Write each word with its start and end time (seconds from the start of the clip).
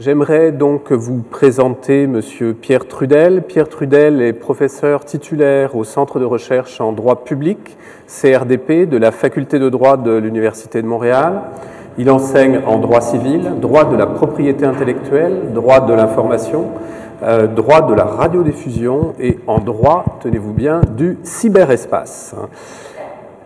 J'aimerais 0.00 0.50
donc 0.50 0.92
vous 0.92 1.20
présenter 1.20 2.06
Monsieur 2.06 2.54
Pierre 2.54 2.88
Trudel. 2.88 3.42
Pierre 3.42 3.68
Trudel 3.68 4.22
est 4.22 4.32
professeur 4.32 5.04
titulaire 5.04 5.76
au 5.76 5.84
Centre 5.84 6.18
de 6.18 6.24
recherche 6.24 6.80
en 6.80 6.92
droit 6.92 7.22
public, 7.22 7.76
CRDP, 8.06 8.88
de 8.88 8.96
la 8.96 9.12
Faculté 9.12 9.58
de 9.58 9.68
droit 9.68 9.98
de 9.98 10.12
l'Université 10.12 10.80
de 10.80 10.86
Montréal. 10.86 11.42
Il 11.98 12.10
enseigne 12.10 12.62
en 12.66 12.78
droit 12.78 13.02
civil, 13.02 13.60
droit 13.60 13.84
de 13.84 13.94
la 13.94 14.06
propriété 14.06 14.64
intellectuelle, 14.64 15.52
droit 15.52 15.80
de 15.80 15.92
l'information, 15.92 16.68
euh, 17.22 17.46
droit 17.46 17.82
de 17.82 17.92
la 17.92 18.04
radiodiffusion 18.04 19.12
et 19.20 19.38
en 19.46 19.58
droit, 19.58 20.18
tenez-vous 20.22 20.54
bien, 20.54 20.80
du 20.96 21.18
cyberespace. 21.24 22.34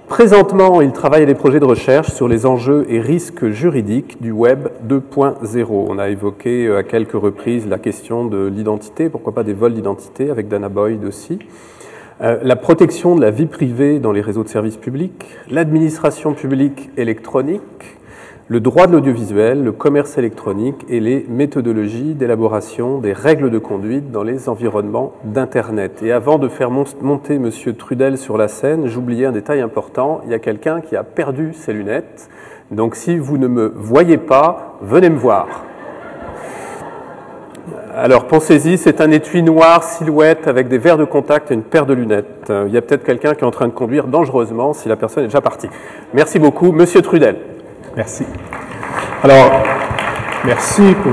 Présentement, 0.09 0.83
il 0.83 0.93
travaille 0.93 1.23
à 1.23 1.27
des 1.27 1.35
projets 1.35 1.61
de 1.61 1.65
recherche 1.65 2.11
sur 2.11 2.29
les 2.29 2.45
enjeux 2.45 2.85
et 2.91 3.01
risques 3.01 3.49
juridiques 3.49 4.21
du 4.21 4.33
Web 4.33 4.69
2.0. 4.87 5.67
On 5.71 5.99
a 5.99 6.11
évoqué 6.11 6.67
euh, 6.67 6.79
à 6.79 6.83
quelques 6.83 7.15
reprises 7.15 7.67
la 7.67 7.79
question 7.79 8.27
de 8.27 8.47
l'identité, 8.47 9.09
pourquoi 9.09 9.33
pas 9.33 9.45
des 9.45 9.55
vols 9.55 9.73
d'identité, 9.73 10.29
avec 10.29 10.49
Dana 10.49 10.69
Boyd 10.69 11.03
aussi. 11.07 11.39
Euh, 12.21 12.39
la 12.43 12.55
protection 12.55 13.17
de 13.17 13.23
la 13.23 13.31
vie 13.31 13.47
privée 13.47 13.99
dans 13.99 14.13
les 14.13 14.21
réseaux 14.21 14.45
de 14.45 14.49
services 14.49 14.77
publics, 14.77 15.25
l'administration 15.51 16.35
publique 16.35 16.91
électronique, 16.99 17.97
le 18.49 18.61
droit 18.61 18.87
de 18.87 18.93
l'audiovisuel, 18.93 19.65
le 19.65 19.73
commerce 19.73 20.19
électronique 20.19 20.85
et 20.91 21.01
les 21.01 21.25
méthodologies 21.31 22.15
d'élaboration 22.15 22.99
des 22.99 23.15
règles 23.15 23.51
de 23.51 23.59
conduite 23.59 24.11
dans 24.11 24.23
les 24.23 24.51
environnements 24.51 25.15
d'Internet. 25.25 26.03
Et 26.03 26.13
avant 26.13 26.39
de 26.39 26.49
faire 26.49 26.71
monter 26.71 27.37
M. 27.37 27.51
Trudel 27.79 28.19
sur 28.19 28.37
la 28.37 28.49
scène, 28.49 28.87
j'oubliais 28.87 29.25
un 29.25 29.33
détail 29.33 29.63
important, 29.63 30.21
il 30.27 30.31
y 30.31 30.35
a 30.35 30.39
quelqu'un 30.39 30.83
qui 30.83 30.95
a 30.95 31.05
perdu 31.05 31.55
ses 31.55 31.73
lunettes. 31.73 32.29
Donc 32.71 32.97
si 32.97 33.17
vous 33.17 33.39
ne 33.39 33.47
me 33.47 33.73
voyez 33.75 34.19
pas, 34.19 34.79
venez 34.83 35.09
me 35.09 35.19
voir. 35.19 35.65
Alors 37.97 38.27
pensez-y, 38.27 38.77
c'est 38.77 39.01
un 39.01 39.11
étui 39.11 39.43
noir, 39.43 39.85
silhouette, 39.85 40.49
avec 40.49 40.69
des 40.69 40.79
verres 40.79 40.99
de 40.99 41.05
contact 41.05 41.51
et 41.51 41.55
une 41.55 41.63
paire 41.63 41.87
de 41.87 41.95
lunettes. 41.95 42.53
Il 42.67 42.75
y 42.75 42.77
a 42.77 42.83
peut-être 42.83 43.05
quelqu'un 43.05 43.35
qui 43.35 43.41
est 43.41 43.47
en 43.47 43.53
train 43.53 43.69
de 43.69 43.73
conduire 43.73 44.07
dangereusement 44.07 44.75
si 44.75 44.91
la 44.91 44.97
personne 44.97 45.25
est 45.25 45.29
déjà 45.29 45.41
partie. 45.41 45.69
Merci 46.13 46.39
beaucoup. 46.39 46.73
Monsieur 46.73 47.01
Trudel. 47.01 47.54
Merci. 47.97 48.25
Alors, 49.23 49.63
merci 50.45 50.83
pour. 51.01 51.13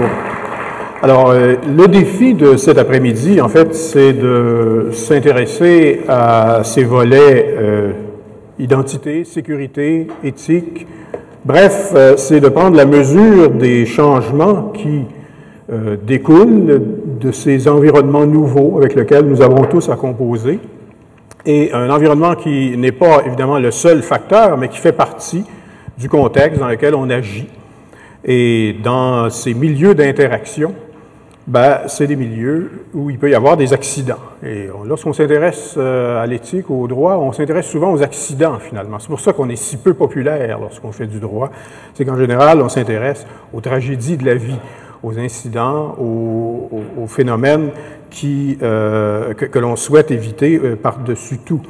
Alors, 1.03 1.29
euh, 1.29 1.55
le 1.67 1.87
défi 1.87 2.33
de 2.33 2.57
cet 2.57 2.79
après-midi, 2.79 3.39
en 3.39 3.49
fait, 3.49 3.75
c'est 3.75 4.13
de 4.13 4.89
s'intéresser 4.91 6.01
à 6.07 6.61
ces 6.63 6.83
volets 6.83 7.55
euh, 7.55 7.91
identité, 8.57 9.25
sécurité, 9.25 10.07
éthique. 10.23 10.87
Bref, 11.45 11.91
euh, 11.95 12.17
c'est 12.17 12.39
de 12.39 12.49
prendre 12.49 12.75
la 12.75 12.85
mesure 12.85 13.51
des 13.51 13.85
changements 13.85 14.71
qui 14.73 15.05
découlent 16.05 16.81
de 17.21 17.31
ces 17.31 17.69
environnements 17.69 18.25
nouveaux 18.25 18.77
avec 18.77 18.93
lesquels 18.93 19.23
nous 19.23 19.41
avons 19.41 19.63
tous 19.63 19.87
à 19.87 19.95
composer. 19.95 20.59
Et 21.45 21.71
un 21.71 21.89
environnement 21.89 22.35
qui 22.35 22.75
n'est 22.75 22.91
pas 22.91 23.21
évidemment 23.25 23.57
le 23.57 23.71
seul 23.71 24.01
facteur, 24.01 24.57
mais 24.57 24.67
qui 24.67 24.79
fait 24.79 24.91
partie 24.91 25.45
du 25.97 26.09
contexte 26.09 26.59
dans 26.59 26.67
lequel 26.67 26.95
on 26.95 27.09
agit. 27.09 27.47
Et 28.23 28.75
dans 28.83 29.29
ces 29.29 29.53
milieux 29.53 29.95
d'interaction, 29.95 30.75
ben, 31.47 31.79
c'est 31.87 32.05
des 32.05 32.15
milieux 32.15 32.69
où 32.93 33.09
il 33.09 33.17
peut 33.17 33.29
y 33.29 33.35
avoir 33.35 33.57
des 33.57 33.73
accidents. 33.73 34.19
Et 34.45 34.67
lorsqu'on 34.85 35.11
s'intéresse 35.11 35.73
euh, 35.77 36.21
à 36.21 36.27
l'éthique, 36.27 36.69
au 36.69 36.87
droit, 36.87 37.15
on 37.15 37.31
s'intéresse 37.31 37.67
souvent 37.67 37.91
aux 37.91 38.03
accidents 38.03 38.59
finalement. 38.59 38.99
C'est 38.99 39.07
pour 39.07 39.19
ça 39.19 39.33
qu'on 39.33 39.49
est 39.49 39.55
si 39.55 39.77
peu 39.77 39.93
populaire 39.95 40.59
lorsqu'on 40.59 40.91
fait 40.91 41.07
du 41.07 41.19
droit. 41.19 41.51
C'est 41.95 42.05
qu'en 42.05 42.17
général, 42.17 42.61
on 42.61 42.69
s'intéresse 42.69 43.25
aux 43.53 43.61
tragédies 43.61 44.17
de 44.17 44.25
la 44.25 44.35
vie, 44.35 44.59
aux 45.01 45.17
incidents, 45.17 45.95
aux, 45.99 47.07
phénomènes 47.07 47.71
qui, 48.11 48.57
euh, 48.61 49.33
que, 49.33 49.59
l'on 49.59 49.75
souhaite 49.75 50.11
éviter 50.11 50.61
euh, 50.63 50.75
par-dessus 50.75 51.39
tout. 51.39 51.61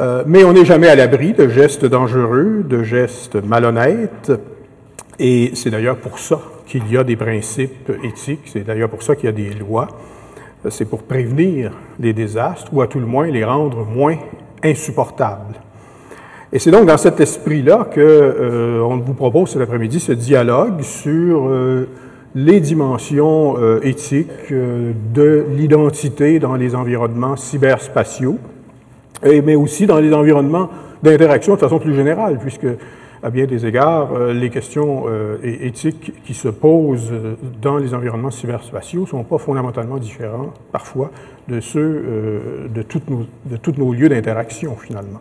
Euh, 0.00 0.22
mais 0.26 0.44
on 0.44 0.52
n'est 0.52 0.64
jamais 0.64 0.86
à 0.86 0.94
l'abri 0.94 1.32
de 1.32 1.48
gestes 1.48 1.84
dangereux, 1.84 2.64
de 2.68 2.84
gestes 2.84 3.34
malhonnêtes, 3.34 4.30
et 5.18 5.50
c'est 5.54 5.70
d'ailleurs 5.70 5.96
pour 5.96 6.20
ça 6.20 6.40
qu'il 6.66 6.88
y 6.90 6.96
a 6.96 7.02
des 7.02 7.16
principes 7.16 7.90
éthiques, 8.04 8.42
c'est 8.46 8.64
d'ailleurs 8.64 8.90
pour 8.90 9.02
ça 9.02 9.16
qu'il 9.16 9.24
y 9.24 9.28
a 9.28 9.32
des 9.32 9.50
lois, 9.50 9.88
euh, 10.64 10.70
c'est 10.70 10.84
pour 10.84 11.02
prévenir 11.02 11.72
des 11.98 12.12
désastres, 12.12 12.72
ou 12.72 12.80
à 12.80 12.86
tout 12.86 13.00
le 13.00 13.06
moins 13.06 13.26
les 13.26 13.44
rendre 13.44 13.84
moins 13.84 14.16
insupportables. 14.62 15.56
Et 16.52 16.60
c'est 16.60 16.70
donc 16.70 16.86
dans 16.86 16.96
cet 16.96 17.18
esprit-là 17.18 17.88
que 17.90 18.00
euh, 18.00 18.80
on 18.80 18.98
vous 18.98 19.14
propose 19.14 19.50
cet 19.50 19.62
après-midi 19.62 19.98
ce 19.98 20.12
dialogue 20.12 20.80
sur 20.82 21.50
les 22.36 22.60
dimensions 22.60 23.56
éthiques 23.82 24.52
de 24.52 25.44
l'identité 25.56 26.38
dans 26.38 26.54
les 26.54 26.74
environnements 26.74 27.36
cyberspatiaux 27.36 28.38
mais 29.22 29.54
aussi 29.54 29.86
dans 29.86 29.98
les 29.98 30.12
environnements 30.12 30.68
d'interaction 31.02 31.54
de 31.54 31.60
façon 31.60 31.78
plus 31.78 31.94
générale, 31.94 32.38
puisque 32.38 32.66
à 33.22 33.30
bien 33.30 33.46
des 33.46 33.66
égards, 33.66 34.10
euh, 34.14 34.32
les 34.32 34.50
questions 34.50 35.04
euh, 35.08 35.36
éthiques 35.42 36.12
qui 36.24 36.34
se 36.34 36.48
posent 36.48 37.10
euh, 37.12 37.34
dans 37.60 37.76
les 37.76 37.94
environnements 37.94 38.30
cyberspatiaux 38.30 39.02
ne 39.02 39.06
sont 39.06 39.24
pas 39.24 39.38
fondamentalement 39.38 39.98
différents, 39.98 40.52
parfois, 40.70 41.10
de 41.48 41.60
ceux 41.60 42.68
de, 42.72 42.82
toutes 42.82 43.08
nos, 43.08 43.26
tous 43.62 43.72
nos 43.78 43.92
lieux 43.92 44.08
d'interaction, 44.08 44.76
finalement. 44.76 45.20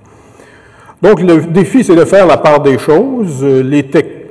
Donc, 1.01 1.21
le 1.21 1.41
défi, 1.47 1.83
c'est 1.83 1.95
de 1.95 2.03
faire 2.05 2.27
la 2.27 2.37
part 2.37 2.61
des 2.61 2.77
choses. 2.77 3.43
Les, 3.43 3.85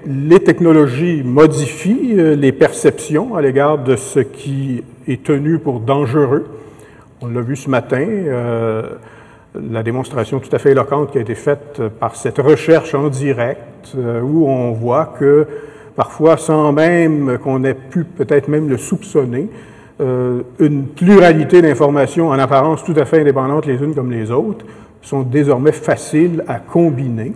les 0.06 0.40
technologies 0.40 1.22
modifient 1.24 2.36
les 2.36 2.52
perceptions 2.52 3.34
à 3.34 3.40
l'égard 3.40 3.78
de 3.78 3.96
ce 3.96 4.20
qui 4.20 4.82
est 5.08 5.22
tenu 5.22 5.58
pour 5.58 5.80
dangereux. 5.80 6.46
On 7.22 7.28
l'a 7.28 7.40
vu 7.40 7.56
ce 7.56 7.70
matin 7.70 8.06
la 9.70 9.82
démonstration 9.82 10.38
tout 10.38 10.54
à 10.54 10.58
fait 10.58 10.70
éloquente 10.70 11.12
qui 11.12 11.18
a 11.18 11.20
été 11.20 11.34
faite 11.34 11.80
par 12.00 12.16
cette 12.16 12.38
recherche 12.38 12.94
en 12.94 13.08
direct, 13.08 13.94
euh, 13.96 14.20
où 14.20 14.46
on 14.48 14.72
voit 14.72 15.14
que 15.18 15.46
parfois, 15.94 16.36
sans 16.36 16.72
même 16.72 17.38
qu'on 17.38 17.64
ait 17.64 17.74
pu 17.74 18.04
peut-être 18.04 18.48
même 18.48 18.68
le 18.68 18.76
soupçonner, 18.76 19.48
euh, 20.00 20.42
une 20.58 20.88
pluralité 20.88 21.62
d'informations 21.62 22.28
en 22.28 22.38
apparence 22.38 22.84
tout 22.84 22.94
à 22.96 23.06
fait 23.06 23.20
indépendantes 23.20 23.64
les 23.64 23.82
unes 23.82 23.94
comme 23.94 24.10
les 24.10 24.30
autres 24.30 24.66
sont 25.00 25.22
désormais 25.22 25.72
faciles 25.72 26.44
à 26.48 26.58
combiner. 26.58 27.32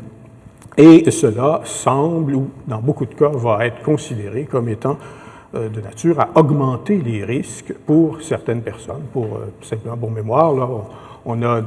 Et 0.76 1.10
cela 1.10 1.62
semble, 1.64 2.34
ou 2.34 2.50
dans 2.66 2.80
beaucoup 2.80 3.06
de 3.06 3.14
cas, 3.14 3.28
va 3.28 3.66
être 3.66 3.82
considéré 3.82 4.44
comme 4.44 4.68
étant 4.68 4.98
euh, 5.54 5.68
de 5.68 5.80
nature 5.80 6.20
à 6.20 6.28
augmenter 6.34 6.98
les 6.98 7.24
risques 7.24 7.74
pour 7.86 8.20
certaines 8.22 8.62
personnes. 8.62 9.04
Pour 9.12 9.40
simplement 9.62 9.96
pour 9.96 10.10
mémoire, 10.10 10.52
là, 10.52 10.68
on 10.70 11.09
a, 11.26 11.62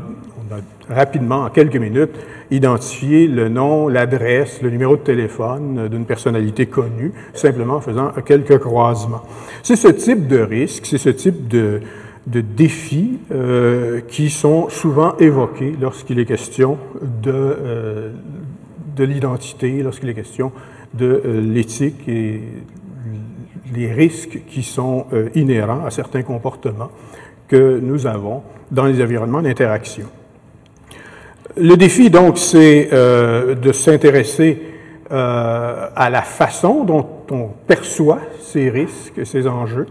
rapidement, 0.90 1.44
en 1.46 1.50
quelques 1.50 1.78
minutes, 1.78 2.16
identifié 2.52 3.28
le 3.28 3.50
nom, 3.50 3.88
l'adresse, 3.88 4.62
le 4.62 4.70
numéro 4.70 4.96
de 4.96 5.02
téléphone 5.02 5.88
d'une 5.90 6.06
personnalité 6.06 6.66
connue, 6.66 7.14
simplement 7.34 7.76
en 7.76 7.82
faisant 7.82 8.12
quelques 8.26 8.60
croisements. 8.60 9.24
C'est 9.64 9.76
ce 9.76 9.88
type 9.88 10.28
de 10.28 10.40
risque, 10.40 10.86
c'est 10.86 10.98
ce 10.98 11.10
type 11.10 11.48
de, 11.48 11.82
défis 12.26 13.20
euh, 13.32 14.02
qui 14.08 14.30
sont 14.30 14.70
souvent 14.70 15.18
évoqués 15.18 15.76
lorsqu'il 15.80 16.20
est 16.20 16.26
question 16.26 16.78
de, 17.02 17.32
euh, 17.32 18.12
de 18.96 19.04
l'identité, 19.04 19.84
lorsqu'il 19.84 20.10
est 20.10 20.14
question 20.14 20.52
de 20.94 21.22
euh, 21.26 21.42
l'éthique 21.42 22.08
et 22.08 22.42
les 23.74 23.92
risques 23.92 24.42
qui 24.48 24.62
sont 24.62 25.08
inhérents 25.34 25.84
à 25.84 25.90
certains 25.90 26.22
comportements 26.22 26.92
que 27.48 27.80
nous 27.82 28.06
avons 28.06 28.44
dans 28.74 28.86
les 28.86 29.02
environnements 29.02 29.42
d'interaction. 29.42 30.08
Le 31.56 31.76
défi, 31.78 32.10
donc, 32.10 32.40
c'est 32.40 32.90
euh, 32.92 33.54
de 33.54 33.72
s'intéresser 33.72 34.60
euh, 35.12 35.88
à 35.96 36.10
la 36.10 36.24
façon 36.24 36.84
dont 36.84 37.06
on 37.30 37.50
perçoit 37.68 38.20
ces 38.42 38.70
risques, 38.70 39.26
ces 39.26 39.48
enjeux. 39.48 39.86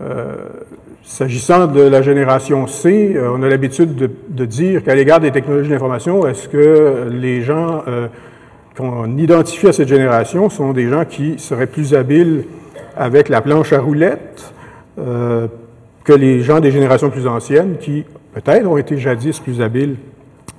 Euh, 0.00 0.36
S'agissant 1.02 1.66
de 1.66 1.80
la 1.80 2.02
génération 2.02 2.66
C, 2.66 3.16
on 3.20 3.42
a 3.42 3.48
l'habitude 3.48 3.96
de, 3.96 4.10
de, 4.28 4.44
dire 4.44 4.84
qu'à 4.84 4.94
l'égard 4.94 5.18
des 5.18 5.32
technologies 5.32 5.70
d'information, 5.70 6.24
est-ce 6.26 6.48
que 6.48 7.08
les 7.10 7.42
gens 7.42 7.82
qu'on 8.76 9.16
identifie 9.16 9.66
à 9.66 9.72
cette 9.72 9.88
génération 9.88 10.50
sont 10.50 10.72
des 10.72 10.88
gens 10.88 11.04
qui 11.04 11.38
seraient 11.38 11.66
plus 11.66 11.94
habiles 11.94 12.44
avec 12.96 13.28
la 13.28 13.40
planche 13.40 13.72
à 13.72 13.80
roulettes, 13.80 14.52
que 16.04 16.12
les 16.12 16.42
gens 16.42 16.60
des 16.60 16.70
générations 16.70 17.10
plus 17.10 17.26
anciennes, 17.26 17.76
qui 17.78 18.04
peut-être 18.34 18.66
ont 18.66 18.76
été 18.76 18.98
jadis 18.98 19.38
plus 19.40 19.60
habiles, 19.60 19.96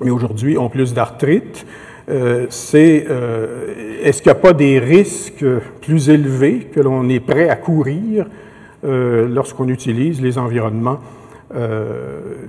mais 0.01 0.11
aujourd'hui 0.11 0.57
ont 0.57 0.69
plus 0.69 0.93
d'arthrite, 0.93 1.65
euh, 2.09 2.47
c'est 2.49 3.05
euh, 3.09 3.99
est-ce 4.03 4.21
qu'il 4.21 4.31
n'y 4.31 4.37
a 4.37 4.41
pas 4.41 4.53
des 4.53 4.79
risques 4.79 5.45
plus 5.81 6.09
élevés 6.09 6.67
que 6.73 6.79
l'on 6.79 7.07
est 7.09 7.19
prêt 7.19 7.47
à 7.47 7.55
courir 7.55 8.25
euh, 8.83 9.27
lorsqu'on 9.29 9.67
utilise 9.69 10.21
les 10.21 10.37
environnements 10.37 10.99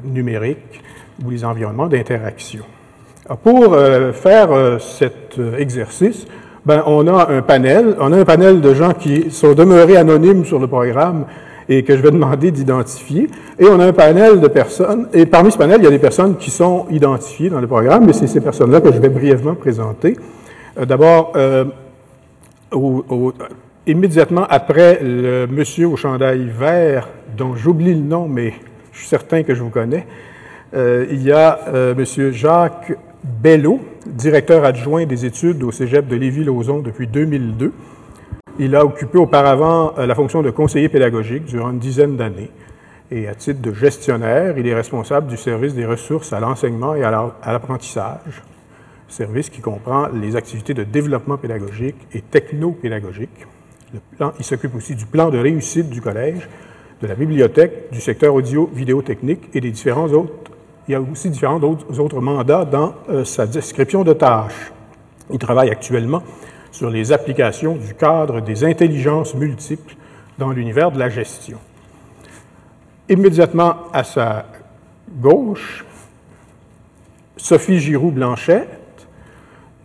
numériques 0.04 0.80
ou 1.24 1.30
les 1.30 1.44
environnements 1.44 1.88
d'interaction? 1.88 2.62
Pour 3.42 3.76
faire 4.12 4.80
cet 4.80 5.40
exercice, 5.58 6.24
Ben, 6.64 6.84
on 6.86 7.08
a 7.08 7.28
un 7.28 7.42
panel, 7.42 7.96
on 7.98 8.12
a 8.12 8.18
un 8.18 8.24
panel 8.24 8.60
de 8.60 8.72
gens 8.72 8.92
qui 8.94 9.32
sont 9.32 9.52
demeurés 9.52 9.96
anonymes 9.96 10.44
sur 10.44 10.60
le 10.60 10.68
programme 10.68 11.24
et 11.68 11.82
que 11.82 11.96
je 11.96 12.02
vais 12.02 12.10
demander 12.10 12.50
d'identifier. 12.50 13.28
Et 13.58 13.66
on 13.66 13.78
a 13.80 13.86
un 13.86 13.92
panel 13.92 14.40
de 14.40 14.48
personnes, 14.48 15.08
et 15.12 15.26
parmi 15.26 15.52
ce 15.52 15.58
panel, 15.58 15.80
il 15.80 15.84
y 15.84 15.86
a 15.86 15.90
des 15.90 15.98
personnes 15.98 16.36
qui 16.36 16.50
sont 16.50 16.86
identifiées 16.90 17.50
dans 17.50 17.60
le 17.60 17.66
programme, 17.66 18.06
mais 18.06 18.12
c'est 18.12 18.26
ces 18.26 18.40
personnes-là 18.40 18.80
que 18.80 18.92
je 18.92 18.98
vais 18.98 19.08
brièvement 19.08 19.54
présenter. 19.54 20.16
Euh, 20.78 20.84
d'abord, 20.84 21.32
euh, 21.36 21.64
immédiatement 23.86 24.46
après 24.48 25.00
le 25.02 25.46
monsieur 25.46 25.88
au 25.88 25.96
chandail 25.96 26.48
vert, 26.48 27.08
dont 27.36 27.54
j'oublie 27.54 27.94
le 27.94 28.00
nom, 28.00 28.28
mais 28.28 28.54
je 28.92 28.98
suis 28.98 29.08
certain 29.08 29.42
que 29.42 29.54
je 29.54 29.62
vous 29.62 29.70
connais, 29.70 30.06
euh, 30.74 31.06
il 31.10 31.22
y 31.22 31.32
a 31.32 31.60
monsieur 31.96 32.30
Jacques 32.30 32.96
Bello, 33.22 33.80
directeur 34.06 34.64
adjoint 34.64 35.04
des 35.04 35.26
études 35.26 35.62
au 35.62 35.70
Cégep 35.70 36.08
de 36.08 36.16
Lévis-Lauzon 36.16 36.80
depuis 36.80 37.06
2002. 37.06 37.72
Il 38.58 38.76
a 38.76 38.84
occupé 38.84 39.18
auparavant 39.18 39.94
la 39.96 40.14
fonction 40.14 40.42
de 40.42 40.50
conseiller 40.50 40.88
pédagogique 40.88 41.44
durant 41.44 41.70
une 41.70 41.78
dizaine 41.78 42.16
d'années. 42.16 42.50
Et 43.10 43.28
à 43.28 43.34
titre 43.34 43.60
de 43.60 43.72
gestionnaire, 43.72 44.56
il 44.58 44.66
est 44.66 44.74
responsable 44.74 45.26
du 45.26 45.36
service 45.36 45.74
des 45.74 45.86
ressources 45.86 46.32
à 46.32 46.40
l'enseignement 46.40 46.94
et 46.94 47.04
à 47.04 47.10
l'apprentissage 47.46 48.42
service 49.12 49.50
qui 49.50 49.60
comprend 49.60 50.08
les 50.08 50.36
activités 50.36 50.74
de 50.74 50.84
développement 50.84 51.36
pédagogique 51.36 51.96
et 52.14 52.22
techno-pédagogique. 52.22 53.46
il 54.38 54.44
s'occupe 54.44 54.74
aussi 54.74 54.94
du 54.94 55.06
plan 55.06 55.30
de 55.30 55.38
réussite 55.38 55.90
du 55.90 56.00
collège, 56.00 56.48
de 57.02 57.06
la 57.06 57.14
bibliothèque, 57.14 57.90
du 57.92 58.00
secteur 58.00 58.34
audio-vidéo-technique 58.34 59.50
et 59.54 59.60
des 59.60 59.70
différents 59.70 60.08
autres. 60.08 60.32
Il 60.88 60.92
y 60.92 60.94
a 60.94 61.00
aussi 61.00 61.30
différents 61.30 61.60
autres, 61.60 62.00
autres 62.00 62.20
mandats 62.20 62.64
dans 62.64 62.94
euh, 63.08 63.24
sa 63.24 63.46
description 63.46 64.02
de 64.02 64.12
tâches. 64.12 64.72
Il 65.30 65.38
travaille 65.38 65.70
actuellement 65.70 66.22
sur 66.72 66.90
les 66.90 67.12
applications 67.12 67.76
du 67.76 67.94
cadre 67.94 68.40
des 68.40 68.64
intelligences 68.64 69.34
multiples 69.34 69.94
dans 70.38 70.50
l'univers 70.50 70.90
de 70.90 70.98
la 70.98 71.08
gestion. 71.08 71.58
Immédiatement 73.08 73.76
à 73.92 74.02
sa 74.02 74.46
gauche, 75.20 75.84
Sophie 77.36 77.78
Giroux-Blanchet, 77.78 78.66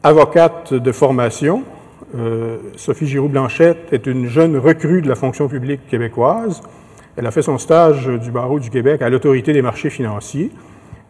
avocate 0.02 0.74
de 0.74 0.92
formation. 0.92 1.64
Euh, 2.16 2.58
Sophie 2.78 3.08
Giroux-Blanchette 3.08 3.92
est 3.92 4.08
une 4.08 4.28
jeune 4.28 4.58
recrue 4.58 5.02
de 5.02 5.10
la 5.10 5.16
fonction 5.16 5.50
publique 5.50 5.88
québécoise. 5.90 6.62
Elle 7.18 7.26
a 7.26 7.32
fait 7.32 7.42
son 7.42 7.58
stage 7.58 8.08
du 8.08 8.32
barreau 8.32 8.60
du 8.60 8.70
Québec 8.70 9.02
à 9.02 9.10
l'autorité 9.10 9.52
des 9.52 9.62
marchés 9.62 9.90
financiers 9.90 10.52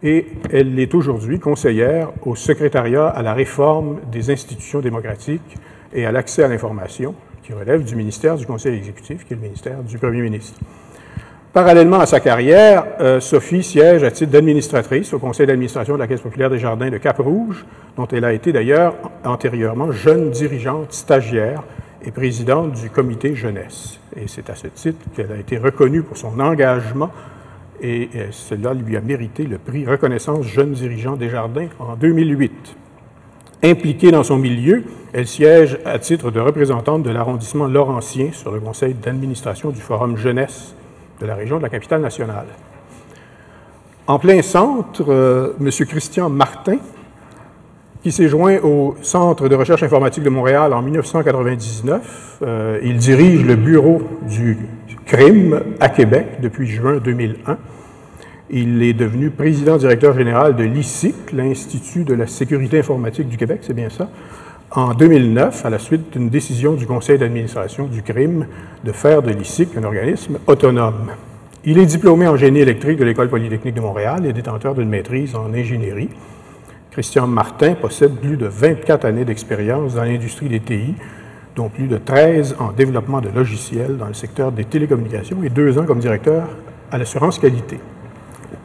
et 0.02 0.26
elle 0.52 0.78
est 0.78 0.94
aujourd'hui 0.94 1.38
conseillère 1.38 2.10
au 2.24 2.36
secrétariat 2.36 3.08
à 3.08 3.22
la 3.22 3.34
réforme 3.34 3.98
des 4.10 4.30
institutions 4.30 4.80
démocratiques 4.80 5.56
et 5.92 6.06
à 6.06 6.12
l'accès 6.12 6.44
à 6.44 6.48
l'information, 6.48 7.14
qui 7.42 7.52
relève 7.52 7.82
du 7.82 7.96
ministère 7.96 8.36
du 8.36 8.46
Conseil 8.46 8.76
exécutif, 8.76 9.24
qui 9.24 9.32
est 9.32 9.36
le 9.36 9.42
ministère 9.42 9.82
du 9.82 9.98
Premier 9.98 10.20
ministre. 10.20 10.60
Parallèlement 11.52 11.98
à 11.98 12.06
sa 12.06 12.20
carrière, 12.20 12.84
euh, 13.00 13.20
Sophie 13.20 13.62
siège 13.62 14.04
à 14.04 14.10
titre 14.10 14.30
d'administratrice 14.30 15.14
au 15.14 15.18
conseil 15.18 15.46
d'administration 15.46 15.94
de 15.94 15.98
la 15.98 16.06
Caisse 16.06 16.20
populaire 16.20 16.50
des 16.50 16.58
jardins 16.58 16.90
de 16.90 16.98
Cap-Rouge, 16.98 17.64
dont 17.96 18.06
elle 18.08 18.26
a 18.26 18.34
été 18.34 18.52
d'ailleurs 18.52 18.94
antérieurement 19.24 19.90
jeune 19.90 20.30
dirigeante 20.30 20.92
stagiaire 20.92 21.62
et 22.04 22.10
présidente 22.10 22.72
du 22.72 22.90
comité 22.90 23.34
jeunesse. 23.34 23.98
Et 24.14 24.28
c'est 24.28 24.50
à 24.50 24.54
ce 24.54 24.66
titre 24.68 24.98
qu'elle 25.16 25.32
a 25.32 25.36
été 25.36 25.56
reconnue 25.56 26.02
pour 26.02 26.18
son 26.18 26.38
engagement 26.38 27.10
et 27.80 28.08
euh, 28.14 28.26
cela 28.30 28.74
lui 28.74 28.96
a 28.96 29.00
mérité 29.00 29.44
le 29.44 29.58
prix 29.58 29.86
Reconnaissance 29.86 30.46
Jeunes 30.46 30.72
dirigeants 30.72 31.16
des 31.16 31.28
jardins 31.28 31.68
en 31.78 31.96
2008. 31.96 32.76
Impliquée 33.62 34.10
dans 34.10 34.22
son 34.22 34.38
milieu, 34.38 34.84
elle 35.12 35.26
siège 35.26 35.78
à 35.84 35.98
titre 35.98 36.30
de 36.30 36.40
représentante 36.40 37.02
de 37.02 37.10
l'arrondissement 37.10 37.66
Laurentien 37.66 38.30
sur 38.32 38.52
le 38.52 38.60
conseil 38.60 38.94
d'administration 38.94 39.70
du 39.70 39.80
Forum 39.80 40.16
Jeunesse 40.16 40.74
de 41.20 41.26
la 41.26 41.34
région 41.34 41.58
de 41.58 41.62
la 41.62 41.68
capitale 41.68 42.00
nationale. 42.00 42.46
En 44.06 44.18
plein 44.18 44.42
centre, 44.42 45.04
euh, 45.08 45.54
M. 45.60 45.70
Christian 45.86 46.30
Martin, 46.30 46.78
qui 48.02 48.12
s'est 48.12 48.28
joint 48.28 48.58
au 48.62 48.96
Centre 49.02 49.48
de 49.48 49.54
recherche 49.54 49.82
informatique 49.82 50.22
de 50.22 50.30
Montréal 50.30 50.72
en 50.72 50.82
1999. 50.82 52.38
Euh, 52.42 52.78
il 52.82 52.96
dirige 52.96 53.44
le 53.44 53.56
bureau 53.56 54.02
du 54.22 54.56
crime 55.08 55.60
à 55.80 55.88
Québec 55.88 56.26
depuis 56.42 56.68
juin 56.68 56.98
2001. 56.98 57.56
Il 58.50 58.82
est 58.82 58.92
devenu 58.92 59.30
président-directeur 59.30 60.14
général 60.14 60.54
de 60.54 60.64
l'ICIC, 60.64 61.32
l'Institut 61.32 62.04
de 62.04 62.12
la 62.12 62.26
sécurité 62.26 62.78
informatique 62.78 63.26
du 63.28 63.38
Québec, 63.38 63.60
c'est 63.62 63.74
bien 63.74 63.88
ça, 63.88 64.10
en 64.70 64.92
2009, 64.92 65.64
à 65.64 65.70
la 65.70 65.78
suite 65.78 66.12
d'une 66.12 66.28
décision 66.28 66.74
du 66.74 66.86
conseil 66.86 67.18
d'administration 67.18 67.86
du 67.86 68.02
crime 68.02 68.46
de 68.84 68.92
faire 68.92 69.22
de 69.22 69.30
l'ICIC 69.30 69.78
un 69.78 69.84
organisme 69.84 70.38
autonome. 70.46 71.12
Il 71.64 71.78
est 71.78 71.86
diplômé 71.86 72.28
en 72.28 72.36
génie 72.36 72.60
électrique 72.60 72.98
de 72.98 73.04
l'École 73.04 73.30
polytechnique 73.30 73.74
de 73.74 73.80
Montréal 73.80 74.26
et 74.26 74.34
détenteur 74.34 74.74
d'une 74.74 74.90
maîtrise 74.90 75.34
en 75.34 75.54
ingénierie. 75.54 76.10
Christian 76.90 77.26
Martin 77.26 77.74
possède 77.74 78.14
plus 78.14 78.36
de 78.36 78.46
24 78.46 79.06
années 79.06 79.24
d'expérience 79.24 79.94
dans 79.94 80.04
l'industrie 80.04 80.50
des 80.50 80.60
TI, 80.60 80.94
dont 81.58 81.68
plus 81.68 81.88
de 81.88 81.98
13 81.98 82.54
en 82.60 82.70
développement 82.70 83.20
de 83.20 83.28
logiciels 83.34 83.96
dans 83.96 84.06
le 84.06 84.14
secteur 84.14 84.52
des 84.52 84.64
télécommunications 84.64 85.42
et 85.42 85.50
deux 85.50 85.76
ans 85.76 85.84
comme 85.84 85.98
directeur 85.98 86.44
à 86.90 86.98
l'assurance 86.98 87.38
qualité. 87.38 87.80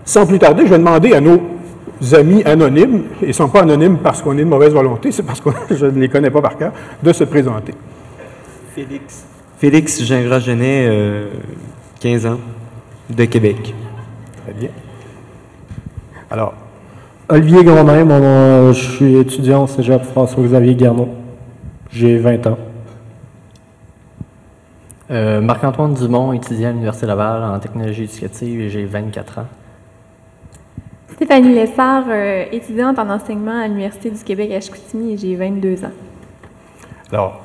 Sans 0.05 0.27
plus 0.27 0.37
tarder, 0.37 0.63
je 0.65 0.69
vais 0.69 0.77
demander 0.77 1.13
à 1.13 1.19
nos 1.19 1.41
amis 2.13 2.43
anonymes, 2.43 3.05
et 3.21 3.27
ne 3.27 3.31
sont 3.31 3.49
pas 3.49 3.61
anonymes 3.61 3.97
parce 3.97 4.21
qu'on 4.21 4.37
est 4.37 4.43
de 4.43 4.49
mauvaise 4.49 4.73
volonté, 4.73 5.11
c'est 5.11 5.23
parce 5.23 5.41
que 5.41 5.49
je 5.71 5.87
ne 5.87 5.99
les 5.99 6.07
connais 6.07 6.29
pas 6.29 6.41
par 6.41 6.55
cœur, 6.55 6.71
de 7.01 7.11
se 7.11 7.23
présenter. 7.23 7.73
Félix. 8.75 9.25
Félix 9.57 10.03
Gingras-Genet, 10.03 11.29
15 11.99 12.25
euh, 12.25 12.29
ans, 12.29 12.39
de 13.09 13.25
Québec. 13.25 13.73
Très 14.43 14.53
bien. 14.53 14.69
Alors. 16.29 16.53
Olivier 17.29 17.63
Grondin, 17.63 18.03
mon 18.03 18.19
nom, 18.19 18.73
je 18.73 18.83
suis 18.83 19.15
étudiant 19.15 19.63
au 19.63 19.67
cégep 19.67 20.03
François-Xavier 20.03 20.75
Garneau. 20.75 21.07
J'ai 21.89 22.17
20 22.17 22.47
ans. 22.47 22.57
Euh, 25.13 25.41
Marc-Antoine 25.41 25.93
Dumont, 25.93 26.33
étudiant 26.33 26.69
à 26.69 26.71
l'Université 26.71 27.05
Laval 27.05 27.43
en 27.43 27.59
technologie 27.59 28.05
éducative 28.05 28.61
et 28.61 28.69
j'ai 28.69 28.85
24 28.85 29.39
ans. 29.39 29.45
Stéphanie 31.13 31.53
Lessard, 31.53 32.05
euh, 32.09 32.45
étudiante 32.51 32.97
en 32.97 33.07
enseignement 33.11 33.61
à 33.61 33.67
l'Université 33.67 34.09
du 34.09 34.23
Québec 34.23 34.51
à 34.51 34.59
Chicoutimi 34.59 35.13
et 35.13 35.17
j'ai 35.17 35.35
22 35.35 35.85
ans. 35.85 35.91
Alors, 37.11 37.43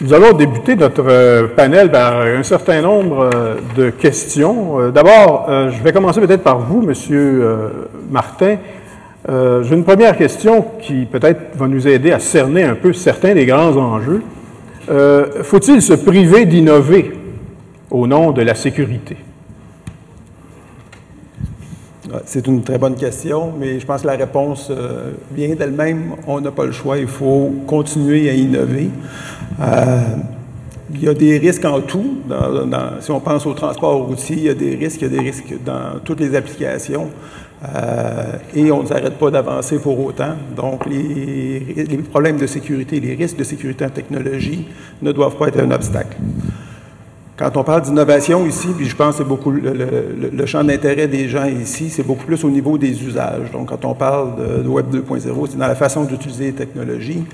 nous 0.00 0.12
allons 0.12 0.32
débuter 0.32 0.74
notre 0.74 1.04
euh, 1.06 1.46
panel 1.54 1.88
par 1.92 2.22
un 2.22 2.42
certain 2.42 2.82
nombre 2.82 3.30
de 3.76 3.90
questions. 3.90 4.90
D'abord, 4.90 5.46
je 5.48 5.80
vais 5.84 5.92
commencer 5.92 6.20
peut-être 6.20 6.42
par 6.42 6.58
vous, 6.58 6.82
Monsieur 6.82 7.86
Martin. 8.10 8.56
J'ai 9.28 9.74
une 9.74 9.84
première 9.84 10.16
question 10.16 10.66
qui 10.80 11.04
peut-être 11.04 11.56
va 11.56 11.68
nous 11.68 11.86
aider 11.86 12.10
à 12.10 12.18
cerner 12.18 12.64
un 12.64 12.74
peu 12.74 12.92
certains 12.92 13.34
des 13.34 13.46
grands 13.46 13.76
enjeux. 13.76 14.22
Faut-il 14.86 15.82
se 15.82 15.94
priver 15.94 16.46
d'innover 16.46 17.12
au 17.90 18.06
nom 18.06 18.32
de 18.32 18.42
la 18.42 18.54
sécurité? 18.54 19.16
C'est 22.26 22.46
une 22.46 22.62
très 22.62 22.78
bonne 22.78 22.94
question, 22.94 23.52
mais 23.58 23.80
je 23.80 23.86
pense 23.86 24.02
que 24.02 24.06
la 24.06 24.16
réponse 24.16 24.68
euh, 24.70 25.12
vient 25.34 25.54
d'elle-même. 25.54 26.12
On 26.26 26.40
n'a 26.40 26.50
pas 26.50 26.64
le 26.64 26.72
choix, 26.72 26.98
il 26.98 27.06
faut 27.06 27.52
continuer 27.66 28.30
à 28.30 28.34
innover. 28.34 28.90
Euh, 29.60 30.00
il 30.92 31.02
y 31.02 31.08
a 31.08 31.14
des 31.14 31.38
risques 31.38 31.64
en 31.64 31.80
tout. 31.80 32.18
si 33.00 33.10
on 33.10 33.20
pense 33.20 33.46
au 33.46 33.54
transport 33.54 34.06
routier, 34.06 34.36
il 34.36 34.42
y 34.44 34.48
a 34.48 34.54
des 34.54 34.76
risques, 34.76 35.00
il 35.00 35.12
y 35.12 35.14
a 35.16 35.18
des 35.18 35.24
risques 35.24 35.54
dans 35.64 35.98
toutes 36.04 36.20
les 36.20 36.36
applications. 36.36 37.08
Euh, 37.64 38.36
et 38.54 38.70
on 38.70 38.82
ne 38.82 38.86
s'arrête 38.86 39.14
pas 39.14 39.30
d'avancer 39.30 39.78
pour 39.78 39.98
autant. 40.04 40.34
Donc, 40.56 40.86
les, 40.86 41.98
problèmes 42.10 42.36
de 42.36 42.46
sécurité, 42.46 43.00
les 43.00 43.14
risques 43.14 43.36
de 43.36 43.44
sécurité 43.44 43.84
en 43.84 43.90
technologie 43.90 44.66
ne 45.00 45.12
doivent 45.12 45.36
pas 45.36 45.48
être 45.48 45.60
un 45.60 45.70
obstacle. 45.70 46.16
Quand 47.36 47.56
on 47.56 47.64
parle 47.64 47.82
d'innovation 47.82 48.46
ici, 48.46 48.68
puis 48.76 48.86
je 48.86 48.94
pense 48.94 49.16
que 49.16 49.24
beaucoup 49.24 49.50
le, 49.50 50.46
champ 50.46 50.62
d'intérêt 50.62 51.08
des 51.08 51.28
gens 51.28 51.46
ici, 51.46 51.90
c'est 51.90 52.06
beaucoup 52.06 52.24
plus 52.24 52.44
au 52.44 52.50
niveau 52.50 52.78
des 52.78 53.02
usages. 53.04 53.50
Donc, 53.52 53.68
quand 53.70 53.84
on 53.84 53.94
parle 53.94 54.62
de, 54.62 54.68
Web 54.68 54.94
2.0, 54.94 55.46
c'est 55.50 55.58
dans 55.58 55.66
la 55.66 55.74
façon 55.74 56.04
d'utiliser 56.04 56.46
les 56.46 56.52
technologies. 56.52 57.24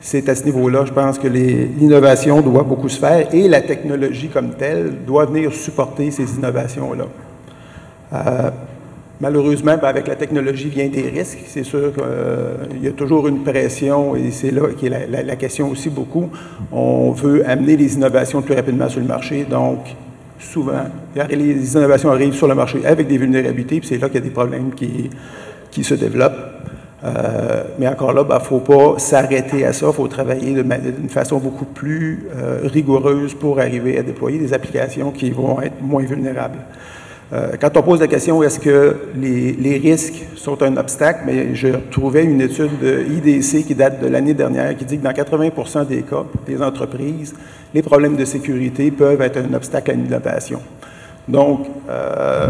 C'est 0.00 0.28
à 0.28 0.34
ce 0.34 0.44
niveau-là, 0.44 0.84
je 0.84 0.92
pense 0.92 1.18
que 1.18 1.26
l'innovation 1.26 2.42
doit 2.42 2.64
beaucoup 2.64 2.88
se 2.88 2.98
faire 2.98 3.34
et 3.34 3.48
la 3.48 3.62
technologie 3.62 4.28
comme 4.28 4.50
telle 4.50 5.04
doit 5.06 5.24
venir 5.24 5.52
supporter 5.54 6.10
ces 6.10 6.36
innovations-là. 6.36 7.06
Euh, 8.12 8.50
Malheureusement, 9.18 9.76
ben, 9.80 9.88
avec 9.88 10.08
la 10.08 10.14
technologie 10.14 10.68
vient 10.68 10.88
des 10.88 11.08
risques. 11.08 11.38
C'est 11.46 11.64
sûr 11.64 11.92
qu'il 11.94 12.02
euh, 12.06 12.54
y 12.82 12.88
a 12.88 12.90
toujours 12.90 13.28
une 13.28 13.44
pression 13.44 14.14
et 14.14 14.30
c'est 14.30 14.50
là 14.50 14.62
qui 14.76 14.86
est 14.86 15.08
la, 15.08 15.36
question 15.36 15.70
aussi 15.70 15.88
beaucoup. 15.88 16.28
On 16.70 17.12
veut 17.12 17.48
amener 17.48 17.76
les 17.76 17.94
innovations 17.94 18.42
plus 18.42 18.54
rapidement 18.54 18.90
sur 18.90 19.00
le 19.00 19.06
marché. 19.06 19.46
Donc, 19.48 19.78
souvent, 20.38 20.84
les 21.30 21.74
innovations 21.74 22.10
arrivent 22.10 22.34
sur 22.34 22.46
le 22.46 22.54
marché 22.54 22.84
avec 22.84 23.06
des 23.06 23.16
vulnérabilités, 23.16 23.80
puis 23.80 23.88
c'est 23.88 23.98
là 23.98 24.08
qu'il 24.08 24.16
y 24.16 24.22
a 24.22 24.26
des 24.26 24.30
problèmes 24.30 24.72
qui, 24.74 25.10
se 25.82 25.94
développent. 25.94 26.52
Euh, 27.04 27.64
mais 27.78 27.88
encore 27.88 28.12
là, 28.12 28.24
il 28.28 28.34
ne 28.34 28.38
faut 28.40 28.60
pas 28.60 28.98
s'arrêter 28.98 29.64
à 29.64 29.72
ça, 29.72 29.86
il 29.88 29.92
faut 29.92 30.08
travailler 30.08 30.54
d'une 30.54 31.08
façon 31.08 31.38
beaucoup 31.38 31.66
plus 31.66 32.28
euh, 32.34 32.60
rigoureuse 32.64 33.34
pour 33.34 33.60
arriver 33.60 33.98
à 33.98 34.02
déployer 34.02 34.38
des 34.38 34.52
applications 34.52 35.10
qui 35.10 35.30
vont 35.30 35.60
être 35.60 35.80
moins 35.80 36.02
vulnérables. 36.02 36.58
Euh, 37.32 37.52
quand 37.60 37.76
on 37.76 37.82
pose 37.82 38.00
la 38.00 38.06
question 38.06 38.40
est-ce 38.44 38.60
que 38.60 38.96
les, 39.16 39.78
risques 39.78 40.24
sont 40.36 40.62
un 40.62 40.76
obstacle, 40.76 41.22
mais 41.26 41.56
je 41.56 41.68
trouvais 41.90 42.24
une 42.24 42.40
étude 42.40 42.78
de 42.80 43.04
IDC 43.04 43.66
qui 43.66 43.74
date 43.74 44.00
de 44.00 44.06
l'année 44.06 44.34
dernière 44.34 44.76
qui 44.76 44.84
dit 44.84 44.98
que 44.98 45.02
dans 45.02 45.10
80% 45.10 45.88
des 45.88 46.02
cas 46.02 46.24
des 46.46 46.62
entreprises, 46.62 47.34
les 47.74 47.82
problèmes 47.82 48.16
de 48.16 48.24
sécurité 48.24 48.92
peuvent 48.92 49.20
être 49.20 49.38
un 49.38 49.54
obstacle 49.54 49.90
à 49.90 49.94
l'innovation. 49.94 50.60
Donc, 51.26 51.66
euh, 51.90 52.48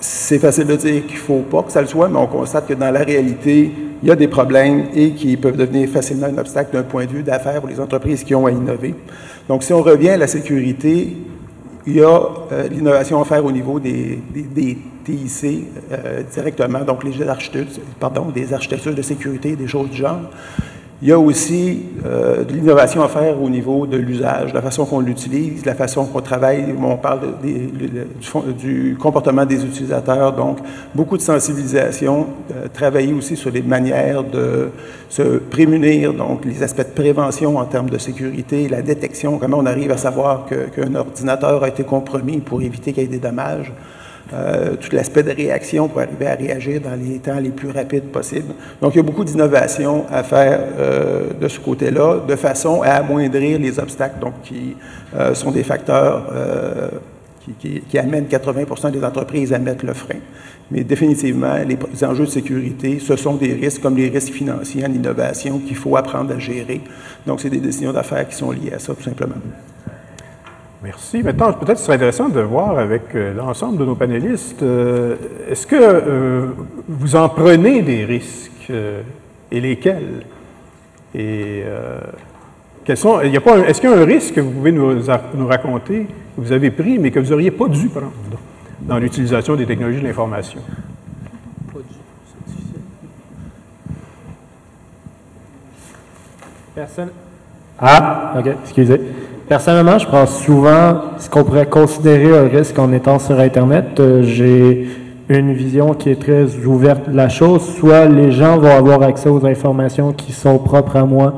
c'est 0.00 0.40
facile 0.40 0.66
de 0.66 0.74
dire 0.74 1.06
qu'il 1.06 1.14
ne 1.14 1.20
faut 1.20 1.42
pas 1.42 1.62
que 1.62 1.70
ça 1.70 1.80
le 1.80 1.86
soit, 1.86 2.08
mais 2.08 2.18
on 2.18 2.26
constate 2.26 2.66
que 2.66 2.74
dans 2.74 2.90
la 2.90 3.04
réalité, 3.04 3.70
il 4.02 4.08
y 4.08 4.10
a 4.10 4.16
des 4.16 4.28
problèmes 4.28 4.86
et 4.94 5.12
qui 5.12 5.36
peuvent 5.36 5.56
devenir 5.56 5.88
facilement 5.88 6.26
un 6.26 6.38
obstacle 6.38 6.72
d'un 6.72 6.82
point 6.82 7.06
de 7.06 7.12
vue 7.12 7.22
d'affaires 7.22 7.60
pour 7.60 7.70
les 7.70 7.80
entreprises 7.80 8.24
qui 8.24 8.34
ont 8.34 8.46
à 8.46 8.50
innover. 8.50 8.96
Donc, 9.48 9.62
si 9.62 9.72
on 9.72 9.80
revient 9.80 10.10
à 10.10 10.16
la 10.16 10.26
sécurité, 10.26 11.16
il 11.86 11.96
y 11.96 12.02
a 12.02 12.20
euh, 12.52 12.68
l'innovation 12.68 13.20
à 13.20 13.24
faire 13.24 13.44
au 13.44 13.52
niveau 13.52 13.78
des, 13.78 14.18
TIC 15.04 15.64
euh, 15.92 16.22
directement, 16.32 16.80
donc 16.80 17.04
les 17.04 17.12
pardon, 18.00 18.30
des 18.30 18.52
architectures 18.52 18.94
de 18.94 19.02
sécurité, 19.02 19.54
des 19.54 19.68
choses 19.68 19.90
du 19.90 19.96
genre. 19.96 20.20
Il 21.02 21.08
y 21.08 21.12
a 21.12 21.18
aussi 21.18 21.82
euh, 22.06 22.42
de 22.42 22.54
l'innovation 22.54 23.02
à 23.02 23.08
faire 23.08 23.42
au 23.42 23.50
niveau 23.50 23.86
de 23.86 23.98
l'usage, 23.98 24.54
la 24.54 24.62
façon 24.62 24.86
qu'on 24.86 25.00
l'utilise, 25.00 25.66
la 25.66 25.74
façon 25.74 26.06
qu'on 26.06 26.22
travaille. 26.22 26.74
On 26.82 26.96
parle 26.96 27.34
du, 27.42 28.96
comportement 28.98 29.44
des 29.44 29.62
utilisateurs, 29.62 30.32
donc 30.32 30.56
beaucoup 30.94 31.18
de 31.18 31.22
sensibilisation, 31.22 32.28
euh, 32.50 32.68
travailler 32.72 33.12
aussi 33.12 33.36
sur 33.36 33.50
les 33.50 33.60
manières 33.60 34.24
de 34.24 34.70
se 35.10 35.22
prémunir, 35.22 36.14
donc 36.14 36.46
les 36.46 36.62
aspects 36.62 36.78
de 36.78 37.02
prévention 37.02 37.58
en 37.58 37.66
termes 37.66 37.90
de 37.90 37.98
sécurité, 37.98 38.66
la 38.66 38.80
détection, 38.80 39.36
comment 39.36 39.58
on 39.58 39.66
arrive 39.66 39.90
à 39.90 39.98
savoir 39.98 40.46
qu'un 40.46 40.94
ordinateur 40.94 41.62
a 41.62 41.68
été 41.68 41.84
compromis 41.84 42.38
pour 42.38 42.62
éviter 42.62 42.94
qu'il 42.94 43.02
y 43.02 43.06
ait 43.06 43.10
des 43.10 43.18
dommages. 43.18 43.70
Euh, 44.32 44.74
tout 44.74 44.88
l'aspect 44.92 45.22
de 45.22 45.30
réaction 45.30 45.86
pour 45.86 46.00
arriver 46.00 46.26
à 46.26 46.34
réagir 46.34 46.80
dans 46.80 46.96
les 46.96 47.18
temps 47.20 47.38
les 47.38 47.50
plus 47.50 47.70
rapides 47.70 48.10
possibles. 48.10 48.54
Donc, 48.82 48.94
il 48.94 48.96
y 48.96 49.00
a 49.00 49.04
beaucoup 49.04 49.22
d'innovations 49.22 50.04
à 50.10 50.24
faire 50.24 50.58
euh, 50.80 51.32
de 51.40 51.46
ce 51.46 51.60
côté-là, 51.60 52.18
de 52.26 52.34
façon 52.34 52.82
à 52.82 52.94
amoindrir 52.94 53.60
les 53.60 53.78
obstacles, 53.78 54.18
donc 54.18 54.34
qui 54.42 54.76
euh, 55.14 55.32
sont 55.32 55.52
des 55.52 55.62
facteurs 55.62 56.24
qui, 57.60 57.82
qui, 57.88 57.98
amènent 57.98 58.26
80% 58.26 58.90
des 58.90 59.04
entreprises 59.04 59.52
à 59.52 59.60
mettre 59.60 59.86
le 59.86 59.94
frein. 59.94 60.18
Mais 60.72 60.82
définitivement, 60.82 61.54
les, 61.58 61.78
les 61.92 62.04
enjeux 62.04 62.24
de 62.24 62.30
sécurité, 62.30 62.98
ce 62.98 63.14
sont 63.14 63.36
des 63.36 63.52
risques 63.52 63.80
comme 63.80 63.96
les 63.96 64.08
risques 64.08 64.32
financiers 64.32 64.84
en 64.84 64.92
innovation 64.92 65.60
qu'il 65.60 65.76
faut 65.76 65.96
apprendre 65.96 66.34
à 66.34 66.38
gérer. 66.40 66.80
Donc, 67.28 67.40
c'est 67.40 67.50
des 67.50 67.60
décisions 67.60 67.92
d'affaires 67.92 68.26
qui 68.26 68.34
sont 68.34 68.50
liées 68.50 68.72
à 68.74 68.80
ça, 68.80 68.92
tout 68.92 69.04
simplement. 69.04 69.36
Merci. 70.82 71.22
Maintenant, 71.22 71.52
peut-être 71.52 71.78
ce 71.78 71.84
serait 71.84 71.96
intéressant 71.96 72.28
de 72.28 72.40
voir 72.40 72.78
avec 72.78 73.14
euh, 73.14 73.32
l'ensemble 73.32 73.78
de 73.78 73.84
nos 73.84 73.94
panélistes, 73.94 74.62
euh, 74.62 75.16
est-ce 75.50 75.66
que 75.66 75.76
euh, 75.76 76.46
vous 76.88 77.16
en 77.16 77.28
prenez 77.28 77.82
des 77.82 78.04
risques 78.04 78.70
et 79.50 79.60
lesquels? 79.60 80.24
Et 81.14 81.62
quels 82.84 82.96
sont, 82.98 83.22
y 83.22 83.36
a 83.36 83.40
pas 83.40 83.58
est-ce 83.60 83.80
qu'il 83.80 83.88
y 83.88 83.92
a 83.92 83.96
un 83.96 84.04
risque 84.04 84.34
que 84.34 84.40
vous 84.40 84.50
pouvez 84.50 84.72
nous, 84.72 84.96
nous, 85.34 85.46
raconter, 85.46 86.04
que 86.04 86.40
vous 86.40 86.52
avez 86.52 86.70
pris, 86.70 86.98
mais 86.98 87.10
que 87.10 87.20
vous 87.20 87.30
n'auriez 87.30 87.50
pas 87.50 87.68
dû 87.68 87.88
prendre 87.88 88.12
dans 88.82 88.98
l'utilisation 88.98 89.56
des 89.56 89.64
technologies 89.64 90.00
de 90.00 90.06
l'information? 90.06 90.60
Personne. 96.74 97.08
Ah, 97.78 98.34
OK, 98.38 98.46
excusez. 98.62 99.00
Personnellement, 99.48 99.98
je 99.98 100.06
prends 100.06 100.26
souvent 100.26 101.02
ce 101.18 101.30
qu'on 101.30 101.44
pourrait 101.44 101.66
considérer 101.66 102.36
un 102.36 102.48
risque 102.48 102.78
en 102.78 102.92
étant 102.92 103.18
sur 103.18 103.38
Internet. 103.38 104.00
Euh, 104.00 104.22
j'ai 104.22 104.88
une 105.28 105.52
vision 105.52 105.94
qui 105.94 106.10
est 106.10 106.20
très 106.20 106.56
ouverte 106.64 107.08
de 107.08 107.16
la 107.16 107.28
chose. 107.28 107.62
Soit 107.62 108.06
les 108.06 108.32
gens 108.32 108.58
vont 108.58 108.76
avoir 108.76 109.02
accès 109.02 109.28
aux 109.28 109.46
informations 109.46 110.12
qui 110.12 110.32
sont 110.32 110.58
propres 110.58 110.96
à 110.96 111.04
moi 111.04 111.34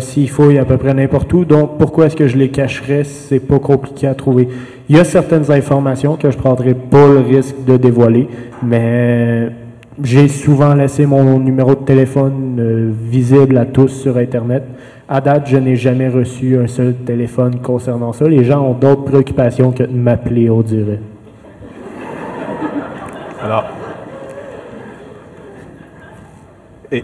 s'il 0.00 0.28
faut, 0.28 0.50
il 0.50 0.56
y 0.56 0.58
a 0.58 0.62
à 0.62 0.64
peu 0.64 0.76
près 0.76 0.92
n'importe 0.94 1.32
où. 1.32 1.44
Donc, 1.44 1.78
pourquoi 1.78 2.06
est-ce 2.06 2.16
que 2.16 2.26
je 2.26 2.36
les 2.36 2.48
cacherais? 2.48 3.04
C'est 3.04 3.38
pas 3.38 3.60
compliqué 3.60 4.08
à 4.08 4.14
trouver? 4.14 4.48
Il 4.88 4.96
y 4.96 4.98
a 4.98 5.04
certaines 5.04 5.50
informations 5.52 6.16
que 6.16 6.30
je 6.30 6.36
prendrais 6.36 6.74
pas 6.74 7.06
le 7.06 7.20
risque 7.20 7.54
de 7.64 7.76
dévoiler, 7.76 8.26
mais 8.64 9.48
j'ai 10.02 10.26
souvent 10.26 10.74
laissé 10.74 11.06
mon 11.06 11.38
numéro 11.38 11.76
de 11.76 11.84
téléphone 11.84 12.56
euh, 12.58 12.90
visible 13.10 13.56
à 13.58 13.66
tous 13.66 13.88
sur 13.88 14.16
Internet. 14.16 14.64
À 15.12 15.20
date, 15.20 15.48
je 15.48 15.56
n'ai 15.56 15.74
jamais 15.74 16.08
reçu 16.08 16.56
un 16.56 16.68
seul 16.68 16.94
téléphone 16.94 17.60
concernant 17.60 18.12
ça. 18.12 18.28
Les 18.28 18.44
gens 18.44 18.60
ont 18.60 18.74
d'autres 18.74 19.02
préoccupations 19.02 19.72
que 19.72 19.82
de 19.82 19.92
m'appeler, 19.92 20.48
on 20.48 20.62
dirait. 20.62 21.00
Alors. 23.42 23.64
Et. 26.92 27.02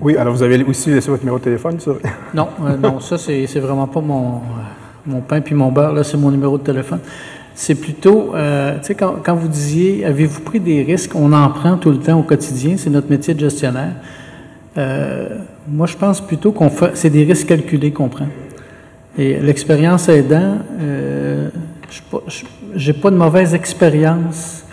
Oui, 0.00 0.16
alors 0.16 0.34
vous 0.34 0.42
avez 0.42 0.60
aussi 0.64 0.90
laissé 0.90 1.08
votre 1.08 1.22
numéro 1.22 1.38
de 1.38 1.44
téléphone, 1.44 1.78
ça? 1.78 1.92
Non, 2.34 2.48
euh, 2.64 2.76
non, 2.76 2.98
ça, 2.98 3.16
c'est 3.18 3.46
vraiment 3.60 3.86
pas 3.86 4.00
mon, 4.00 4.38
euh, 4.38 4.40
mon 5.06 5.20
pain 5.20 5.40
puis 5.40 5.54
mon 5.54 5.70
beurre, 5.70 5.92
là, 5.92 6.02
c'est 6.02 6.16
mon 6.16 6.32
numéro 6.32 6.58
de 6.58 6.64
téléphone. 6.64 6.98
C'est 7.54 7.76
plutôt, 7.76 8.34
euh, 8.34 8.78
tu 8.80 8.86
sais, 8.86 8.94
quand, 8.96 9.14
quand, 9.22 9.36
vous 9.36 9.46
disiez, 9.46 10.04
avez-vous 10.04 10.40
pris 10.40 10.58
des 10.58 10.82
risques? 10.82 11.12
On 11.14 11.32
en 11.32 11.48
prend 11.50 11.76
tout 11.76 11.92
le 11.92 12.00
temps 12.00 12.18
au 12.18 12.24
quotidien, 12.24 12.74
c'est 12.76 12.90
notre 12.90 13.08
métier 13.08 13.32
de 13.32 13.38
gestionnaire. 13.38 13.92
Euh, 14.76 15.38
moi, 15.68 15.86
je 15.86 15.96
pense 15.96 16.20
plutôt 16.20 16.52
qu'on 16.52 16.70
fait, 16.70 16.92
c'est 16.94 17.10
des 17.10 17.24
risques 17.24 17.48
calculés 17.48 17.92
qu'on 17.92 18.08
prend. 18.08 18.28
Et 19.18 19.38
l'expérience 19.40 20.08
aidant, 20.08 20.58
euh, 20.80 21.48
je 22.76 22.92
n'ai 22.92 22.98
pas 22.98 23.10
de 23.10 23.16
mauvaise 23.16 23.54
expérience 23.54 24.64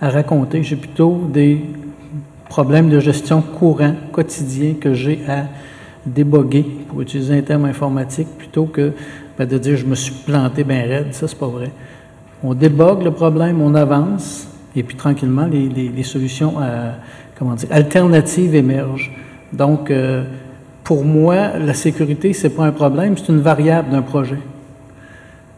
à 0.00 0.10
raconter. 0.10 0.62
J'ai 0.62 0.76
plutôt 0.76 1.28
des 1.32 1.64
problèmes 2.48 2.90
de 2.90 2.98
gestion 2.98 3.40
courants, 3.40 3.94
quotidiens, 4.12 4.74
que 4.80 4.92
j'ai 4.92 5.20
à 5.28 5.44
déboguer, 6.04 6.66
pour 6.88 7.00
utiliser 7.00 7.38
un 7.38 7.42
terme 7.42 7.64
informatique, 7.64 8.26
plutôt 8.36 8.66
que 8.66 8.92
ben, 9.38 9.46
de 9.46 9.56
dire 9.56 9.76
je 9.76 9.86
me 9.86 9.94
suis 9.94 10.14
planté 10.26 10.64
bien 10.64 10.82
raide. 10.82 11.14
Ça, 11.14 11.28
c'est 11.28 11.38
pas 11.38 11.46
vrai. 11.46 11.70
On 12.42 12.54
débogue 12.54 13.04
le 13.04 13.12
problème, 13.12 13.62
on 13.62 13.74
avance, 13.74 14.48
et 14.74 14.82
puis 14.82 14.96
tranquillement, 14.96 15.46
les, 15.46 16.02
solutions 16.02 16.54
euh, 16.60 16.92
comment 17.38 17.54
dire, 17.54 17.68
alternatives 17.70 18.56
émergent. 18.56 19.12
Donc, 19.52 19.90
euh, 19.90 20.24
pour 20.84 21.04
moi, 21.04 21.58
la 21.58 21.74
sécurité, 21.74 22.32
c'est 22.32 22.50
pas 22.50 22.64
un 22.64 22.72
problème, 22.72 23.16
c'est 23.16 23.28
une 23.28 23.40
variable 23.40 23.90
d'un 23.90 24.02
projet. 24.02 24.38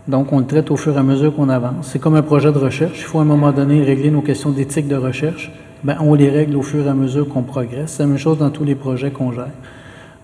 Donc, 0.06 0.32
on 0.32 0.40
le 0.40 0.46
traite 0.46 0.70
au 0.70 0.76
fur 0.76 0.94
et 0.94 0.98
à 0.98 1.02
mesure 1.02 1.34
qu'on 1.34 1.48
avance. 1.48 1.88
C'est 1.92 1.98
comme 1.98 2.14
un 2.14 2.22
projet 2.22 2.52
de 2.52 2.58
recherche. 2.58 2.98
Il 2.98 3.04
faut 3.04 3.20
à 3.20 3.22
un 3.22 3.26
moment 3.26 3.52
donné 3.52 3.82
régler 3.82 4.10
nos 4.10 4.20
questions 4.20 4.50
d'éthique 4.50 4.86
de 4.86 4.96
recherche. 4.96 5.50
Ben, 5.82 5.96
on 6.00 6.14
les 6.14 6.28
règle 6.28 6.56
au 6.56 6.62
fur 6.62 6.84
et 6.84 6.88
à 6.88 6.94
mesure 6.94 7.26
qu'on 7.28 7.42
progresse. 7.42 7.92
C'est 7.92 8.02
la 8.02 8.08
même 8.08 8.18
chose 8.18 8.36
dans 8.36 8.50
tous 8.50 8.64
les 8.64 8.74
projets 8.74 9.10
qu'on 9.10 9.32
gère. 9.32 9.48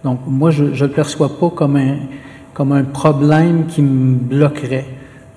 Donc, 0.04 0.20
moi, 0.26 0.50
je 0.50 0.64
ne 0.64 0.70
le 0.70 0.88
perçois 0.88 1.30
pas 1.38 1.48
comme 1.48 1.76
un, 1.76 1.96
comme 2.52 2.72
un 2.72 2.84
problème 2.84 3.66
qui 3.66 3.80
me 3.80 4.16
bloquerait. 4.16 4.86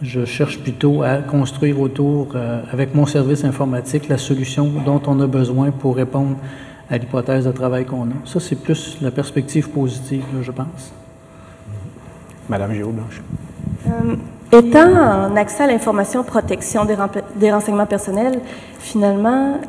Je 0.02 0.26
cherche 0.26 0.60
plutôt 0.60 1.04
à 1.04 1.18
construire 1.20 1.80
autour, 1.80 2.30
euh, 2.36 2.62
avec 2.70 2.94
mon 2.96 3.06
service 3.06 3.46
informatique, 3.46 4.10
la 4.10 4.18
solution 4.18 4.70
dont 4.86 5.02
on 5.08 5.22
a 5.22 5.28
besoin 5.28 5.72
pour 5.72 5.96
répondre 5.96 6.36
à 6.94 6.98
l'hypothèse 7.00 7.46
de 7.46 7.52
travail 7.52 7.86
qu'on 7.86 8.04
a. 8.04 8.20
Ça, 8.26 8.40
c'est 8.40 8.56
plus 8.56 9.00
la 9.02 9.10
perspective 9.10 9.68
positive, 9.70 10.24
je 10.42 10.52
pense. 10.52 10.94
Madame 12.48 12.72
Géraud-Blanche. 12.74 13.22
Euh, 13.88 14.16
étant 14.52 14.92
en 14.94 15.36
accès 15.36 15.64
à 15.64 15.68
l'information 15.68 16.24
protection 16.24 16.86
des, 16.86 16.96
des, 17.36 17.52
renseignements 17.52 17.88
personnels, 17.88 18.40
finalement, 18.78 19.60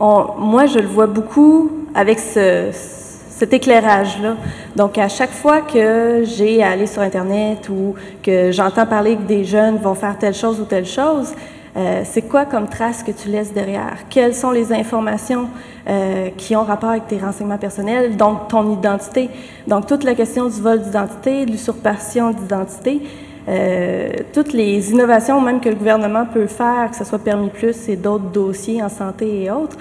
on, 0.00 0.26
moi, 0.38 0.66
je 0.66 0.80
le 0.80 0.88
vois 0.88 1.06
beaucoup 1.06 1.70
avec 1.94 2.18
ce, 2.18 2.70
cet 2.72 3.52
éclairage-là. 3.52 4.34
Donc, 4.74 4.98
à 4.98 5.08
chaque 5.08 5.30
fois 5.30 5.60
que 5.60 6.24
j'ai 6.24 6.64
à 6.64 6.70
aller 6.70 6.88
sur 6.88 7.00
Internet 7.00 7.68
ou 7.68 7.94
que 8.24 8.50
j'entends 8.50 8.86
parler 8.86 9.14
que 9.14 9.22
des 9.22 9.44
jeunes 9.44 9.76
vont 9.76 9.94
faire 9.94 10.18
telle 10.18 10.34
chose 10.34 10.58
ou 10.58 10.64
telle 10.64 10.86
chose, 10.86 11.32
euh, 11.76 12.02
c'est 12.04 12.22
quoi 12.22 12.46
comme 12.46 12.68
trace 12.68 13.02
que 13.02 13.10
tu 13.10 13.28
laisses 13.28 13.52
derrière? 13.52 14.08
Quelles 14.08 14.34
sont 14.34 14.50
les 14.50 14.72
informations 14.72 15.48
euh, 15.88 16.30
qui 16.36 16.56
ont 16.56 16.64
rapport 16.64 16.90
avec 16.90 17.06
tes 17.06 17.18
renseignements 17.18 17.58
personnels, 17.58 18.16
donc 18.16 18.48
ton 18.48 18.72
identité? 18.72 19.28
Donc, 19.66 19.86
toute 19.86 20.02
la 20.02 20.14
question 20.14 20.46
du 20.46 20.60
vol 20.60 20.80
d'identité, 20.80 21.44
de 21.44 21.50
l'usurpation 21.50 22.30
d'identité, 22.30 23.02
euh, 23.48 24.08
toutes 24.32 24.54
les 24.54 24.90
innovations 24.90 25.40
même 25.40 25.60
que 25.60 25.68
le 25.68 25.74
gouvernement 25.74 26.24
peut 26.24 26.46
faire, 26.46 26.90
que 26.90 26.96
ce 26.96 27.04
soit 27.04 27.18
permis 27.18 27.50
plus 27.50 27.88
et 27.88 27.96
d'autres 27.96 28.30
dossiers 28.30 28.82
en 28.82 28.88
santé 28.88 29.44
et 29.44 29.50
autres, 29.50 29.76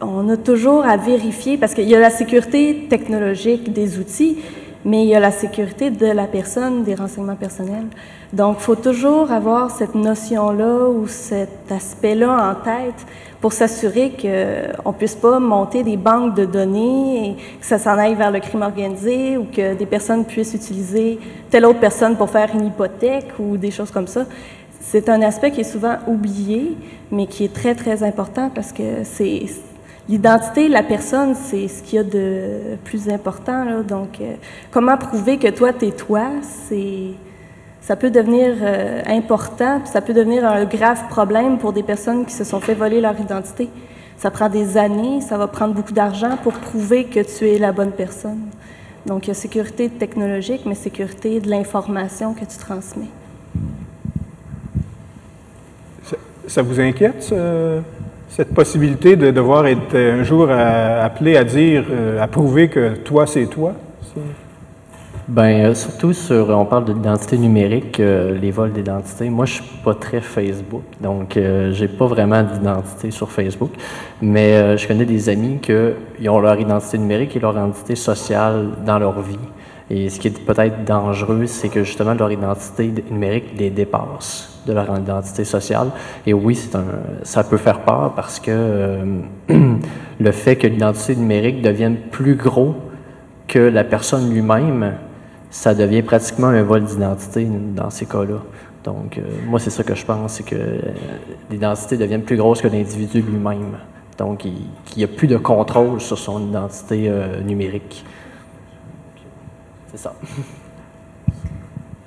on 0.00 0.28
a 0.28 0.36
toujours 0.36 0.84
à 0.84 0.96
vérifier, 0.96 1.56
parce 1.56 1.74
qu'il 1.74 1.88
y 1.88 1.94
a 1.94 2.00
la 2.00 2.10
sécurité 2.10 2.86
technologique 2.88 3.72
des 3.72 3.98
outils, 3.98 4.38
mais 4.84 5.02
il 5.02 5.08
y 5.08 5.14
a 5.14 5.20
la 5.20 5.30
sécurité 5.30 5.90
de 5.90 6.06
la 6.06 6.26
personne, 6.26 6.84
des 6.84 6.94
renseignements 6.94 7.36
personnels. 7.36 7.86
Donc, 8.32 8.56
il 8.60 8.62
faut 8.62 8.76
toujours 8.76 9.32
avoir 9.32 9.70
cette 9.70 9.94
notion-là 9.94 10.88
ou 10.88 11.06
cet 11.06 11.70
aspect-là 11.70 12.50
en 12.50 12.54
tête 12.64 13.06
pour 13.40 13.52
s'assurer 13.52 14.10
qu'on 14.10 14.90
ne 14.90 14.96
puisse 14.96 15.14
pas 15.14 15.38
monter 15.38 15.82
des 15.82 15.96
banques 15.96 16.34
de 16.34 16.44
données 16.44 17.30
et 17.30 17.34
que 17.60 17.66
ça 17.66 17.78
s'en 17.78 17.96
aille 17.96 18.14
vers 18.14 18.30
le 18.30 18.40
crime 18.40 18.62
organisé 18.62 19.36
ou 19.36 19.44
que 19.44 19.74
des 19.74 19.86
personnes 19.86 20.24
puissent 20.24 20.54
utiliser 20.54 21.18
telle 21.50 21.64
autre 21.64 21.80
personne 21.80 22.16
pour 22.16 22.30
faire 22.30 22.50
une 22.54 22.66
hypothèque 22.66 23.32
ou 23.38 23.56
des 23.56 23.70
choses 23.70 23.90
comme 23.90 24.08
ça. 24.08 24.26
C'est 24.80 25.08
un 25.08 25.22
aspect 25.22 25.50
qui 25.50 25.60
est 25.60 25.70
souvent 25.70 25.96
oublié, 26.06 26.76
mais 27.10 27.26
qui 27.26 27.44
est 27.44 27.52
très, 27.52 27.74
très 27.74 28.02
important 28.02 28.50
parce 28.54 28.72
que 28.72 29.04
c'est 29.04 29.42
l'identité 30.08 30.68
de 30.68 30.72
la 30.72 30.82
personne, 30.82 31.34
c'est 31.34 31.68
ce 31.68 31.82
qu'il 31.82 31.96
y 31.96 31.98
a 31.98 32.04
de 32.04 32.76
plus 32.84 33.08
important. 33.08 33.82
Donc, 33.82 34.20
euh, 34.20 34.34
comment 34.70 34.96
prouver 34.96 35.38
que 35.38 35.48
toi, 35.48 35.72
t'es 35.72 35.90
toi, 35.90 36.30
ça 37.80 37.96
peut 37.96 38.10
devenir 38.10 38.54
euh, 38.60 39.02
important, 39.06 39.80
puis 39.80 39.90
ça 39.90 40.00
peut 40.00 40.14
devenir 40.14 40.46
un 40.46 40.64
grave 40.64 41.08
problème 41.08 41.58
pour 41.58 41.72
des 41.72 41.82
personnes 41.82 42.24
qui 42.24 42.32
se 42.32 42.44
sont 42.44 42.60
fait 42.60 42.74
voler 42.74 43.00
leur 43.00 43.18
identité. 43.20 43.68
Ça 44.16 44.30
prend 44.30 44.48
des 44.48 44.76
années, 44.76 45.20
ça 45.20 45.38
va 45.38 45.46
prendre 45.46 45.74
beaucoup 45.74 45.92
d'argent 45.92 46.36
pour 46.42 46.54
prouver 46.54 47.04
que 47.04 47.20
tu 47.20 47.48
es 47.48 47.58
la 47.58 47.72
bonne 47.72 47.92
personne. 47.92 48.40
Donc, 49.06 49.26
il 49.26 49.28
y 49.28 49.30
a 49.30 49.34
sécurité 49.34 49.88
technologique, 49.88 50.62
mais 50.66 50.74
sécurité 50.74 51.40
de 51.40 51.48
l'information 51.48 52.34
que 52.34 52.44
tu 52.44 52.58
transmets. 52.58 53.06
Ça, 56.48 56.62
vous 56.62 56.80
inquiète, 56.80 57.32
cette 58.28 58.54
possibilité 58.54 59.16
de 59.16 59.30
devoir 59.30 59.66
être 59.66 59.94
euh, 59.94 60.20
un 60.20 60.22
jour 60.22 60.50
appelé 60.50 61.36
à 61.36 61.44
dire, 61.44 61.84
euh, 61.90 62.22
à 62.22 62.26
prouver 62.26 62.68
que 62.68 62.94
toi, 62.96 63.26
c'est 63.26 63.46
toi? 63.46 63.72
Ben, 65.26 65.66
euh, 65.66 65.74
surtout 65.74 66.14
sur, 66.14 66.48
on 66.48 66.64
parle 66.64 66.86
d'identité 66.86 67.36
numérique, 67.36 67.98
les 67.98 68.50
vols 68.50 68.72
d'identité. 68.72 69.28
Moi, 69.28 69.44
je 69.44 69.54
suis 69.54 69.64
pas 69.84 69.94
très 69.94 70.20
Facebook, 70.20 70.84
donc 71.00 71.36
euh, 71.36 71.70
j'ai 71.72 71.88
pas 71.88 72.06
vraiment 72.06 72.42
d'identité 72.42 73.10
sur 73.10 73.30
Facebook. 73.30 73.72
Mais 74.22 74.76
je 74.78 74.88
connais 74.88 75.04
des 75.04 75.28
amis 75.28 75.58
qui 75.60 76.28
ont 76.28 76.40
leur 76.40 76.58
identité 76.58 76.96
numérique 76.98 77.36
et 77.36 77.40
leur 77.40 77.52
identité 77.52 77.94
sociale 77.94 78.68
dans 78.86 78.98
leur 78.98 79.20
vie. 79.20 79.38
Et 79.90 80.10
ce 80.10 80.20
qui 80.20 80.28
est 80.28 80.38
peut-être 80.38 80.84
dangereux, 80.84 81.46
c'est 81.46 81.70
que 81.70 81.82
justement 81.82 82.12
leur 82.12 82.30
identité 82.30 82.92
numérique 83.10 83.58
les 83.58 83.70
dépasse 83.70 84.60
de 84.66 84.74
leur 84.74 84.98
identité 84.98 85.44
sociale. 85.44 85.90
Et 86.26 86.34
oui, 86.34 86.54
c'est 86.54 86.76
un, 86.76 86.84
ça 87.22 87.42
peut 87.42 87.56
faire 87.56 87.80
peur 87.80 88.12
parce 88.14 88.38
que 88.38 88.50
euh, 88.50 89.20
le 90.20 90.32
fait 90.32 90.56
que 90.56 90.66
l'identité 90.66 91.16
numérique 91.16 91.62
devienne 91.62 91.96
plus 92.10 92.34
gros 92.34 92.74
que 93.46 93.58
la 93.58 93.82
personne 93.82 94.30
lui-même, 94.30 94.92
ça 95.50 95.74
devient 95.74 96.02
pratiquement 96.02 96.48
un 96.48 96.62
vol 96.62 96.84
d'identité 96.84 97.48
dans 97.74 97.88
ces 97.88 98.04
cas-là. 98.04 98.42
Donc, 98.84 99.16
euh, 99.16 99.22
moi, 99.46 99.58
c'est 99.58 99.70
ça 99.70 99.84
que 99.84 99.94
je 99.94 100.04
pense, 100.04 100.34
c'est 100.34 100.42
que 100.42 100.54
euh, 100.54 100.80
l'identité 101.50 101.96
devient 101.96 102.18
plus 102.18 102.36
grosse 102.36 102.60
que 102.60 102.68
l'individu 102.68 103.22
lui-même. 103.22 103.78
Donc, 104.18 104.44
il 104.44 104.52
n'y 104.98 105.04
a 105.04 105.08
plus 105.08 105.28
de 105.28 105.38
contrôle 105.38 106.00
sur 106.00 106.18
son 106.18 106.48
identité 106.48 107.08
numérique. 107.46 108.04
C'est 109.90 109.98
ça. 109.98 110.14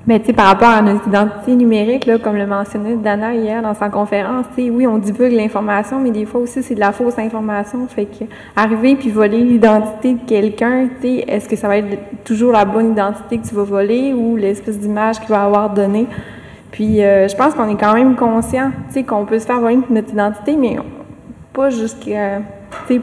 Mais 0.07 0.19
tu 0.19 0.27
sais, 0.27 0.33
par 0.33 0.47
rapport 0.47 0.69
à 0.69 0.81
notre 0.81 1.07
identité 1.07 1.55
numérique, 1.55 2.07
là, 2.07 2.17
comme 2.17 2.35
le 2.35 2.47
mentionnait 2.47 2.95
Dana 2.95 3.35
hier 3.35 3.61
dans 3.61 3.75
sa 3.75 3.89
conférence, 3.89 4.47
tu 4.55 4.63
sais, 4.63 4.69
oui, 4.71 4.87
on 4.87 4.97
divulgue 4.97 5.33
l'information, 5.33 5.99
mais 5.99 6.09
des 6.09 6.25
fois 6.25 6.41
aussi 6.41 6.63
c'est 6.63 6.73
de 6.73 6.79
la 6.79 6.91
fausse 6.91 7.19
information. 7.19 7.87
Fait 7.87 8.05
que 8.05 8.25
arriver 8.55 8.95
puis 8.95 9.09
voler 9.09 9.41
l'identité 9.41 10.13
de 10.15 10.19
quelqu'un, 10.25 10.87
tu 10.99 11.07
sais, 11.07 11.25
est-ce 11.27 11.47
que 11.47 11.55
ça 11.55 11.67
va 11.67 11.77
être 11.77 12.23
toujours 12.23 12.51
la 12.51 12.65
bonne 12.65 12.93
identité 12.93 13.37
que 13.37 13.47
tu 13.47 13.53
vas 13.53 13.63
voler 13.63 14.13
ou 14.13 14.35
l'espèce 14.37 14.79
d'image 14.79 15.19
qu'il 15.19 15.29
va 15.29 15.43
avoir 15.43 15.69
donnée? 15.69 16.07
Puis 16.71 17.03
euh, 17.03 17.27
je 17.27 17.35
pense 17.35 17.53
qu'on 17.53 17.69
est 17.69 17.79
quand 17.79 17.93
même 17.93 18.15
conscient, 18.15 18.71
tu 18.87 18.93
sais, 18.95 19.03
qu'on 19.03 19.25
peut 19.25 19.37
se 19.37 19.45
faire 19.45 19.59
voler 19.59 19.79
notre 19.91 20.09
identité, 20.13 20.57
mais 20.57 20.77
pas 21.53 21.69
jusqu'à, 21.69 22.39
tu 22.87 22.95
sais, 22.95 23.01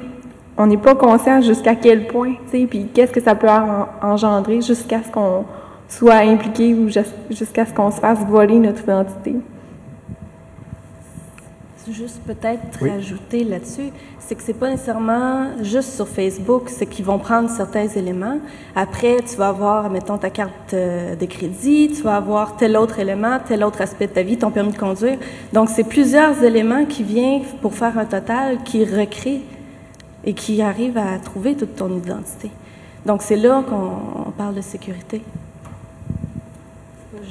on 0.58 0.66
n'est 0.66 0.76
pas 0.76 0.94
conscient 0.94 1.40
jusqu'à 1.40 1.74
quel 1.76 2.06
point, 2.08 2.34
tu 2.50 2.60
sais, 2.60 2.66
puis 2.66 2.88
qu'est-ce 2.92 3.12
que 3.12 3.20
ça 3.22 3.34
peut 3.34 3.48
en- 3.48 3.86
engendrer 4.02 4.60
jusqu'à 4.60 5.02
ce 5.02 5.10
qu'on 5.10 5.44
soit 5.88 6.16
impliqué 6.16 6.74
ou 6.74 6.88
jus- 6.88 7.00
jusqu'à 7.30 7.64
ce 7.64 7.72
qu'on 7.72 7.90
se 7.90 8.00
fasse 8.00 8.18
voler 8.26 8.58
notre 8.58 8.82
identité. 8.82 9.36
Juste 11.90 12.20
peut-être 12.26 12.60
Oui. 12.82 12.90
rajouter 12.90 13.44
là-dessus, 13.44 13.90
c'est 14.18 14.34
que 14.34 14.42
c'est 14.42 14.52
pas 14.52 14.68
nécessairement 14.68 15.46
juste 15.62 15.94
sur 15.94 16.06
Facebook, 16.06 16.64
c'est 16.68 16.84
qu'ils 16.84 17.06
vont 17.06 17.18
prendre 17.18 17.48
certains 17.48 17.86
éléments. 17.88 18.40
Après, 18.76 19.16
tu 19.26 19.36
vas 19.36 19.48
avoir, 19.48 19.88
mettons, 19.88 20.18
ta 20.18 20.28
carte 20.28 20.74
euh, 20.74 21.14
de 21.16 21.24
crédit, 21.24 21.90
tu 21.96 22.02
vas 22.02 22.16
avoir 22.16 22.56
tel 22.56 22.76
autre 22.76 22.98
élément, 22.98 23.38
tel 23.42 23.64
autre 23.64 23.80
aspect 23.80 24.06
de 24.06 24.12
ta 24.12 24.22
vie, 24.22 24.36
ton 24.36 24.50
permis 24.50 24.72
de 24.72 24.76
conduire. 24.78 25.16
Donc, 25.54 25.70
c'est 25.70 25.84
plusieurs 25.84 26.42
éléments 26.44 26.84
qui 26.84 27.04
viennent 27.04 27.40
pour 27.62 27.72
faire 27.72 27.96
un 27.98 28.04
total 28.04 28.58
qui 28.64 28.84
recrée 28.84 29.40
et 30.28 30.34
qui 30.34 30.60
arrive 30.60 30.98
à 30.98 31.18
trouver 31.18 31.56
toute 31.56 31.74
ton 31.74 31.90
identité. 31.96 32.50
Donc, 33.06 33.22
c'est 33.22 33.36
là 33.36 33.64
qu'on 33.66 34.26
on 34.26 34.30
parle 34.30 34.54
de 34.54 34.60
sécurité. 34.60 35.22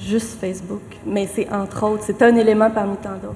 Juste 0.04 0.40
Facebook, 0.42 0.82
mais 1.06 1.30
c'est 1.32 1.48
entre 1.54 1.86
autres, 1.86 2.04
c'est 2.08 2.20
un 2.24 2.36
élément 2.36 2.72
parmi 2.72 2.98
tant 2.98 3.12
d'autres. 3.22 3.36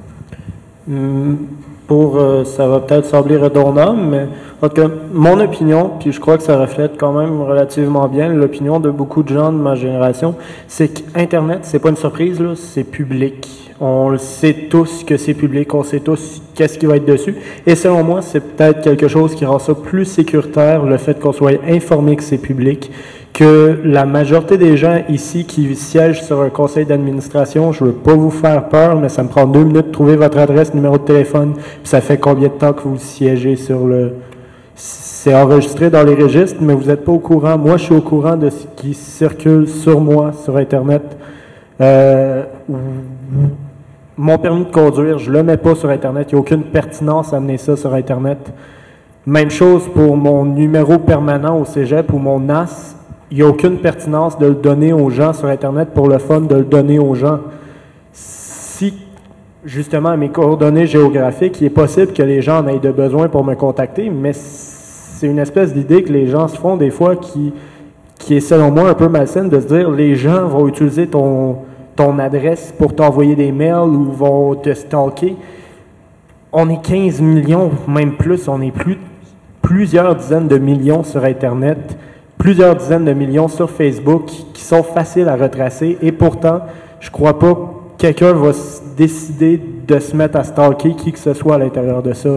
Hum, 0.90 1.48
Pour, 1.92 2.16
euh, 2.16 2.46
ça 2.46 2.70
va 2.70 2.80
peut-être 2.80 3.06
sembler 3.06 3.36
redondant, 3.36 3.94
mais 3.94 4.30
en 4.62 4.70
tout 4.70 4.82
cas, 4.82 4.88
mon 5.12 5.38
opinion, 5.42 5.92
puis 6.00 6.14
je 6.14 6.22
crois 6.22 6.38
que 6.38 6.44
ça 6.44 6.58
reflète 6.58 6.94
quand 6.98 7.12
même 7.12 7.42
relativement 7.42 8.08
bien 8.08 8.30
l'opinion 8.30 8.80
de 8.80 8.90
beaucoup 8.90 9.24
de 9.24 9.28
gens 9.28 9.52
de 9.52 9.58
ma 9.58 9.76
génération, 9.76 10.36
c'est 10.70 10.88
qu'Internet, 10.88 11.60
c'est 11.64 11.80
pas 11.80 11.90
une 11.90 11.98
surprise, 11.98 12.42
c'est 12.56 12.86
public. 12.86 13.74
On 13.82 14.08
le 14.08 14.20
sait 14.20 14.68
tous 14.70 15.04
que 15.04 15.18
c'est 15.18 15.34
public, 15.34 15.74
on 15.74 15.84
sait 15.84 16.00
tous 16.00 16.42
qu'est-ce 16.56 16.78
qui 16.78 16.86
va 16.86 16.96
être 16.96 17.04
dessus. 17.04 17.36
Et 17.68 17.76
selon 17.76 18.06
moi, 18.06 18.22
c'est 18.22 18.40
peut-être 18.40 18.80
quelque 18.80 19.10
chose 19.10 19.36
qui 19.36 19.44
rend 19.44 19.60
ça 19.60 19.74
plus 19.76 20.06
sécuritaire, 20.06 20.86
le 20.86 20.96
fait 20.96 21.20
qu'on 21.20 21.34
soit 21.34 21.60
informé 21.68 22.16
que 22.16 22.24
c'est 22.24 22.38
public, 22.38 22.90
que 23.34 23.80
la 23.84 24.06
majorité 24.06 24.58
des 24.58 24.78
gens 24.78 25.02
ici 25.08 25.46
qui 25.46 25.76
siègent 25.76 26.22
sur 26.22 26.42
un 26.42 26.50
conseil 26.50 26.86
d'administration, 26.86 27.72
je 27.72 27.86
veux 27.86 27.94
pas 27.94 28.14
vous 28.14 28.30
faire 28.30 28.68
peur, 28.70 28.98
mais 28.98 29.10
ça 29.10 29.24
me 29.24 29.30
prend 29.30 29.46
deux 29.46 29.64
minutes 29.64 29.88
de 29.88 29.92
trouver 29.92 30.16
votre 30.16 30.38
adresse, 30.38 30.74
numéro 30.74 30.98
de 30.98 31.04
téléphone, 31.04 31.54
puis 31.54 31.66
ça 31.84 32.02
fait 32.02 32.18
combien 32.18 32.50
de 32.50 32.54
temps 32.54 32.74
que 32.74 32.84
vous 32.84 32.98
siégez 32.98 33.56
sur 33.56 33.86
le... 33.86 34.14
C'est 34.76 35.36
enregistré 35.36 35.90
dans 35.90 36.04
les 36.04 36.16
registres, 36.16 36.58
mais 36.62 36.74
vous 36.74 36.86
n'êtes 36.86 37.06
pas 37.06 37.12
au 37.12 37.20
courant. 37.20 37.58
Moi, 37.58 37.78
je 37.78 37.84
suis 37.84 37.94
au 37.94 38.02
courant 38.02 38.36
de 38.36 38.50
ce 38.50 38.66
qui 38.76 38.96
circule 38.96 39.68
sur 39.68 40.02
moi, 40.02 40.32
sur 40.34 40.58
Internet. 40.58 41.04
Euh, 41.80 42.44
mon 44.18 44.38
permis 44.40 44.66
de 44.66 44.72
conduire, 44.72 45.20
je 45.20 45.32
le 45.32 45.44
mets 45.44 45.58
pas 45.58 45.76
sur 45.76 45.90
Internet. 45.90 46.28
Il 46.32 46.36
n'y 46.36 46.40
a 46.40 46.42
aucune 46.42 46.64
pertinence 46.64 47.34
à 47.34 47.38
amener 47.38 47.58
ça 47.58 47.76
sur 47.76 47.94
Internet. 47.94 48.52
Même 49.26 49.52
chose 49.52 49.88
pour 49.94 50.18
mon 50.18 50.46
numéro 50.46 50.98
permanent 50.98 51.60
au 51.60 51.66
cégep 51.66 52.12
ou 52.12 52.18
mon 52.18 52.40
NAS. 52.40 52.96
Il 53.32 53.38
n'y 53.38 53.44
a 53.44 53.48
aucune 53.48 53.78
pertinence 53.78 54.38
de 54.38 54.46
le 54.48 54.56
donner 54.56 54.92
aux 54.92 55.10
gens 55.10 55.32
sur 55.32 55.48
Internet 55.48 55.92
pour 55.94 56.10
le 56.10 56.18
fun 56.18 56.42
de 56.42 56.56
le 56.56 56.66
donner 56.66 57.00
aux 57.00 57.16
gens. 57.16 57.40
Si, 58.12 58.94
justement, 59.64 60.18
mes 60.18 60.28
coordonnées 60.28 60.86
géographiques, 60.86 61.62
il 61.62 61.68
est 61.68 61.70
possible 61.70 62.12
que 62.12 62.24
les 62.24 62.42
gens 62.42 62.62
en 62.62 62.68
aient 62.68 62.80
de 62.80 62.92
besoin 62.92 63.30
pour 63.30 63.46
me 63.46 63.56
contacter, 63.56 64.10
mais 64.10 64.34
c'est 64.34 65.28
une 65.28 65.40
espèce 65.40 65.74
d'idée 65.74 66.04
que 66.04 66.12
les 66.12 66.28
gens 66.28 66.50
se 66.50 66.58
font 66.58 66.76
des 66.76 66.90
fois 66.90 67.16
qui, 67.16 67.54
qui 68.20 68.36
est, 68.36 68.42
selon 68.42 68.70
moi, 68.70 68.90
un 68.90 68.96
peu 68.96 69.08
malsaine 69.08 69.48
de 69.48 69.62
se 69.62 69.68
dire 69.68 69.90
les 69.90 70.16
gens 70.16 70.48
vont 70.48 70.68
utiliser 70.68 71.08
ton, 71.08 71.60
ton 71.96 72.20
adresse 72.20 72.74
pour 72.78 72.94
t'envoyer 72.94 73.36
des 73.36 73.54
mails 73.54 73.96
ou 73.96 74.12
vont 74.12 74.56
te 74.56 74.74
stalker. 74.74 75.38
On 76.52 76.68
est 76.70 76.82
15 76.82 77.22
millions, 77.22 77.72
même 77.88 78.18
plus, 78.18 78.50
on 78.50 78.62
est 78.62 78.72
plus, 78.72 78.98
plusieurs 79.62 80.18
dizaines 80.18 80.50
de 80.50 80.58
millions 80.58 81.04
sur 81.04 81.24
Internet, 81.24 81.98
plusieurs 82.38 82.76
dizaines 82.76 83.06
de 83.06 83.14
millions 83.14 83.48
sur 83.48 83.70
Facebook 83.70 84.26
qui 84.54 84.64
sont 84.64 84.84
faciles 84.84 85.30
à 85.30 85.36
retracer 85.36 85.98
et 86.02 86.12
pourtant, 86.12 86.62
je 87.00 87.10
crois 87.10 87.38
pas 87.38 87.54
que 87.54 88.02
quelqu'un 88.02 88.34
va 88.34 88.52
décider 88.98 89.62
de 89.88 90.00
se 90.00 90.16
mettre 90.16 90.38
à 90.38 90.44
stalker 90.44 90.96
qui 90.96 91.12
que 91.12 91.20
ce 91.20 91.34
soit 91.34 91.56
à 91.56 91.58
l'intérieur 91.58 92.02
de 92.02 92.14
ça. 92.14 92.30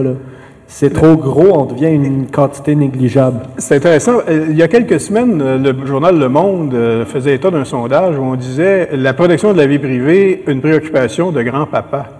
C'est 0.67 0.93
trop 0.93 1.15
gros, 1.15 1.59
on 1.59 1.65
devient 1.65 1.93
une 1.93 2.27
quantité 2.27 2.75
négligeable. 2.75 3.41
C'est 3.57 3.75
intéressant. 3.75 4.17
Euh, 4.27 4.47
Il 4.49 4.57
y 4.57 4.63
a 4.63 4.67
quelques 4.67 4.99
semaines, 4.99 5.39
euh, 5.41 5.57
le 5.57 5.85
journal 5.85 6.17
Le 6.17 6.27
Monde 6.27 6.73
euh, 6.73 7.05
faisait 7.05 7.35
état 7.35 7.51
d'un 7.51 7.65
sondage 7.65 8.17
où 8.17 8.23
on 8.23 8.35
disait 8.35 8.89
la 8.93 9.13
protection 9.13 9.53
de 9.53 9.57
la 9.57 9.67
vie 9.67 9.77
privée, 9.77 10.43
une 10.47 10.61
préoccupation 10.61 11.31
de 11.31 11.43
grand-papa. 11.43 12.19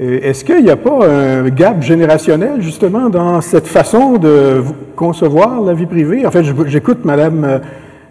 Est-ce 0.00 0.44
qu'il 0.44 0.64
n'y 0.64 0.70
a 0.70 0.76
pas 0.76 1.06
un 1.06 1.48
gap 1.50 1.80
générationnel, 1.80 2.60
justement, 2.60 3.08
dans 3.08 3.40
cette 3.40 3.68
façon 3.68 4.14
de 4.14 4.60
concevoir 4.96 5.60
la 5.60 5.72
vie 5.72 5.86
privée? 5.86 6.26
En 6.26 6.32
fait, 6.32 6.42
j'écoute 6.66 7.04
Mme 7.04 7.44
euh, 7.44 7.58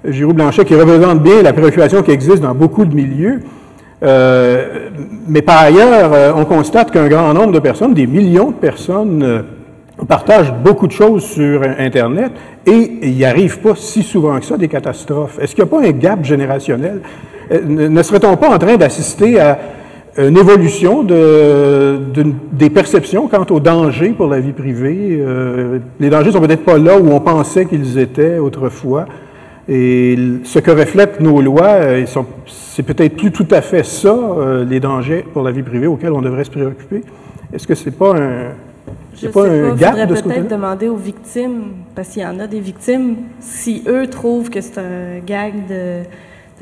Giroux-Blanchet 0.07 0.63
qui 0.63 0.75
représente 0.75 1.21
bien 1.21 1.41
la 1.41 1.51
préoccupation 1.51 2.01
qui 2.01 2.11
existe 2.11 2.41
dans 2.41 2.55
beaucoup 2.55 2.85
de 2.85 2.95
milieux. 2.95 3.41
Euh, 4.01 4.89
mais 5.27 5.41
par 5.41 5.59
ailleurs, 5.61 6.13
euh, 6.13 6.31
on 6.37 6.45
constate 6.45 6.89
qu'un 6.89 7.09
grand 7.09 7.33
nombre 7.33 7.51
de 7.51 7.59
personnes, 7.59 7.93
des 7.93 8.07
millions 8.07 8.51
de 8.51 8.55
personnes, 8.55 9.43
partagent 10.07 10.53
beaucoup 10.53 10.87
de 10.87 10.93
choses 10.93 11.23
sur 11.23 11.63
Internet 11.63 12.31
et 12.65 12.99
il 13.01 13.11
n'y 13.11 13.25
arrive 13.25 13.59
pas 13.59 13.75
si 13.75 14.03
souvent 14.03 14.39
que 14.39 14.45
ça 14.45 14.55
des 14.55 14.69
catastrophes. 14.69 15.37
Est-ce 15.39 15.53
qu'il 15.53 15.63
n'y 15.65 15.69
a 15.69 15.79
pas 15.79 15.85
un 15.85 15.91
gap 15.91 16.23
générationnel? 16.23 17.01
Ne 17.67 18.01
serait-on 18.01 18.35
pas 18.37 18.49
en 18.49 18.57
train 18.57 18.75
d'assister 18.77 19.39
à 19.39 19.59
une 20.17 20.37
évolution 20.37 21.03
de, 21.03 21.97
des 22.51 22.69
perceptions 22.69 23.27
quant 23.27 23.45
aux 23.49 23.59
dangers 23.59 24.09
pour 24.09 24.27
la 24.27 24.39
vie 24.39 24.51
privée? 24.51 25.17
Euh, 25.19 25.79
les 25.99 26.09
dangers 26.09 26.31
sont 26.31 26.41
peut-être 26.41 26.63
pas 26.63 26.77
là 26.77 26.99
où 26.99 27.11
on 27.11 27.19
pensait 27.19 27.65
qu'ils 27.65 27.97
étaient 27.97 28.37
autrefois. 28.37 29.05
Et 29.67 30.17
ce 30.43 30.59
que 30.59 30.71
reflètent 30.71 31.19
nos 31.19 31.41
lois, 31.41 31.75
euh, 31.79 32.05
c'est 32.47 32.83
peut-être 32.83 33.15
plus 33.15 33.31
tout 33.31 33.47
à 33.49 33.61
fait 33.61 33.83
ça, 33.83 34.15
les 34.67 34.79
dangers 34.79 35.25
pour 35.33 35.43
la 35.43 35.51
vie 35.51 35.63
privée 35.63 35.87
auxquels 35.87 36.11
on 36.11 36.21
devrait 36.21 36.43
se 36.43 36.51
préoccuper. 36.51 37.01
Est-ce 37.53 37.65
que 37.65 37.75
c'est 37.75 37.91
pas 37.91 38.15
un, 38.15 38.49
je 39.15 39.27
pas 39.27 39.43
sais 39.43 39.61
pas, 39.69 39.75
gap 39.75 40.09
de 40.09 40.21
peut-être 40.21 40.47
demander 40.47 40.89
aux 40.89 40.95
victimes, 40.95 41.73
parce 41.95 42.09
qu'il 42.09 42.23
y 42.23 42.25
en 42.25 42.39
a 42.39 42.47
des 42.47 42.59
victimes, 42.59 43.15
si 43.39 43.83
eux 43.87 44.07
trouvent 44.07 44.49
que 44.49 44.61
c'est 44.61 44.79
un 44.79 45.19
gag 45.25 45.53
de, 45.67 46.01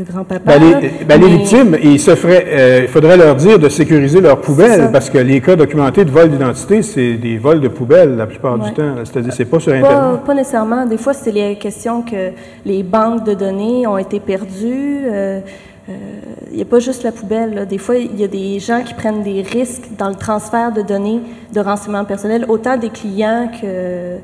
de 0.04 0.12
grand-papa. 0.12 0.58
Ben, 0.58 0.82
les, 0.82 1.06
ben, 1.06 1.22
les, 1.22 1.28
victimes, 1.28 1.78
il, 1.82 2.00
se 2.00 2.16
ferait, 2.16 2.46
euh, 2.48 2.80
il 2.84 2.88
faudrait 2.88 3.18
leur 3.18 3.36
dire 3.36 3.60
de 3.60 3.70
sécuriser 3.70 4.22
leurs 4.22 4.42
poubelles, 4.42 4.90
parce 4.92 5.10
que 5.10 5.18
les 5.18 5.42
cas 5.42 5.56
documentés 5.56 6.06
de 6.06 6.12
vol 6.12 6.30
d'identité, 6.30 6.82
c'est 6.82 7.14
des 7.14 7.38
vols 7.38 7.62
de 7.62 7.68
poubelles 7.68 8.16
la 8.16 8.28
plupart 8.28 8.58
du 8.58 8.72
temps. 8.74 8.96
C'est-à-dire, 9.04 9.34
c'est 9.34 9.46
pas 9.46 9.60
sur 9.60 9.74
Internet. 9.74 10.22
Pas, 10.26 10.34
nécessairement. 10.34 10.86
Des 10.86 10.98
fois, 10.98 11.14
c'est 11.14 11.32
les 11.32 11.56
questions 11.58 12.02
que 12.02 12.32
les 12.66 12.84
banques 12.84 13.26
de 13.26 13.34
données 13.34 13.88
ont 13.88 13.98
été 13.98 14.20
perdues. 14.20 15.02
Euh, 15.06 15.40
il 15.88 15.94
euh, 15.94 16.56
n'y 16.56 16.62
a 16.62 16.66
pas 16.66 16.80
juste 16.80 17.04
la 17.04 17.12
poubelle. 17.12 17.66
Des 17.68 17.78
fois, 17.78 17.98
il 17.98 18.20
y 18.20 18.24
a 18.24 18.28
des 18.28 18.60
gens 18.60 18.84
qui 18.84 18.94
prennent 18.94 19.24
des 19.24 19.42
risques 19.42 19.90
dans 19.98 20.10
le 20.10 20.16
transfert 20.16 20.72
de 20.72 20.82
données 20.82 21.22
de 21.54 21.60
renseignements 21.60 22.06
personnels, 22.06 22.46
autant 22.48 22.78
des 22.78 22.90
clients 22.90 23.50
que, 23.60 24.18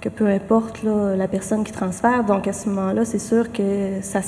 que 0.00 0.08
peu 0.08 0.26
importe 0.26 0.80
la 0.82 1.28
personne 1.28 1.64
qui 1.64 1.72
transfère. 1.72 2.24
Donc, 2.24 2.48
à 2.48 2.52
ce 2.52 2.68
moment-là, 2.68 3.04
c'est 3.04 3.20
sûr 3.20 3.52
que 3.52 3.62
ça, 4.02 4.20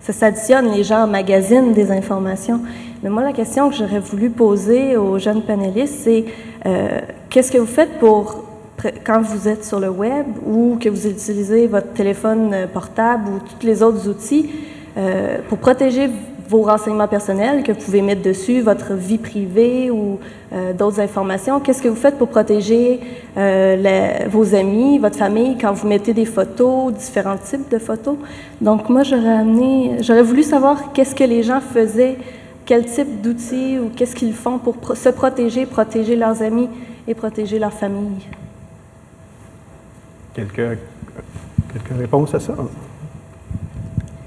ça 0.00 0.12
s'additionne. 0.12 0.72
Les 0.72 0.84
gens 0.84 1.06
magasinent 1.06 1.72
des 1.72 1.90
informations. 1.90 2.60
Mais 3.02 3.10
moi, 3.10 3.22
la 3.22 3.32
question 3.32 3.70
que 3.70 3.76
j'aurais 3.76 4.00
voulu 4.00 4.30
poser 4.30 4.96
aux 4.96 5.18
jeunes 5.18 5.42
panélistes, 5.42 6.00
c'est 6.04 6.24
euh, 6.66 7.00
qu'est-ce 7.28 7.52
que 7.52 7.58
vous 7.58 7.66
faites 7.66 7.98
pour 7.98 8.44
quand 9.04 9.20
vous 9.20 9.48
êtes 9.48 9.64
sur 9.64 9.78
le 9.78 9.90
web 9.90 10.26
ou 10.46 10.78
que 10.80 10.88
vous 10.88 11.06
utilisez 11.06 11.66
votre 11.66 11.92
téléphone 11.92 12.66
portable 12.72 13.28
ou 13.28 13.38
tous 13.38 13.66
les 13.66 13.82
autres 13.82 14.08
outils, 14.08 14.50
euh, 14.96 15.38
pour 15.48 15.58
protéger 15.58 16.08
vos 16.50 16.62
renseignements 16.62 17.06
personnels 17.06 17.62
que 17.62 17.70
vous 17.70 17.78
pouvez 17.78 18.02
mettre 18.02 18.22
dessus, 18.22 18.60
votre 18.60 18.94
vie 18.94 19.18
privée 19.18 19.88
ou 19.88 20.18
euh, 20.52 20.72
d'autres 20.72 20.98
informations. 20.98 21.60
Qu'est-ce 21.60 21.80
que 21.80 21.86
vous 21.86 21.94
faites 21.94 22.18
pour 22.18 22.26
protéger 22.26 22.98
euh, 23.36 24.26
vos 24.28 24.52
amis, 24.56 24.98
votre 24.98 25.16
famille 25.16 25.56
quand 25.58 25.72
vous 25.72 25.86
mettez 25.86 26.12
des 26.12 26.24
photos, 26.24 26.92
différents 26.92 27.36
types 27.36 27.70
de 27.70 27.78
photos? 27.78 28.16
Donc 28.60 28.88
moi, 28.88 29.04
j'aurais 29.04 29.38
amené, 29.44 29.98
j'aurais 30.00 30.24
voulu 30.24 30.42
savoir 30.42 30.92
qu'est-ce 30.92 31.14
que 31.14 31.22
les 31.22 31.44
gens 31.44 31.60
faisaient, 31.60 32.18
quel 32.66 32.84
type 32.84 33.22
d'outils 33.22 33.78
ou 33.78 33.90
qu'est-ce 33.94 34.16
qu'ils 34.16 34.34
font 34.34 34.58
pour 34.58 34.74
se 34.96 35.08
protéger, 35.10 35.66
protéger 35.66 36.16
leurs 36.16 36.42
amis 36.42 36.68
et 37.06 37.14
protéger 37.14 37.60
leur 37.60 37.72
famille. 37.72 38.26
Quelques, 40.34 40.78
quelques 41.72 41.96
réponses 41.96 42.34
à 42.34 42.40
ça? 42.40 42.54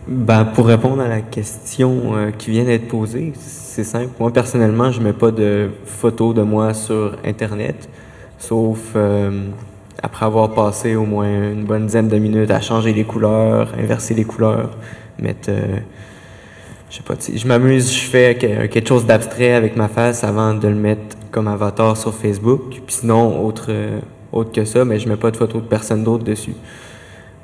Ben, 0.06 0.44
pour 0.44 0.66
répondre 0.66 1.02
à 1.02 1.08
la 1.08 1.22
question 1.22 2.14
euh, 2.16 2.32
qui 2.32 2.52
vient 2.52 2.66
d'être 2.66 2.90
posée, 2.90 3.32
c'est 3.40 3.86
simple. 3.86 4.10
Moi, 4.20 4.34
personnellement, 4.34 4.92
je 4.92 5.00
mets 5.00 5.14
pas 5.14 5.32
de 5.32 5.70
photos 5.86 6.36
de 6.36 6.42
moi 6.42 6.74
sur 6.74 7.16
Internet, 7.24 7.88
sauf 8.38 8.80
euh, 8.98 9.46
après 10.02 10.26
avoir 10.26 10.54
passé 10.54 10.96
au 10.96 11.06
moins 11.06 11.52
une 11.54 11.64
bonne 11.64 11.86
dizaine 11.86 12.10
de 12.10 12.18
minutes 12.18 12.52
à 12.52 12.60
changer 12.60 12.92
les 12.92 13.06
couleurs, 13.06 13.74
inverser 13.80 14.14
les 14.14 14.26
couleurs, 14.26 14.72
mettre... 15.20 15.50
Euh, 15.50 15.78
je 16.90 16.98
sais 16.98 17.04
pas, 17.04 17.16
je 17.34 17.48
m'amuse, 17.48 17.92
je 17.92 18.10
fais 18.10 18.36
quelque 18.36 18.88
chose 18.88 19.06
d'abstrait 19.06 19.54
avec 19.54 19.78
ma 19.78 19.88
face 19.88 20.24
avant 20.26 20.54
de 20.54 20.68
le 20.68 20.76
mettre 20.76 21.16
comme 21.32 21.48
avatar 21.48 21.96
sur 21.96 22.14
Facebook. 22.14 22.82
Puis 22.86 22.98
sinon, 22.98 23.44
autre, 23.44 23.72
autre 24.32 24.52
que 24.52 24.64
ça, 24.64 24.86
mais 24.86 25.00
je 25.00 25.10
mets 25.10 25.16
pas 25.16 25.32
de 25.32 25.38
photos 25.38 25.64
de 25.64 25.68
personne 25.68 26.04
d'autre 26.04 26.24
dessus. 26.24 26.54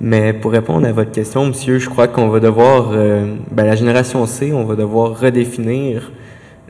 Mais 0.01 0.31
pour 0.31 0.51
répondre 0.51 0.87
à 0.87 0.93
votre 0.93 1.11
question, 1.11 1.45
monsieur, 1.45 1.77
je 1.77 1.89
crois 1.89 2.07
qu'on 2.07 2.29
va 2.29 2.39
devoir, 2.39 2.91
euh, 2.93 3.35
ben, 3.51 3.65
la 3.65 3.75
génération 3.75 4.25
C, 4.25 4.53
on 4.53 4.63
va 4.63 4.75
devoir 4.75 5.19
redéfinir 5.19 6.13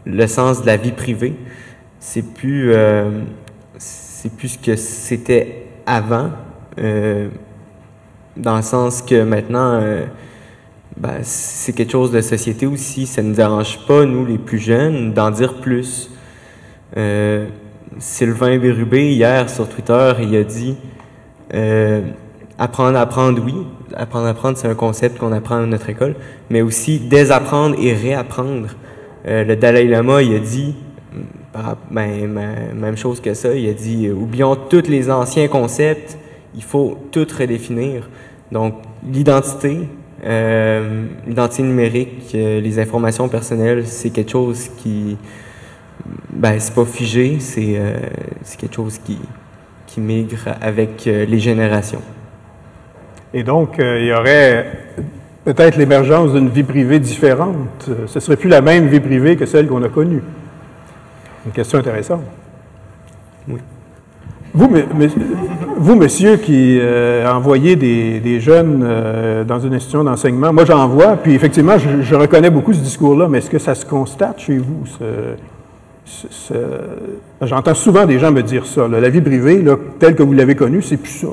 le 0.06 0.26
sens 0.26 0.62
de 0.62 0.66
la 0.66 0.78
vie 0.78 0.92
privée. 0.92 1.36
C'est 2.00 2.24
plus, 2.24 2.74
euh, 2.74 3.22
c'est 3.78 4.36
plus 4.36 4.48
ce 4.48 4.58
que 4.58 4.76
c'était 4.76 5.68
avant, 5.86 6.32
euh, 6.80 7.28
dans 8.36 8.56
le 8.56 8.64
sens 8.64 9.04
que 9.04 9.22
maintenant, 9.24 9.80
ben, 10.98 11.20
c'est 11.22 11.74
quelque 11.74 11.92
chose 11.92 12.12
de 12.12 12.22
société 12.22 12.66
aussi. 12.66 13.06
Ça 13.06 13.22
ne 13.22 13.30
nous 13.30 13.86
pas, 13.88 14.06
nous, 14.06 14.26
les 14.26 14.40
plus 14.40 14.60
jeunes, 14.60 15.14
d'en 15.14 15.30
dire 15.30 15.62
plus. 15.62 16.10
Sylvain 18.00 18.58
Bérubé, 18.58 19.12
hier, 19.12 19.50
sur 19.52 19.70
Twitter, 19.70 20.14
il 20.22 20.36
a 20.36 20.44
dit 20.44 20.78
apprendre 22.60 22.98
à 22.98 23.02
apprendre, 23.02 23.42
oui. 23.44 23.56
Apprendre 23.96 24.28
à 24.28 24.30
apprendre, 24.30 24.58
c'est 24.58 24.68
un 24.68 24.76
concept 24.76 25.18
qu'on 25.18 25.32
apprend 25.32 25.56
à 25.56 25.66
notre 25.66 25.90
école, 25.90 26.16
mais 26.50 26.62
aussi 26.62 27.00
désapprendre 27.00 27.76
et 27.80 27.94
réapprendre. 27.94 28.68
Euh, 29.26 29.44
le 29.44 29.56
Dalai 29.56 29.86
Lama, 29.86 30.22
il 30.22 30.36
a 30.36 30.40
dit, 30.40 30.76
ben, 31.90 32.28
même 32.76 32.98
chose 32.98 33.22
que 33.22 33.34
ça, 33.34 33.56
il 33.56 33.68
a 33.70 33.74
dit, 33.74 34.08
euh, 34.08 34.14
oublions 34.14 34.56
tous 34.56 34.88
les 34.88 35.10
anciens 35.10 35.48
concepts, 35.48 36.18
il 36.54 36.64
faut 36.64 36.98
tout 37.12 37.26
redéfinir. 37.38 38.10
Donc, 38.52 38.76
l'identité, 39.10 39.80
euh, 40.26 41.06
l'identité 41.26 41.64
numérique, 41.64 42.34
les 42.34 42.80
informations 42.80 43.30
personnelles, 43.30 43.88
c'est 43.88 44.10
quelque 44.10 44.32
chose 44.32 44.70
qui, 44.78 45.18
ben, 46.30 46.60
c'est 46.60 46.76
pas 46.76 46.86
figé, 46.86 47.40
c'est 47.40 47.80
quelque 48.58 48.76
chose 48.76 48.98
qui, 48.98 49.18
qui 49.88 50.02
migre 50.02 50.56
avec 50.62 51.06
les 51.06 51.40
générations. 51.40 52.02
Et 53.34 53.44
donc, 53.44 53.80
euh, 53.80 54.00
il 54.00 54.08
y 54.08 54.14
aurait 54.14 54.66
peut-être 55.46 55.78
l'émergence 55.78 56.34
d'une 56.34 56.50
vie 56.50 56.64
privée 56.64 57.00
différente. 57.00 57.88
Euh, 57.88 58.08
ce 58.08 58.18
ne 58.18 58.22
serait 58.22 58.38
plus 58.38 58.50
la 58.50 58.62
même 58.62 58.88
vie 58.88 59.00
privée 59.00 59.36
que 59.36 59.46
celle 59.46 59.68
qu'on 59.68 59.84
a 59.84 59.90
connue. 59.90 60.24
Une 61.46 61.52
question 61.52 61.80
intéressante. 61.80 62.24
Oui. 63.48 63.60
Vous, 64.52 64.68
vous 65.78 65.96
monsieur, 65.96 66.38
qui 66.38 66.80
euh, 66.82 67.32
envoyez 67.32 67.76
des, 67.76 68.40
jeunes 68.40 68.84
dans 69.48 69.60
une 69.60 69.76
institution 69.76 70.04
d'enseignement, 70.04 70.52
moi 70.52 70.66
j'en 70.66 70.88
vois, 70.88 71.18
puis 71.18 71.36
effectivement, 71.36 71.78
je, 71.78 72.02
je 72.02 72.16
reconnais 72.16 72.50
beaucoup 72.50 72.74
ce 72.74 72.80
discours-là, 72.80 73.28
mais 73.28 73.38
est-ce 73.38 73.50
que 73.50 73.60
ça 73.60 73.76
se 73.76 73.86
constate 73.86 74.40
chez 74.40 74.58
vous, 74.58 74.88
ce, 74.88 75.36
J'entends 77.42 77.74
souvent 77.74 78.06
des 78.06 78.20
gens 78.20 78.32
me 78.32 78.42
dire 78.42 78.66
ça. 78.66 78.88
la 78.88 79.10
vie 79.10 79.22
privée, 79.22 79.62
là, 79.62 79.76
telle 80.00 80.16
que 80.16 80.24
vous 80.24 80.34
l'avez 80.34 80.56
connue, 80.56 80.82
c'est 80.82 80.98
plus 80.98 81.12
ça. 81.12 81.28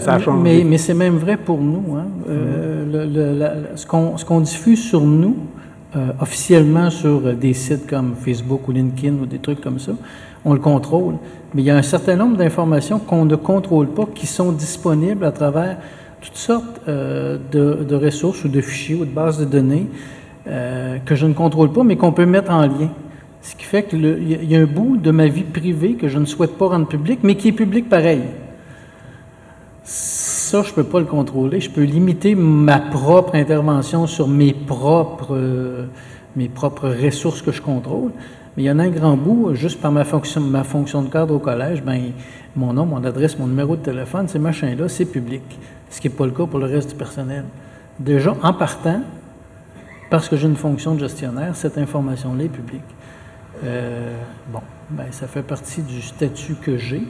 ça 0.00 0.14
a 0.14 0.18
changé. 0.18 0.64
Mais, 0.64 0.78
c'est 0.78 0.94
même 0.94 1.16
vrai 1.16 1.36
pour 1.36 1.60
nous. 1.60 1.96
Hein. 1.96 2.06
Euh, 2.28 3.76
ce 3.76 4.24
qu'on 4.24 4.40
diffuse 4.40 4.82
sur 4.82 5.00
nous, 5.00 5.36
euh, 5.96 6.08
officiellement 6.20 6.90
sur 6.90 7.34
des 7.34 7.54
sites 7.54 7.86
comme 7.86 8.14
Facebook 8.16 8.68
ou 8.68 8.72
LinkedIn 8.72 9.14
ou 9.22 9.26
des 9.26 9.38
trucs 9.38 9.60
comme 9.60 9.78
ça, 9.78 9.92
on 10.44 10.52
le 10.52 10.60
contrôle. 10.60 11.14
Mais 11.54 11.62
il 11.62 11.64
y 11.64 11.70
a 11.70 11.76
un 11.76 11.82
certain 11.82 12.16
nombre 12.16 12.36
d'informations 12.36 12.98
qu'on 12.98 13.24
ne 13.24 13.36
contrôle 13.36 13.88
pas, 13.88 14.06
qui 14.14 14.26
sont 14.26 14.52
disponibles 14.52 15.24
à 15.24 15.32
travers 15.32 15.78
toutes 16.20 16.36
sortes 16.36 16.80
euh, 16.88 17.38
de, 17.52 17.84
de, 17.88 17.94
ressources 17.96 18.44
ou 18.44 18.48
de 18.48 18.60
fichiers 18.60 18.96
ou 18.96 19.04
de 19.04 19.10
bases 19.10 19.38
de 19.38 19.44
données 19.44 19.86
que 21.04 21.16
je 21.16 21.26
ne 21.26 21.32
contrôle 21.32 21.72
pas, 21.72 21.82
mais 21.82 21.96
qu'on 21.96 22.12
peut 22.12 22.24
mettre 22.24 22.52
en 22.52 22.62
lien. 22.62 22.88
Ce 23.46 23.54
qui 23.54 23.64
fait 23.64 23.84
qu'il 23.84 24.50
y 24.50 24.56
a 24.56 24.58
un 24.58 24.66
bout 24.66 24.96
de 24.96 25.12
ma 25.12 25.28
vie 25.28 25.44
privée 25.44 25.94
que 25.94 26.08
je 26.08 26.18
ne 26.18 26.24
souhaite 26.24 26.58
pas 26.58 26.66
rendre 26.66 26.88
public, 26.88 27.20
mais 27.22 27.36
qui 27.36 27.46
est 27.46 27.52
public 27.52 27.88
pareil. 27.88 28.22
Ça, 29.84 30.62
je 30.64 30.70
ne 30.70 30.74
peux 30.74 30.82
pas 30.82 30.98
le 30.98 31.04
contrôler. 31.04 31.60
Je 31.60 31.70
peux 31.70 31.84
limiter 31.84 32.34
ma 32.34 32.80
propre 32.80 33.36
intervention 33.36 34.08
sur 34.08 34.26
mes 34.26 34.52
propres, 34.52 35.36
euh, 35.36 35.86
mes 36.34 36.48
propres 36.48 36.88
ressources 36.88 37.40
que 37.40 37.52
je 37.52 37.62
contrôle. 37.62 38.10
Mais 38.56 38.64
il 38.64 38.66
y 38.66 38.70
en 38.70 38.80
a 38.80 38.82
un 38.82 38.90
grand 38.90 39.16
bout, 39.16 39.54
juste 39.54 39.80
par 39.80 39.92
ma 39.92 40.02
fonction, 40.02 41.02
de 41.02 41.08
cadre 41.08 41.36
au 41.36 41.38
collège, 41.38 41.84
ben, 41.84 42.02
mon 42.56 42.72
nom, 42.72 42.84
mon 42.84 43.04
adresse, 43.04 43.38
mon 43.38 43.46
numéro 43.46 43.76
de 43.76 43.82
téléphone, 43.82 44.26
ces 44.26 44.40
machins-là, 44.40 44.88
c'est 44.88 45.04
public. 45.04 45.44
Ce 45.88 46.00
qui 46.00 46.08
n'est 46.08 46.14
pas 46.14 46.26
le 46.26 46.32
cas 46.32 46.46
pour 46.46 46.58
le 46.58 46.66
reste 46.66 46.90
du 46.90 46.96
personnel. 46.96 47.44
Déjà, 48.00 48.34
en 48.42 48.52
partant, 48.52 49.02
parce 50.10 50.28
que 50.28 50.34
j'ai 50.34 50.48
une 50.48 50.56
fonction 50.56 50.96
de 50.96 50.98
gestionnaire, 50.98 51.54
cette 51.54 51.78
information-là 51.78 52.42
est 52.42 52.48
publique. 52.48 52.95
Euh, 53.64 54.14
bon, 54.52 54.60
ben, 54.90 55.06
ça 55.10 55.26
fait 55.26 55.42
partie 55.42 55.82
du 55.82 56.02
statut 56.02 56.54
que 56.54 56.76
j'ai, 56.76 57.02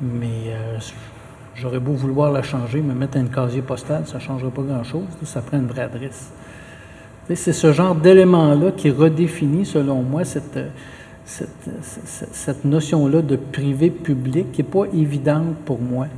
mais 0.00 0.48
euh, 0.48 0.78
j'aurais 1.54 1.80
beau 1.80 1.92
vouloir 1.92 2.30
la 2.30 2.42
changer, 2.42 2.82
me 2.82 2.94
mettre 2.94 3.16
un 3.18 3.24
casier 3.26 3.62
postal, 3.62 4.06
ça 4.06 4.16
ne 4.16 4.20
changera 4.22 4.50
pas 4.50 4.62
grand-chose, 4.62 5.04
ça 5.24 5.40
prend 5.40 5.58
une 5.58 5.66
vraie 5.66 5.82
adresse. 5.82 6.30
C'est 7.34 7.52
ce 7.52 7.72
genre 7.72 7.94
d'élément-là 7.94 8.72
qui 8.72 8.90
redéfinit, 8.90 9.64
selon 9.64 10.02
moi, 10.02 10.24
cette, 10.24 10.58
cette, 11.24 11.48
cette- 12.32 12.64
notion-là 12.64 13.22
de 13.22 13.36
privé-public 13.36 14.52
qui 14.52 14.62
n'est 14.62 14.68
pas 14.68 14.84
évidente 14.92 15.56
pour 15.64 15.80
moi. 15.80 16.08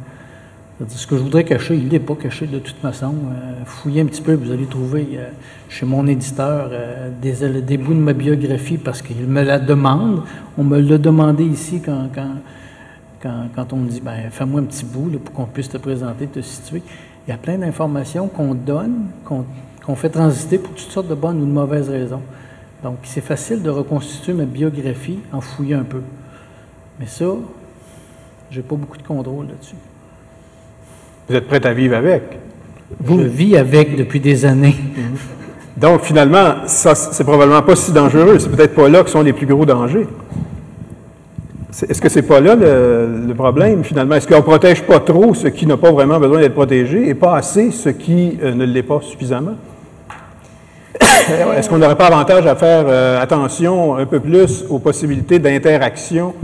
Ce 0.89 1.07
que 1.07 1.17
je 1.17 1.23
voudrais 1.23 1.45
cacher, 1.45 1.77
il 1.77 1.87
n'est 1.87 2.01
pas 2.01 2.17
caché 2.17 2.47
de 2.47 2.59
toute 2.59 2.77
façon. 2.77 3.15
Euh, 3.15 3.65
fouillez 3.65 4.01
un 4.01 4.07
petit 4.07 4.23
peu, 4.23 4.35
vous 4.35 4.51
allez 4.51 4.67
trouver 4.67 5.07
euh, 5.15 5.29
chez 5.69 5.87
mon 5.87 6.05
éditeur 6.09 6.71
euh, 6.73 7.11
des, 7.21 7.79
bouts 7.79 7.95
de 7.95 8.01
ma 8.01 8.13
biographie 8.13 8.77
parce 8.77 9.01
qu'il 9.01 9.25
me 9.27 9.43
la 9.43 9.61
demande. 9.61 10.23
On 10.59 10.65
me 10.65 10.81
l'a 10.81 10.99
demandé 10.99 11.45
ici 11.45 11.81
quand, 11.81 12.09
on 13.73 13.77
me 13.77 13.89
dit 13.89 14.01
ben, 14.01 14.31
fais-moi 14.31 14.63
un 14.63 14.65
petit 14.65 14.85
bout 14.85 15.11
pour 15.21 15.33
qu'on 15.33 15.47
puisse 15.47 15.69
te 15.69 15.79
présenter, 15.79 16.27
te 16.27 16.41
situer. 16.41 16.83
Il 17.27 17.31
y 17.31 17.33
a 17.33 17.39
plein 17.39 17.57
d'informations 17.57 18.27
qu'on 18.27 18.55
donne, 18.55 19.07
qu'on 19.25 19.45
qu'on 19.85 19.97
fait 19.97 20.09
transiter 20.09 20.59
pour 20.59 20.75
toutes 20.75 20.91
sortes 20.91 21.09
de 21.09 21.15
bonnes 21.15 21.43
ou 21.43 21.47
de 21.47 21.51
mauvaises 21.51 21.91
raisons. 21.91 22.23
Donc, 22.83 22.99
c'est 23.03 23.21
facile 23.21 23.63
de 23.63 23.71
reconstituer 23.71 24.33
ma 24.33 24.45
biographie 24.45 25.19
en 25.33 25.41
fouillant 25.41 25.81
un 25.81 25.85
peu. 25.85 26.01
Mais 26.99 27.07
ça, 27.07 27.27
j'ai 28.51 28.63
pas 28.63 28.77
beaucoup 28.77 28.97
de 28.97 29.03
contrôle 29.03 29.49
là-dessus. 29.49 29.77
Vous 31.29 31.35
êtes 31.37 31.47
prêt 31.47 31.65
à 31.65 31.73
vivre 31.73 31.97
avec? 31.97 32.23
Je 33.07 33.15
vis 33.15 33.57
avec 33.57 33.97
depuis 33.97 34.21
des 34.21 34.45
années. 34.45 34.77
Donc, 35.77 36.03
finalement, 36.03 36.67
ça, 36.67 36.95
c'est 36.95 37.25
probablement 37.25 37.63
pas 37.63 37.77
si 37.77 37.93
dangereux. 37.93 38.39
C'est 38.39 38.51
peut-être 38.51 38.75
pas 38.75 38.89
là 38.89 39.03
que 39.03 39.11
sont 39.11 39.23
les 39.23 39.33
plus 39.33 39.47
gros 39.47 39.65
dangers. 39.65 40.07
Est-ce 41.89 42.01
que 42.01 42.09
c'est 42.09 42.23
pas 42.23 42.41
là 42.41 42.55
le, 42.55 43.27
le 43.27 43.35
problème, 43.35 43.83
finalement? 43.83 44.15
Est-ce 44.15 44.29
qu'on 44.29 44.43
protège 44.43 44.83
pas 44.83 45.01
trop 45.01 45.35
ce 45.35 45.49
qui 45.49 45.67
n'a 45.67 45.77
pas 45.77 45.91
vraiment 45.91 46.21
besoin 46.21 46.39
d'être 46.39 46.55
protégé 46.55 47.09
et 47.09 47.15
pas 47.15 47.37
assez 47.37 47.73
ce 47.73 47.89
qui 47.89 48.39
euh, 48.43 48.55
ne 48.55 48.65
l'est 48.65 48.85
pas 48.85 49.01
suffisamment? 49.03 49.55
Est-ce 51.57 51.69
qu'on 51.69 51.79
n'aurait 51.79 51.97
pas 51.97 52.07
avantage 52.07 52.47
à 52.47 52.55
faire 52.55 52.85
euh, 52.87 53.21
attention 53.21 53.97
un 53.97 54.07
peu 54.07 54.21
plus 54.21 54.65
aux 54.71 54.79
possibilités 54.79 55.41
d'interaction 55.41 56.35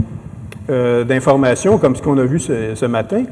euh, 0.69 1.05
d'informations 1.05 1.77
comme 1.77 1.95
ce 1.95 2.01
qu'on 2.01 2.17
a 2.17 2.23
vu 2.23 2.39
ce, 2.39 2.75
ce 2.75 2.85
matin, 2.85 3.23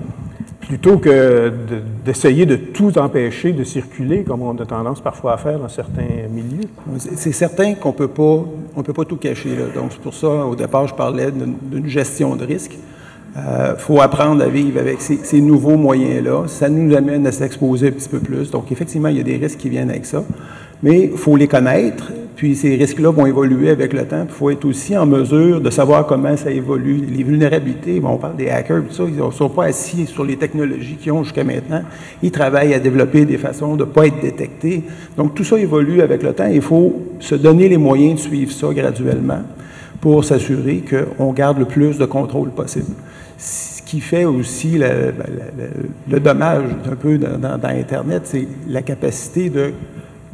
plutôt 0.69 0.99
que 0.99 1.49
de- 1.49 1.81
d'essayer 2.05 2.45
de, 2.45 2.55
tout 2.55 2.95
empêcher 2.99 3.53
de 3.53 3.63
circuler, 3.63 4.23
comme 4.23 4.43
on 4.43 4.55
a 4.55 4.65
tendance 4.67 5.01
parfois 5.01 5.33
à 5.33 5.37
faire 5.37 5.57
dans 5.57 5.67
certains 5.67 6.29
milieux? 6.31 6.67
C'est 6.97 7.31
certain 7.31 7.73
qu'on 7.73 7.91
peut 7.91 8.07
pas, 8.07 8.45
peut 8.83 8.93
pas 8.93 9.03
tout 9.03 9.15
cacher. 9.15 9.49
Donc, 9.73 9.87
c'est 9.89 10.01
pour 10.01 10.13
ça, 10.13 10.27
au 10.27 10.55
départ, 10.55 10.87
je 10.87 10.93
parlais 10.93 11.31
d'une 11.31 11.87
gestion 11.87 12.35
de 12.35 12.45
risque. 12.45 12.77
Il 13.35 13.79
faut 13.79 13.99
apprendre 13.99 14.43
à 14.43 14.47
vivre 14.47 14.79
avec 14.79 15.01
ces, 15.01 15.17
ces 15.23 15.41
nouveaux 15.41 15.77
moyens-là. 15.77 16.43
Ça 16.45 16.69
nous 16.69 16.95
amène 16.95 17.25
à 17.25 17.31
s'exposer 17.31 17.87
un 17.87 17.91
petit 17.91 18.09
peu 18.09 18.19
plus. 18.19 18.51
Donc, 18.51 18.71
effectivement, 18.71 19.09
il 19.09 19.17
y 19.17 19.21
a 19.21 19.23
des 19.23 19.37
risques 19.37 19.57
qui 19.57 19.69
viennent 19.69 19.89
avec 19.89 20.05
ça. 20.05 20.23
Mais 20.83 21.09
il 21.11 21.17
faut 21.17 21.35
les 21.35 21.47
connaître. 21.47 22.11
Puis, 22.39 22.55
ces 22.55 22.77
risques-là 22.77 23.11
vont 23.11 23.25
évoluer 23.25 23.69
avec 23.69 23.91
le 23.91 24.05
temps. 24.05 24.23
Il 24.25 24.33
faut 24.33 24.49
être 24.49 24.63
aussi 24.63 24.95
en 24.95 25.05
mesure 25.05 25.59
de 25.59 25.69
savoir 25.69 26.05
comment 26.05 26.37
ça 26.37 26.49
évolue. 26.49 27.01
Les 27.05 27.21
vulnérabilités, 27.21 28.01
on 28.01 28.15
parle 28.15 28.37
des 28.37 28.49
hackers, 28.49 28.81
tout 28.87 28.93
ça, 28.93 29.03
ils 29.05 29.21
ne 29.21 29.29
sont 29.29 29.49
pas 29.49 29.65
assis 29.65 30.05
sur 30.05 30.23
les 30.23 30.37
technologies 30.37 30.95
qu'ils 30.95 31.11
ont 31.11 31.25
jusqu'à 31.25 31.43
maintenant. 31.43 31.81
Ils 32.23 32.31
travaillent 32.31 32.73
à 32.73 32.79
développer 32.79 33.25
des 33.25 33.37
façons 33.37 33.75
de 33.75 33.83
ne 33.83 33.89
pas 33.89 34.07
être 34.07 34.21
détectés. 34.21 34.83
Donc, 35.17 35.35
tout 35.35 35.43
ça 35.43 35.59
évolue 35.59 35.99
avec 35.99 36.23
le 36.23 36.31
temps. 36.31 36.47
Il 36.47 36.61
faut 36.61 37.01
se 37.19 37.35
donner 37.35 37.67
les 37.67 37.75
moyens 37.75 38.15
de 38.15 38.19
suivre 38.29 38.53
ça 38.53 38.73
graduellement 38.73 39.41
pour 39.99 40.23
s'assurer 40.23 40.81
qu'on 41.17 41.33
garde 41.33 41.59
le 41.59 41.65
plus 41.65 41.97
de 41.97 42.05
contrôle 42.05 42.51
possible. 42.51 42.93
Ce 43.37 43.81
qui 43.81 43.99
fait 43.99 44.23
aussi 44.23 44.77
le, 44.77 45.13
le 46.09 46.19
dommage 46.21 46.69
un 46.89 46.95
peu 46.95 47.17
dans 47.17 47.59
Internet, 47.65 48.21
c'est 48.23 48.47
la 48.69 48.81
capacité 48.81 49.49
de 49.49 49.73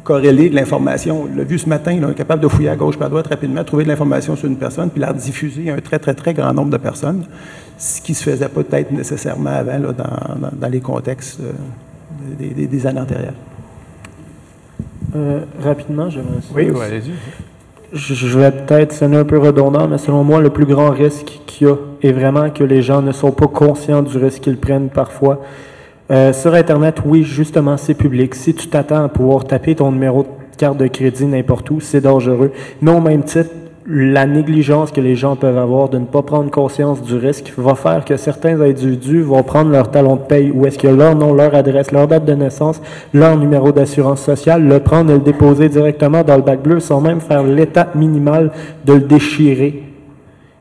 corréler 0.06 0.48
de 0.48 0.54
l'information. 0.54 1.24
On 1.24 1.36
l'a 1.36 1.44
vu 1.44 1.58
ce 1.58 1.68
matin, 1.68 1.98
là, 2.00 2.06
on 2.08 2.10
est 2.12 2.14
capable 2.14 2.42
de 2.42 2.48
fouiller 2.48 2.68
à 2.70 2.76
gauche, 2.76 2.94
à 3.00 3.08
droite 3.08 3.26
rapidement, 3.26 3.62
trouver 3.64 3.84
de 3.84 3.88
l'information 3.88 4.36
sur 4.36 4.46
une 4.48 4.56
personne, 4.56 4.88
puis 4.90 5.00
la 5.00 5.12
diffuser 5.12 5.70
à 5.70 5.74
un 5.74 5.80
très, 5.80 5.98
très, 5.98 6.14
très 6.14 6.32
grand 6.32 6.52
nombre 6.54 6.70
de 6.70 6.76
personnes, 6.76 7.24
ce 7.76 8.00
qui 8.00 8.12
ne 8.12 8.16
se 8.16 8.22
faisait 8.30 8.48
pas 8.48 8.62
peut-être 8.62 8.92
nécessairement 8.92 9.50
avant 9.50 9.78
là, 9.78 9.92
dans, 9.92 10.38
dans- 10.40 10.50
dans 10.62 10.68
les 10.68 10.80
contextes 10.80 11.40
euh, 11.40 11.50
des, 12.38 12.48
des- 12.54 12.66
des 12.66 12.86
années 12.86 13.00
antérieures. 13.00 13.34
Euh, 15.14 15.40
rapidement, 15.62 16.08
j'aimerais 16.10 16.40
ça. 16.42 16.48
Oui, 16.54 16.70
oui, 16.72 16.80
allez-y. 16.84 17.12
Je 17.92 18.14
je 18.14 18.38
vais 18.38 18.50
peut-être 18.50 18.92
sonner 18.92 19.16
un 19.16 19.24
peu 19.24 19.38
redondant, 19.38 19.86
mais 19.88 19.98
selon 19.98 20.24
moi, 20.24 20.40
le 20.40 20.50
plus 20.50 20.66
grand 20.66 20.90
risque 20.90 21.40
qu'il 21.46 21.66
y 21.66 21.70
a 21.70 21.76
est 22.02 22.12
vraiment 22.12 22.50
que 22.50 22.64
les 22.64 22.82
gens 22.82 23.00
ne 23.00 23.12
sont 23.12 23.30
pas 23.30 23.46
conscients 23.46 24.02
du 24.02 24.18
risque 24.18 24.42
qu'ils 24.42 24.58
prennent 24.58 24.88
parfois. 24.88 25.40
Euh, 26.10 26.32
sur 26.32 26.54
Internet, 26.54 27.02
oui, 27.04 27.24
justement, 27.24 27.76
c'est 27.76 27.94
public. 27.94 28.34
Si 28.34 28.54
tu 28.54 28.68
t'attends 28.68 29.04
à 29.04 29.08
pouvoir 29.08 29.44
taper 29.44 29.74
ton 29.74 29.90
numéro 29.90 30.22
de 30.22 30.28
carte 30.56 30.78
de 30.78 30.86
crédit 30.86 31.26
n'importe 31.26 31.68
où, 31.70 31.80
c'est 31.80 32.00
dangereux. 32.00 32.52
Mais 32.80 32.92
au 32.92 33.00
même 33.00 33.24
titre, 33.24 33.50
la 33.88 34.26
négligence 34.26 34.92
que 34.92 35.00
les 35.00 35.16
gens 35.16 35.36
peuvent 35.36 35.58
avoir 35.58 35.88
de 35.88 35.98
ne 35.98 36.04
pas 36.04 36.22
prendre 36.22 36.50
conscience 36.50 37.02
du 37.02 37.16
risque 37.16 37.52
va 37.56 37.74
faire 37.74 38.04
que 38.04 38.16
certains 38.16 38.60
individus 38.60 39.22
vont 39.22 39.42
prendre 39.44 39.70
leur 39.70 39.90
talon 39.90 40.16
de 40.16 40.22
paye 40.22 40.50
où 40.52 40.66
est-ce 40.66 40.78
que 40.78 40.88
leur 40.88 41.14
nom, 41.14 41.32
leur 41.32 41.54
adresse, 41.54 41.92
leur 41.92 42.08
date 42.08 42.24
de 42.24 42.34
naissance, 42.34 42.80
leur 43.14 43.36
numéro 43.36 43.70
d'assurance 43.70 44.22
sociale, 44.22 44.66
le 44.66 44.80
prendre 44.80 45.10
et 45.10 45.14
le 45.14 45.20
déposer 45.20 45.68
directement 45.68 46.24
dans 46.24 46.36
le 46.36 46.42
bac 46.42 46.62
bleu 46.62 46.80
sans 46.80 47.00
même 47.00 47.20
faire 47.20 47.44
l'étape 47.44 47.94
minimale 47.94 48.50
de 48.84 48.94
le 48.94 49.00
déchirer. 49.00 49.95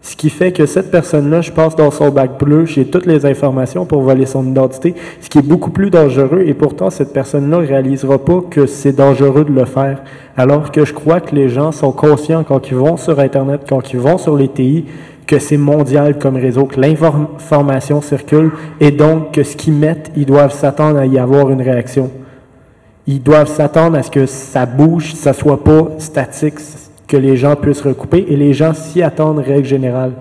Ce 0.05 0.15
qui 0.15 0.29
fait 0.29 0.51
que 0.51 0.67
cette 0.67 0.91
personne-là, 0.91 1.41
je 1.41 1.51
passe 1.51 1.75
dans 1.75 1.89
son 1.89 2.09
bac 2.09 2.37
bleu, 2.37 2.65
j'ai 2.65 2.85
toutes 2.85 3.07
les 3.07 3.25
informations 3.25 3.87
pour 3.87 4.03
voler 4.03 4.27
son 4.27 4.45
identité, 4.45 4.93
ce 5.19 5.29
qui 5.29 5.39
est 5.39 5.41
beaucoup 5.41 5.71
plus 5.71 5.89
dangereux 5.89 6.43
et 6.45 6.53
pourtant 6.53 6.91
cette 6.91 7.11
personne-là 7.11 7.57
ne 7.57 7.65
réalisera 7.65 8.19
pas 8.19 8.41
que 8.47 8.67
c'est 8.67 8.91
dangereux 8.91 9.45
de 9.45 9.51
le 9.51 9.65
faire. 9.65 10.03
Alors 10.37 10.71
que 10.71 10.85
je 10.85 10.93
crois 10.93 11.21
que 11.21 11.33
les 11.33 11.49
gens 11.49 11.71
sont 11.71 11.91
conscients 11.91 12.43
quand 12.43 12.69
ils 12.69 12.75
vont 12.75 12.97
sur 12.97 13.19
Internet, 13.19 13.61
quand 13.67 13.93
ils 13.93 13.99
vont 13.99 14.19
sur 14.19 14.37
les 14.37 14.47
TI, 14.47 14.85
que 15.25 15.39
c'est 15.39 15.57
mondial 15.57 16.19
comme 16.19 16.35
réseau, 16.35 16.65
que 16.65 16.79
l'information 16.79 17.99
circule 18.01 18.51
et 18.79 18.91
donc 18.91 19.31
que 19.31 19.41
ce 19.41 19.55
qu'ils 19.55 19.73
mettent, 19.73 20.11
ils 20.15 20.27
doivent 20.27 20.53
s'attendre 20.53 20.99
à 20.99 21.07
y 21.07 21.17
avoir 21.17 21.49
une 21.49 21.63
réaction. 21.63 22.11
Ils 23.07 23.23
doivent 23.23 23.49
s'attendre 23.49 23.97
à 23.97 24.03
ce 24.03 24.11
que 24.11 24.27
ça 24.27 24.67
bouge, 24.67 25.15
ça 25.15 25.33
soit 25.33 25.63
pas 25.63 25.87
statique, 25.97 26.59
que 27.07 27.17
les 27.17 27.37
gens 27.37 27.55
puissent 27.55 27.81
recouper 27.81 28.25
et 28.29 28.35
les 28.35 28.53
gens 28.53 28.73
s'y 28.73 29.01
attendent 29.01 29.39
règle 29.39 29.67
générale. 29.67 30.13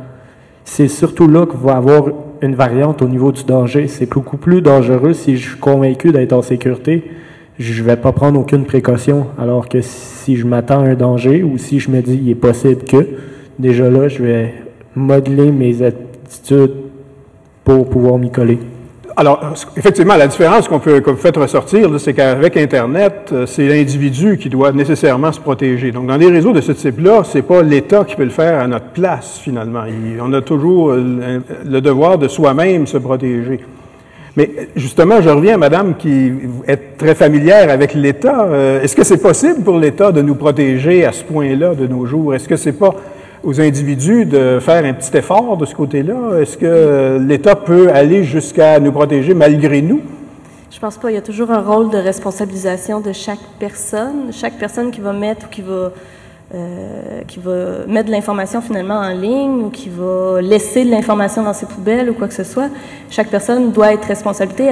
C'est 0.65 0.89
surtout 0.89 1.29
là 1.29 1.47
qu'il 1.47 1.61
va 1.61 1.77
avoir 1.77 2.07
une 2.41 2.55
variante 2.55 3.03
au 3.03 3.09
niveau 3.09 3.33
du 3.33 3.45
danger. 3.45 3.89
C'est 3.89 4.11
beaucoup 4.11 4.37
plus 4.37 4.63
dangereux 4.63 5.13
si 5.13 5.37
je 5.37 5.51
suis 5.51 5.59
convaincu 5.59 6.13
d'être 6.13 6.33
en 6.33 6.43
sécurité. 6.43 7.05
Je 7.59 7.83
vais 7.83 7.97
pas 7.97 8.13
prendre 8.13 8.41
aucune 8.41 8.65
précaution. 8.65 9.27
Alors 9.39 9.69
que 9.69 9.81
si 9.81 10.37
je 10.37 10.47
m'attends 10.47 10.81
à 10.81 10.89
un 10.89 10.95
danger 10.95 11.43
ou 11.43 11.59
si 11.59 11.81
je 11.81 11.91
me 11.91 12.01
dis 12.01 12.21
il 12.23 12.31
est 12.31 12.35
possible 12.35 12.83
que, 12.85 13.07
déjà 13.59 13.89
là, 13.91 14.09
je 14.09 14.23
vais 14.23 14.55
modeler 14.95 15.51
mes 15.51 15.83
attitudes 15.83 16.73
pour 17.65 17.89
pouvoir 17.89 18.19
m'y 18.19 18.31
coller. 18.31 18.59
Alors, 19.17 19.41
effectivement, 19.77 20.17
la 20.17 20.27
différence 20.27 20.67
qu'on 20.67 20.81
peut, 20.81 20.99
que 20.99 21.11
vous 21.11 21.41
ressortir, 21.41 21.89
c'est 22.01 22.15
qu'avec 22.15 22.57
Internet, 22.57 23.31
euh, 23.33 23.47
c'est 23.47 23.69
l'individu 23.69 24.39
qui 24.39 24.49
doit 24.49 24.73
nécessairement 24.73 25.31
se 25.31 25.39
protéger. 25.39 25.93
Donc, 25.93 26.09
dans 26.09 26.19
des 26.19 26.29
réseaux 26.29 26.53
de 26.53 26.61
ce 26.61 26.73
type-là, 26.73 27.23
c'est 27.23 27.43
pas 27.43 27.63
l'État 27.63 28.05
qui 28.05 28.17
peut 28.17 28.25
le 28.25 28.31
faire 28.31 28.59
à 28.61 28.67
notre 28.67 28.87
place, 28.87 29.39
finalement. 29.39 29.85
On 30.21 30.33
a 30.33 30.41
toujours 30.41 30.91
euh, 30.91 31.41
le 31.65 31.71
le 31.71 31.81
devoir 31.81 32.19
de 32.19 32.27
soi-même 32.27 32.89
se 32.89 32.99
protéger. 32.99 33.61
Mais 34.37 34.51
justement, 34.75 35.21
je 35.23 35.29
reviens 35.29 35.55
à 35.55 35.59
Madame 35.59 35.95
qui 35.97 36.33
est 36.67 36.99
très 36.99 37.15
familière 37.15 37.71
avec 37.71 37.95
l'État. 37.95 38.47
Euh, 38.47 38.83
Est-ce 38.83 38.97
que 38.97 39.05
c'est 39.05 39.23
possible 39.23 39.63
pour 39.63 39.79
l'État 39.79 40.11
de 40.11 40.23
nous 40.23 40.35
protéger 40.35 41.05
à 41.05 41.13
ce 41.13 41.23
point-là 41.23 41.75
de 41.77 41.87
nos 41.87 42.05
jours? 42.05 42.35
Est-ce 42.35 42.49
que 42.49 42.57
c'est 42.57 42.73
pas 42.73 42.95
aux 43.45 43.61
individus 43.61 44.25
de 44.25 44.59
faire 44.61 44.85
un 44.85 44.95
petit 44.95 45.17
effort 45.17 45.57
de 45.57 45.65
ce 45.67 45.75
côté-là? 45.75 46.41
Est-ce 46.41 46.57
que 46.57 47.19
l'État 47.19 47.55
peut 47.55 47.91
aller 47.91 48.25
jusqu'à 48.25 48.81
nous 48.81 48.93
protéger 48.93 49.35
malgré 49.35 49.83
nous? 49.83 50.01
Je 50.71 50.81
pense 50.81 50.97
pas. 50.97 51.11
Il 51.11 51.15
y 51.15 51.19
a 51.19 51.23
toujours 51.23 51.51
un 51.51 51.61
rôle 51.61 51.91
de 51.91 51.99
responsabilisation 51.99 53.01
de 53.01 53.13
chaque 53.13 53.45
personne. 53.59 54.33
Chaque 54.33 54.55
personne 54.55 54.91
qui 54.91 55.01
va 55.01 55.13
mettre 55.13 55.47
ou 55.47 55.49
qui 55.51 55.63
va, 55.63 55.93
euh, 56.55 57.21
qui 57.29 57.39
va 57.39 57.87
mettre 57.87 58.07
de 58.07 58.13
l'information 58.13 58.61
finalement 58.61 58.99
en 58.99 59.11
ligne 59.11 59.67
ou 59.67 59.71
qui 59.71 59.89
va 59.89 60.41
laisser 60.41 60.85
de 60.85 60.91
l'information 60.91 61.43
dans 61.43 61.53
ses 61.53 61.67
poubelles 61.67 62.11
ou 62.11 62.15
quoi 62.15 62.29
que 62.29 62.35
ce 62.35 62.45
soit, 62.45 62.71
chaque 63.11 63.29
personne 63.29 63.71
doit 63.71 63.93
être 63.93 64.07
responsabilité 64.07 64.69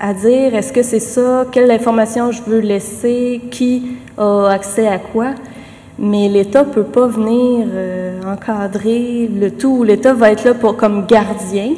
à 0.00 0.12
dire 0.14 0.54
est-ce 0.54 0.72
que 0.72 0.82
c'est 0.82 1.00
ça, 1.00 1.46
quelle 1.50 1.70
information 1.70 2.30
je 2.30 2.42
veux 2.42 2.60
laisser, 2.60 3.40
qui 3.50 3.96
a 4.16 4.48
accès 4.48 4.86
à 4.86 4.98
quoi? 4.98 5.34
Mais 5.98 6.28
l'État 6.28 6.64
peut 6.64 6.84
pas 6.84 7.06
venir 7.08 7.66
euh, 7.72 8.20
encadrer 8.24 9.28
le 9.28 9.50
tout. 9.50 9.82
L'État 9.82 10.14
va 10.14 10.30
être 10.30 10.44
là 10.44 10.54
pour 10.54 10.76
comme 10.76 11.06
gardien, 11.06 11.74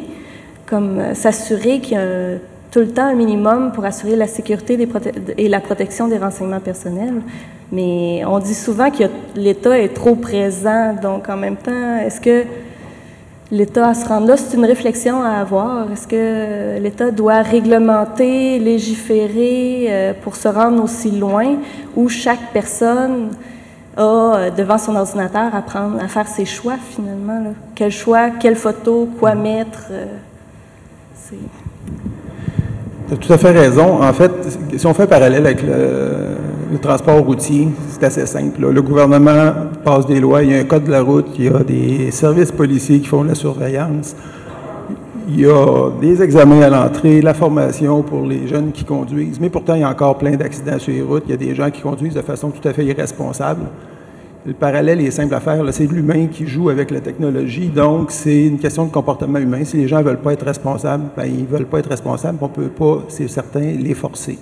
comme 0.67 0.99
euh, 0.99 1.15
s'assurer 1.15 1.81
qu'il 1.81 1.97
y 1.97 2.01
a 2.01 2.37
tout 2.71 2.81
le 2.81 2.89
temps 2.89 3.07
un 3.07 3.15
minimum 3.15 3.73
pour 3.73 3.85
assurer 3.85 4.17
la 4.17 4.27
sécurité 4.27 4.79
et 5.39 5.49
la 5.49 5.61
protection 5.61 6.07
des 6.07 6.19
renseignements 6.19 6.61
personnels. 6.61 7.23
Mais 7.73 8.23
on 8.27 8.39
dit 8.39 8.55
souvent 8.55 8.91
que 8.91 9.05
l'État 9.35 9.79
est 9.79 9.95
trop 9.95 10.15
présent. 10.15 10.95
Donc, 11.01 11.29
en 11.29 11.37
même 11.37 11.57
temps, 11.57 11.97
est-ce 11.97 12.21
que 12.21 12.45
l'État 13.51 13.89
à 13.89 13.95
se 13.95 14.07
rendre 14.07 14.29
là, 14.29 14.37
c'est 14.37 14.57
une 14.57 14.65
réflexion 14.65 15.23
à 15.23 15.41
avoir. 15.41 15.91
Est-ce 15.91 16.07
que 16.07 16.79
l'État 16.81 17.11
doit 17.11 17.43
réglementer, 17.43 18.59
légiférer 18.59 19.87
euh, 19.89 20.13
pour 20.23 20.37
se 20.37 20.49
rendre 20.49 20.85
aussi 20.85 21.11
loin 21.11 21.57
où 21.97 22.09
chaque 22.09 22.53
personne 22.53 23.31
a 23.97 24.03
euh, 24.03 24.51
devant 24.51 24.79
son 24.79 24.97
ordinateur 24.97 25.55
à 25.55 25.65
à 26.03 26.09
faire 26.09 26.29
ses 26.29 26.45
choix 26.45 26.77
finalement. 26.77 27.55
Quel 27.75 27.91
choix, 27.91 28.31
quelle 28.31 28.57
photo, 28.57 29.09
quoi 29.19 29.35
mettre. 29.35 29.89
euh, 29.91 30.07
Tu 33.09 33.15
as 33.15 33.17
tout 33.17 33.33
à 33.33 33.39
fait 33.39 33.51
raison. 33.51 34.03
En 34.03 34.13
fait, 34.13 34.31
si 34.77 34.87
on 34.87 34.95
fait 34.95 35.05
un 35.05 35.07
parallèle 35.07 35.45
avec 35.45 35.63
le, 35.63 36.79
transport 36.81 37.19
routier, 37.25 37.69
c'est 37.89 38.05
assez 38.05 38.27
simple. 38.27 38.71
Le 38.71 38.83
gouvernement 38.83 39.53
passe 39.85 40.07
des 40.07 40.21
lois, 40.21 40.43
il 40.45 40.53
y 40.53 40.55
a 40.55 40.59
un 40.59 40.65
code 40.65 40.85
de 40.85 40.93
la 40.93 41.03
route, 41.03 41.27
il 41.37 41.45
y 41.47 41.49
a 41.49 41.65
des 41.65 42.11
services 42.13 42.53
policiers 42.53 43.01
qui 43.01 43.07
font 43.07 43.25
la 43.25 43.35
surveillance, 43.35 44.15
il 45.33 45.41
y 45.41 45.47
a 45.47 45.91
des 46.01 46.23
examens 46.23 46.61
à 46.63 46.71
l'entrée, 46.71 47.21
la 47.21 47.35
formation 47.35 48.03
pour 48.03 48.27
les 48.27 48.49
jeunes 48.49 48.73
qui 48.73 48.85
conduisent, 48.85 49.39
mais 49.41 49.49
pourtant, 49.49 49.75
il 49.75 49.81
y 49.81 49.85
a 49.85 49.89
encore 49.89 50.19
plein 50.19 50.37
d'accidents 50.37 50.79
sur 50.79 50.93
les 50.93 51.03
routes. 51.03 51.23
Il 51.27 51.31
y 51.31 51.35
a 51.35 51.37
des 51.37 51.55
gens 51.55 51.71
qui 51.71 51.81
conduisent 51.81 52.15
de 52.15 52.23
façon 52.23 52.51
tout 52.51 52.67
à 52.67 52.73
fait 52.73 52.85
irresponsable. 52.85 53.63
Le 54.45 54.55
parallèle 54.55 55.01
est 55.01 55.11
simple 55.11 55.35
à 55.35 55.41
faire. 55.41 55.63
C'est 55.73 55.87
l'humain 55.87 56.27
qui 56.27 56.47
joue 56.47 56.71
avec 56.71 56.91
la 56.91 57.01
technologie. 57.01 57.69
Donc, 57.69 58.11
c'est 58.11 58.47
une 58.47 58.59
question 58.59 58.87
de 58.87 58.91
comportement 58.91 59.39
humain. 59.39 59.65
Si 59.65 59.77
les 59.77 59.87
gens 59.87 59.99
ne 59.99 60.05
veulent 60.05 60.21
pas 60.21 60.33
être 60.33 60.47
responsables, 60.47 61.05
ben, 61.17 61.27
ils 61.27 61.43
ne 61.43 61.47
veulent 61.47 61.67
pas 61.67 61.79
être 61.79 61.91
responsables. 61.91 62.39
On 62.41 62.49
ne 62.49 62.53
peut 62.53 62.69
pas, 62.69 63.05
c'est 63.09 63.29
certain, 63.29 63.61
les 63.61 63.95
forcer. 63.95 64.39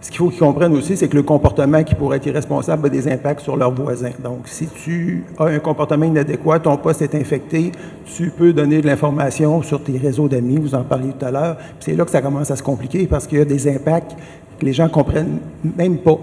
Ce 0.00 0.10
qu'il 0.10 0.18
faut 0.18 0.28
qu'ils 0.28 0.38
comprennent 0.38 0.74
aussi, 0.74 0.96
c'est 0.96 1.08
que 1.08 1.16
le 1.16 1.24
comportement 1.24 1.82
qui 1.82 1.94
pourrait 1.96 2.18
être 2.18 2.26
irresponsable 2.26 2.86
a 2.86 2.88
des 2.88 3.08
impacts 3.08 3.40
sur 3.40 3.56
leurs 3.56 3.74
voisins. 3.74 4.12
Donc, 4.22 4.46
si 4.46 4.68
tu 4.68 5.24
as 5.38 5.46
un 5.46 5.58
comportement 5.58 6.06
inadéquat, 6.06 6.60
ton 6.60 6.76
poste 6.76 7.02
est 7.02 7.16
infecté, 7.16 7.72
tu 8.04 8.30
peux 8.30 8.52
donner 8.52 8.80
de 8.80 8.86
l'information 8.86 9.60
sur 9.62 9.82
tes 9.82 9.98
réseaux 9.98 10.28
d'amis, 10.28 10.58
vous 10.58 10.76
en 10.76 10.84
parliez 10.84 11.12
tout 11.18 11.26
à 11.26 11.32
l'heure. 11.32 11.56
C'est 11.80 11.94
là 11.94 12.04
que 12.04 12.12
ça 12.12 12.22
commence 12.22 12.50
à 12.50 12.56
se 12.56 12.62
compliquer 12.62 13.08
parce 13.08 13.26
qu'il 13.26 13.38
y 13.38 13.42
a 13.42 13.44
des 13.44 13.68
impacts 13.68 14.16
que 14.58 14.64
les 14.64 14.72
gens 14.72 14.88
comprennent 14.88 15.38
même 15.76 15.98
pas. 15.98 16.18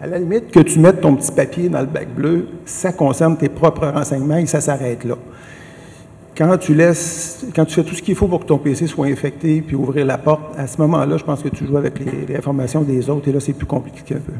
À 0.00 0.06
la 0.06 0.18
limite, 0.18 0.50
que 0.50 0.60
tu 0.60 0.78
mettes 0.78 1.00
ton 1.00 1.14
petit 1.16 1.32
papier 1.32 1.68
dans 1.68 1.80
le 1.80 1.86
bac 1.86 2.08
bleu, 2.14 2.46
ça 2.64 2.92
concerne 2.92 3.36
tes 3.36 3.48
propres 3.48 3.88
renseignements 3.88 4.36
et 4.36 4.46
ça 4.46 4.60
s'arrête 4.60 5.04
là. 5.04 5.16
Quand 6.38 6.56
tu 6.56 6.72
laisses, 6.72 7.44
quand 7.52 7.64
tu 7.64 7.74
fais 7.74 7.82
tout 7.82 7.96
ce 7.96 8.02
qu'il 8.02 8.14
faut 8.14 8.28
pour 8.28 8.38
que 8.38 8.44
ton 8.44 8.58
PC 8.58 8.86
soit 8.86 9.06
infecté 9.06 9.60
puis 9.60 9.74
ouvrir 9.74 10.06
la 10.06 10.18
porte, 10.18 10.56
à 10.56 10.68
ce 10.68 10.80
moment-là, 10.82 11.16
je 11.16 11.24
pense 11.24 11.42
que 11.42 11.48
tu 11.48 11.66
joues 11.66 11.76
avec 11.76 11.94
les, 11.98 12.36
informations 12.36 12.82
des 12.82 13.10
autres 13.10 13.26
et 13.26 13.32
là, 13.32 13.40
c'est 13.40 13.54
plus 13.54 13.66
compliqué 13.66 14.14
un 14.14 14.20
peu. 14.20 14.32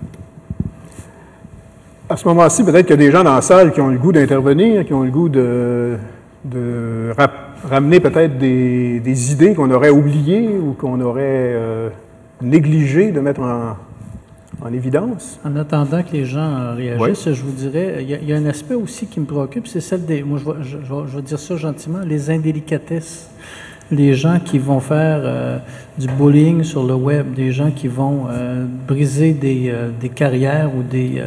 À 2.08 2.16
ce 2.16 2.28
moment-ci, 2.28 2.62
peut-être 2.62 2.86
qu'il 2.86 2.94
y 2.94 3.04
a 3.04 3.04
des 3.04 3.10
gens 3.10 3.24
dans 3.24 3.34
la 3.34 3.42
salle 3.42 3.72
qui 3.72 3.80
ont 3.80 3.88
le 3.88 3.98
goût 3.98 4.12
d'intervenir, 4.12 4.86
qui 4.86 4.94
ont 4.94 5.02
le 5.02 5.10
goût 5.10 5.28
de, 5.28 5.98
ramener 7.68 7.98
peut-être 7.98 8.38
des, 8.38 9.00
des 9.00 9.32
idées 9.32 9.54
qu'on 9.54 9.72
aurait 9.72 9.90
oubliées 9.90 10.56
ou 10.56 10.74
qu'on 10.74 11.00
aurait 11.00 11.22
euh, 11.24 11.88
négligées 12.40 13.10
de 13.10 13.18
mettre 13.18 13.40
en, 13.40 13.74
en 14.60 14.72
évidence. 14.72 15.38
En 15.44 15.54
attendant 15.56 16.02
que 16.02 16.12
les 16.12 16.24
gens 16.24 16.40
euh, 16.56 16.74
réagissent, 16.74 17.32
je 17.32 17.42
vous 17.42 17.52
dirais, 17.52 17.98
il 18.00 18.10
y, 18.10 18.14
a, 18.14 18.18
il 18.20 18.28
y 18.28 18.32
a 18.32 18.36
un 18.36 18.46
aspect 18.46 18.74
aussi 18.74 19.06
qui 19.06 19.20
me 19.20 19.24
préoccupe, 19.26 19.66
c'est 19.68 19.80
celle 19.80 20.04
des, 20.04 20.22
moi 20.22 20.38
je 20.38 20.44
vais, 20.44 20.62
je, 20.62 20.68
je 20.84 20.92
vais- 20.94 21.08
je 21.08 21.16
vais 21.16 21.22
dire 21.22 21.38
ça 21.38 21.56
gentiment, 21.56 22.00
les 22.04 22.30
indélicatesses. 22.30 23.28
Les 23.90 24.12
gens 24.12 24.38
qui 24.44 24.58
vont 24.58 24.80
faire 24.80 25.20
euh, 25.22 25.58
du 25.98 26.08
bullying 26.08 26.62
sur 26.62 26.84
le 26.86 26.94
web, 26.94 27.32
des 27.32 27.52
gens 27.52 27.70
qui 27.70 27.88
vont 27.88 28.26
euh, 28.28 28.66
briser 28.86 29.32
des, 29.32 29.70
euh, 29.70 29.88
des 29.98 30.10
carrières 30.10 30.70
ou 30.76 30.82
des, 30.82 31.22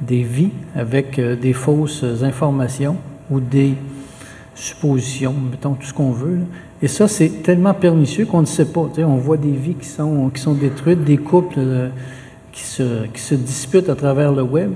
des 0.00 0.22
vies 0.22 0.52
avec 0.74 1.20
des 1.20 1.52
fausses 1.52 2.04
informations 2.22 2.96
ou 3.30 3.38
des 3.40 3.74
suppositions, 4.54 5.34
mettons 5.50 5.74
tout 5.74 5.86
ce 5.86 5.92
qu'on 5.92 6.10
veut. 6.12 6.36
là. 6.36 6.44
Et 6.82 6.88
ça, 6.88 7.06
c'est 7.08 7.42
tellement 7.42 7.74
pernicieux 7.74 8.24
qu'on 8.26 8.40
ne 8.40 8.46
sait 8.46 8.66
pas. 8.66 8.88
On 8.98 9.16
voit 9.16 9.36
des 9.36 9.50
vies 9.52 9.74
qui 9.74 9.86
sont, 9.88 10.30
qui 10.30 10.40
sont 10.40 10.54
détruites, 10.54 11.04
des 11.04 11.16
couples 11.18 11.58
qui, 12.54 12.62
se, 12.62 13.06
qui 13.12 13.20
se 13.20 13.34
disputent 13.34 13.88
à 13.88 13.96
travers 13.96 14.32
le 14.32 14.42
web. 14.42 14.70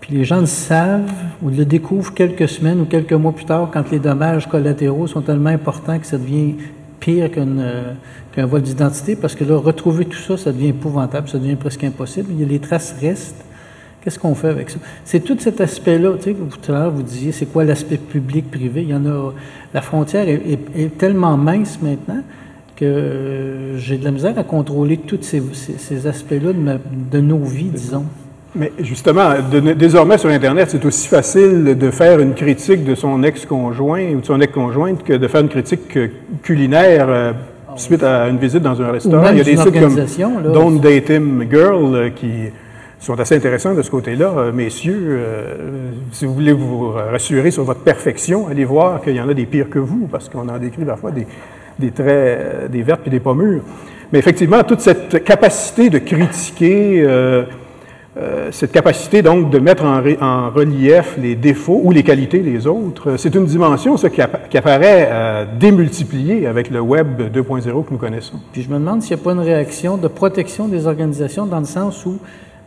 Puis 0.00 0.14
les 0.14 0.24
gens 0.24 0.40
le 0.40 0.46
savent 0.46 1.12
ou 1.40 1.48
le 1.48 1.64
découvrent 1.64 2.12
quelques 2.12 2.48
semaines 2.48 2.80
ou 2.80 2.86
quelques 2.86 3.12
mois 3.12 3.32
plus 3.32 3.44
tard 3.44 3.70
quand 3.72 3.88
les 3.92 4.00
dommages 4.00 4.48
collatéraux 4.48 5.06
sont 5.06 5.22
tellement 5.22 5.50
importants 5.50 5.98
que 5.98 6.06
ça 6.06 6.18
devient 6.18 6.56
pire 6.98 7.30
qu'un 7.30 8.46
vol 8.46 8.62
d'identité 8.62 9.14
parce 9.14 9.36
que 9.36 9.44
là, 9.44 9.56
retrouver 9.56 10.06
tout 10.06 10.18
ça, 10.18 10.36
ça 10.36 10.50
devient 10.50 10.68
épouvantable, 10.68 11.28
ça 11.28 11.38
devient 11.38 11.54
presque 11.54 11.84
impossible. 11.84 12.32
Les 12.36 12.58
traces 12.58 12.96
restent. 13.00 13.44
Qu'est-ce 14.00 14.18
qu'on 14.18 14.34
fait 14.34 14.48
avec 14.48 14.70
ça? 14.70 14.80
C'est 15.04 15.20
tout 15.20 15.36
cet 15.38 15.60
aspect-là. 15.60 16.14
Tu 16.16 16.32
sais, 16.32 16.34
tout 16.34 16.72
à 16.72 16.74
l'heure, 16.74 16.90
vous 16.90 17.04
disiez, 17.04 17.30
c'est 17.30 17.46
quoi 17.46 17.62
l'aspect 17.62 17.98
public-privé? 17.98 18.82
Il 18.82 18.88
y 18.88 18.94
en 18.94 19.06
a. 19.06 19.32
La 19.72 19.80
frontière 19.80 20.26
est 20.28 20.98
tellement 20.98 21.36
mince 21.36 21.78
maintenant 21.80 22.22
que 22.82 23.76
j'ai 23.76 23.96
de 23.98 24.04
la 24.04 24.10
misère 24.10 24.38
à 24.38 24.44
contrôler 24.44 24.96
tous 24.98 25.18
ces, 25.22 25.42
ces- 25.52 25.78
ces 25.78 26.06
aspects-là 26.06 26.52
de, 26.52 26.58
ma- 26.58 26.78
de 27.12 27.20
nos 27.20 27.38
vies, 27.38 27.70
disons. 27.72 28.04
Mais 28.54 28.70
justement, 28.80 29.30
de- 29.50 29.72
désormais 29.72 30.18
sur 30.18 30.28
Internet, 30.28 30.68
c'est 30.70 30.84
aussi 30.84 31.08
facile 31.08 31.76
de 31.78 31.90
faire 31.90 32.20
une 32.20 32.34
critique 32.34 32.84
de 32.84 32.94
son 32.94 33.22
ex-conjoint 33.22 34.12
ou 34.16 34.20
de 34.20 34.26
son 34.26 34.40
ex-conjointe 34.40 35.02
que 35.04 35.14
de 35.14 35.26
faire 35.28 35.40
une 35.40 35.48
critique 35.48 35.98
culinaire 36.42 37.06
euh, 37.08 37.32
suite 37.76 38.02
à 38.02 38.28
une 38.28 38.36
visite 38.38 38.60
dans 38.62 38.80
un 38.82 38.90
restaurant. 38.92 39.30
Il 39.30 39.38
y 39.38 39.40
a 39.40 39.44
des 39.44 39.56
sites 39.56 39.72
comme 39.80 39.96
là. 39.96 40.50
Don't 40.52 40.78
Date 40.80 41.08
Him 41.08 41.44
Girl 41.50 41.94
euh, 41.94 42.10
qui 42.10 42.30
sont 43.00 43.18
assez 43.18 43.34
intéressants 43.34 43.74
de 43.74 43.80
ce 43.82 43.90
côté-là. 43.90 44.30
Euh, 44.36 44.52
messieurs, 44.52 45.18
si 46.12 46.26
vous 46.26 46.34
voulez 46.34 46.52
vous 46.52 46.90
rassurer 46.90 47.50
sur 47.50 47.64
votre 47.64 47.80
perfection, 47.80 48.48
allez 48.48 48.64
voir 48.66 49.00
qu'il 49.00 49.16
y 49.16 49.20
en 49.20 49.28
a 49.30 49.34
des 49.34 49.46
pires 49.46 49.70
que 49.70 49.78
vous, 49.78 50.06
parce 50.12 50.28
qu'on 50.28 50.48
en 50.48 50.58
décrit 50.58 50.84
parfois 50.84 51.10
des, 51.10 51.26
des 51.82 51.90
traits, 51.90 52.06
euh, 52.08 52.68
des 52.68 52.82
vertes 52.82 53.02
et 53.06 53.10
des 53.10 53.20
pas 53.20 53.34
mûres. 53.34 53.62
Mais 54.12 54.18
effectivement, 54.18 54.62
toute 54.62 54.80
cette 54.80 55.24
capacité 55.24 55.88
de 55.90 55.98
critiquer, 55.98 57.02
euh, 57.06 57.44
euh, 58.18 58.48
cette 58.50 58.72
capacité 58.72 59.22
donc 59.22 59.48
de 59.50 59.58
mettre 59.58 59.84
en, 59.84 60.50
relief 60.50 61.16
les 61.18 61.34
défauts 61.34 61.80
ou 61.82 61.92
les 61.92 62.02
qualités 62.02 62.40
des 62.40 62.66
autres, 62.66 63.16
c'est 63.16 63.34
une 63.34 63.46
dimension 63.46 63.96
ça, 63.96 64.10
qui, 64.10 64.20
appa- 64.20 64.48
qui 64.50 64.58
apparaît 64.58 65.08
euh, 65.10 65.44
démultipliée 65.58 66.46
avec 66.46 66.70
le 66.70 66.80
Web 66.80 67.22
2.0 67.34 67.62
que 67.86 67.90
nous 67.90 67.96
connaissons. 67.98 68.38
Puis 68.52 68.62
je 68.62 68.68
me 68.68 68.74
demande 68.74 69.00
s'il 69.02 69.16
n'y 69.16 69.22
a 69.22 69.24
pas 69.24 69.32
une 69.32 69.40
réaction 69.40 69.96
de 69.96 70.08
protection 70.08 70.68
des 70.68 70.86
organisations 70.86 71.46
dans 71.46 71.60
le 71.60 71.64
sens 71.64 72.04
où 72.04 72.18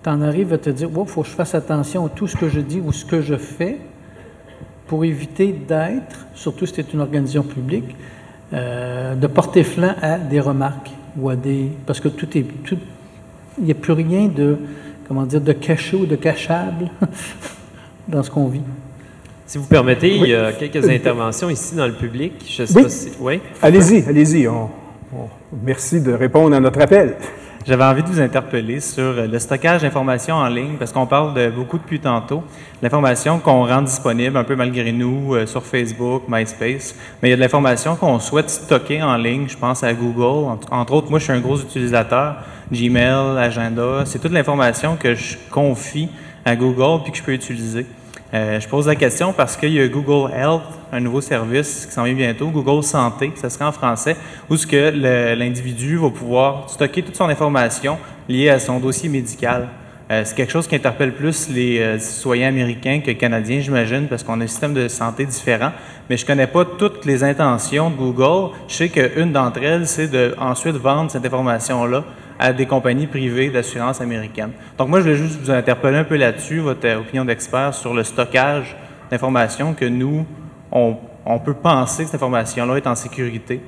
tu 0.04 0.10
en 0.10 0.22
arrives 0.24 0.52
à 0.52 0.58
te 0.58 0.72
dire, 0.72 0.90
il 0.92 1.08
faut 1.08 1.22
que 1.22 1.28
je 1.28 1.34
fasse 1.34 1.54
attention 1.54 2.08
à 2.08 2.10
tout 2.10 2.26
ce 2.28 2.36
que 2.36 2.50
je 2.50 2.60
dis 2.60 2.82
ou 2.84 2.92
ce 2.92 3.06
que 3.06 3.22
je 3.22 3.36
fais 3.36 3.78
pour 4.88 5.06
éviter 5.06 5.54
d'être, 5.68 6.26
surtout 6.34 6.66
si 6.66 6.74
c'est 6.76 6.92
une 6.94 7.02
organisation 7.02 7.44
publique, 7.44 7.96
euh, 8.54 9.16
de 9.16 9.28
porter 9.28 9.64
flanc 9.64 9.96
à 10.02 10.18
des 10.18 10.40
remarques 10.40 10.92
ou 11.18 11.30
à 11.30 11.36
des... 11.36 11.70
Parce 11.86 12.00
que 12.00 12.08
tout 12.10 12.38
est... 12.38 12.44
Tout, 12.64 12.78
il 13.58 13.66
n'y 13.66 13.72
a 13.72 13.76
plus 13.76 13.94
rien 13.94 14.28
de, 14.28 14.58
comment 15.08 15.24
dire, 15.24 15.42
de 15.42 15.54
caché 15.54 15.96
ou 15.96 16.06
de 16.06 16.16
cachable 16.16 16.90
dans 18.08 18.22
ce 18.24 18.30
qu'on 18.30 18.48
vit. 18.48 18.62
Si 19.48 19.58
vous 19.58 19.66
permettez, 19.66 20.16
il 20.18 20.28
y 20.28 20.36
a 20.36 20.52
quelques 20.54 20.88
interventions 20.90 21.50
ici 21.50 21.76
dans 21.76 21.86
le 21.88 21.94
public. 21.94 22.34
Je 22.48 22.66
sais 22.66 22.76
Oui. 22.76 22.84
pas 22.84 22.90
si... 22.90 23.12
Oui. 23.20 23.40
Allez-y, 23.62 24.04
allez-y. 24.08 24.48
on- 24.48 24.70
on- 25.16 25.30
merci 25.64 26.02
de 26.02 26.12
répondre 26.12 26.56
à 26.56 26.60
notre 26.60 26.82
appel. 26.82 27.16
J'avais 27.68 27.84
envie 27.84 28.04
de 28.04 28.08
vous 28.08 28.20
interpeller 28.20 28.80
sur 28.80 29.02
euh, 29.02 29.26
le 29.26 29.40
stockage 29.40 29.82
d'informations 29.82 30.36
en 30.36 30.48
ligne, 30.48 30.76
parce 30.78 30.92
qu'on 30.92 31.08
parle 31.08 31.34
de 31.34 31.50
beaucoup 31.50 31.80
depuis 31.80 32.00
tantôt. 32.00 32.44
L'information 32.84 33.40
qu'on 33.40 33.66
rend 33.66 33.82
disponible 33.82 34.38
un 34.38 34.44
peu 34.44 34.56
malgré 34.56 34.92
nous 34.92 35.34
euh, 35.34 35.48
sur 35.48 35.66
Facebook, 35.66 36.26
MySpace, 36.28 36.94
mais 37.24 37.30
il 37.30 37.32
y 37.32 37.34
a 37.34 37.38
de 37.38 37.42
l'information 37.42 37.96
qu'on 37.96 38.20
souhaite 38.20 38.52
stocker 38.52 39.02
en 39.02 39.18
ligne. 39.18 39.48
Je 39.50 39.58
pense 39.58 39.84
à 39.84 39.96
Google. 39.96 40.48
Entre, 40.48 40.72
entre 40.72 40.94
autres, 40.94 41.10
moi, 41.10 41.18
je 41.18 41.24
suis 41.24 41.34
un 41.34 41.40
gros 41.40 41.60
utilisateur. 41.60 42.36
Gmail, 42.72 43.40
Agenda, 43.40 44.04
c'est 44.06 44.20
toute 44.20 44.32
l'information 44.32 44.96
que 44.96 45.16
je 45.16 45.36
confie 45.50 46.10
à 46.46 46.56
Google 46.56 47.02
puis 47.02 47.14
que 47.14 47.18
je 47.18 47.24
peux 47.24 47.34
utiliser. 47.34 47.88
Euh, 48.34 48.60
je 48.60 48.68
pose 48.68 48.88
la 48.88 48.96
question 48.96 49.34
parce 49.34 49.56
qu'il 49.56 49.74
y 49.74 49.80
a 49.80 49.88
Google 49.88 50.32
Health, 50.34 50.64
un 50.92 51.00
nouveau 51.00 51.22
service 51.22 51.86
qui 51.86 51.92
s'en 51.92 52.04
vient 52.04 52.14
bientôt, 52.14 52.48
Google 52.48 52.84
Santé, 52.84 53.32
ça 53.36 53.50
serait 53.50 53.66
en 53.66 53.72
français, 53.72 54.18
où 54.50 54.58
ce 54.58 54.66
que 54.66 55.36
l'individu 55.36 55.98
va 55.98 56.10
pouvoir 56.10 56.70
stocker 56.70 57.04
toute 57.04 57.16
son 57.16 57.30
information 57.30 57.98
liée 58.28 58.50
à 58.50 58.60
son 58.60 58.80
dossier 58.80 59.10
médical. 59.10 59.68
Euh, 60.12 60.22
c'est 60.24 60.36
quelque 60.36 60.52
chose 60.52 60.68
qui 60.68 60.76
interpelle 60.76 61.14
plus 61.14 61.50
les 61.50 61.80
euh, 61.80 61.98
citoyens 61.98 62.50
américains 62.50 63.00
que 63.00 63.12
canadiens, 63.12 63.60
j'imagine, 63.60 64.08
parce 64.08 64.22
qu'on 64.24 64.40
a 64.40 64.44
un 64.44 64.48
système 64.48 64.74
de 64.74 64.88
santé 64.88 65.26
différent. 65.26 65.72
Mais 66.10 66.18
je 66.18 66.26
connais 66.26 66.46
pas 66.46 66.64
toutes 66.64 67.06
les 67.06 67.24
intentions 67.24 67.90
de 67.90 67.96
Google. 67.96 68.54
Je 68.68 68.76
sais 68.76 68.90
qu'une 68.90 69.32
d'entre 69.32 69.64
elles, 69.64 69.88
c'est 69.88 70.08
de 70.08 70.36
ensuite 70.38 70.76
vendre 70.76 71.10
cette 71.10 71.26
information-là 71.26 72.04
à 72.40 72.54
des 72.54 72.66
compagnies 72.66 73.08
privées 73.08 73.50
d'assurance 73.50 74.02
américaines. 74.02 74.52
Donc 74.78 74.90
moi, 74.90 75.00
je 75.00 75.04
voulais 75.06 75.16
juste 75.16 75.40
vous 75.42 75.52
interpeller 75.52 75.98
un 75.98 76.04
peu 76.04 76.18
là-dessus, 76.18 76.60
votre 76.60 76.86
euh, 76.88 77.00
opinion 77.00 77.26
d'expert 77.26 77.74
sur 77.74 77.94
le 77.94 78.04
stockage 78.04 78.76
d'informations 79.10 79.74
que 79.74 79.86
nous, 79.86 80.26
on, 80.72 80.98
on 81.26 81.40
peut 81.40 81.54
penser 81.54 82.04
que 82.04 82.10
cette 82.10 82.16
information-là 82.16 82.78
est 82.78 82.88
en 82.88 82.96
sécurité. 82.96 83.62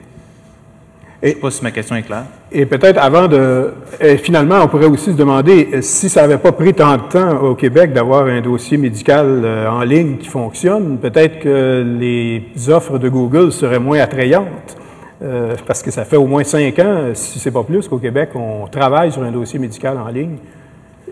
Je 1.22 1.30
ne 1.30 1.34
sais 1.34 1.40
pas 1.40 1.50
si 1.50 1.64
ma 1.64 1.72
question 1.72 1.96
est 1.96 2.04
claire. 2.04 2.26
Et 2.52 2.68
peut-être 2.68 3.00
avant 3.00 3.28
de... 3.28 3.74
et 4.00 4.18
finalement, 4.18 4.60
on 4.64 4.68
pourrait 4.68 4.86
aussi 4.86 5.12
se 5.12 5.18
demander 5.18 5.70
euh, 5.74 5.82
si 5.82 6.10
ça 6.10 6.22
n'avait 6.22 6.38
pas 6.38 6.52
pris 6.52 6.74
tant 6.76 6.96
de 6.98 7.02
temps 7.10 7.42
au 7.42 7.56
Québec 7.56 7.92
d'avoir 7.92 8.26
un 8.28 8.40
dossier 8.40 8.78
médical 8.78 9.42
euh, 9.44 9.68
en 9.68 9.82
ligne 9.82 10.18
qui 10.18 10.28
fonctionne, 10.28 11.00
peut-être 11.00 11.40
que 11.40 11.84
les 12.00 12.70
offres 12.70 13.00
de 13.00 13.10
Google 13.10 13.52
seraient 13.52 13.80
moins 13.80 14.00
attrayantes. 14.00 14.78
Euh, 15.24 15.56
parce 15.66 15.82
que 15.82 15.92
ça 15.92 16.06
fait 16.06 16.18
au 16.18 16.28
moins 16.28 16.44
cinq 16.44 16.80
ans, 16.80 17.10
si 17.14 17.40
c'est 17.40 17.52
pas 17.52 17.64
plus, 17.64 17.88
qu'au 17.88 17.98
Québec, 17.98 18.30
on 18.36 18.68
travaille 18.68 19.12
sur 19.12 19.24
un 19.24 19.32
dossier 19.32 19.60
médical 19.60 19.98
en 19.98 20.08
ligne 20.10 20.38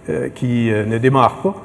euh, 0.10 0.30
qui 0.30 0.72
euh, 0.72 0.86
ne 0.86 0.97
démarre 0.97 1.38
pas. 1.41 1.56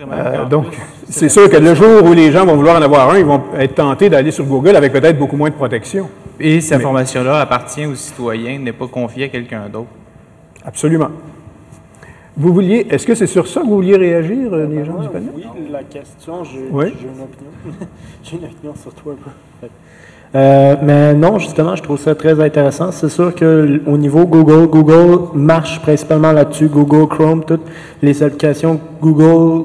Euh, 0.00 0.44
donc, 0.44 0.66
c'est 1.08 1.28
sûr 1.28 1.50
que 1.50 1.56
le 1.56 1.74
jour 1.74 2.04
où 2.04 2.12
les 2.12 2.30
gens 2.30 2.46
vont 2.46 2.54
vouloir 2.56 2.76
en 2.76 2.82
avoir 2.82 3.10
un, 3.10 3.18
ils 3.18 3.24
vont 3.24 3.42
être 3.58 3.74
tentés 3.74 4.08
d'aller 4.08 4.30
sur 4.30 4.44
Google 4.44 4.76
avec 4.76 4.92
peut-être 4.92 5.18
beaucoup 5.18 5.36
moins 5.36 5.50
de 5.50 5.54
protection. 5.54 6.08
Et 6.38 6.60
cette 6.60 6.78
information-là 6.78 7.40
appartient 7.40 7.86
aux 7.86 7.96
citoyens, 7.96 8.58
n'est 8.58 8.72
pas 8.72 8.86
confiée 8.86 9.24
à 9.24 9.28
quelqu'un 9.28 9.68
d'autre. 9.68 9.88
Absolument. 10.64 11.08
Vous 12.36 12.52
vouliez, 12.54 12.86
est-ce 12.88 13.04
que 13.04 13.16
c'est 13.16 13.26
sur 13.26 13.48
ça 13.48 13.60
que 13.60 13.66
vous 13.66 13.74
vouliez 13.76 13.96
réagir, 13.96 14.52
euh, 14.52 14.66
les 14.66 14.84
gens 14.84 14.98
du 14.98 15.08
panel? 15.08 15.30
Oui, 15.34 15.42
la 15.72 15.82
question, 15.82 16.44
j'ai 16.44 16.68
Oui. 16.70 16.86
une 16.86 17.22
opinion. 17.22 17.88
j'ai 18.22 18.36
une 18.36 18.44
opinion 18.44 18.74
sur 18.80 18.94
toi. 18.94 19.16
Euh, 20.34 20.76
mais 20.82 21.14
non, 21.14 21.38
justement, 21.38 21.74
je 21.74 21.82
trouve 21.82 21.98
ça 21.98 22.14
très 22.14 22.38
intéressant. 22.40 22.92
C'est 22.92 23.08
sûr 23.08 23.34
que 23.34 23.80
au 23.86 23.96
niveau 23.96 24.26
Google, 24.26 24.66
Google 24.68 25.28
marche 25.34 25.80
principalement 25.80 26.32
là-dessus. 26.32 26.68
Google 26.68 27.08
Chrome, 27.08 27.44
toutes 27.44 27.66
les 28.02 28.22
applications 28.22 28.78
Google 29.00 29.64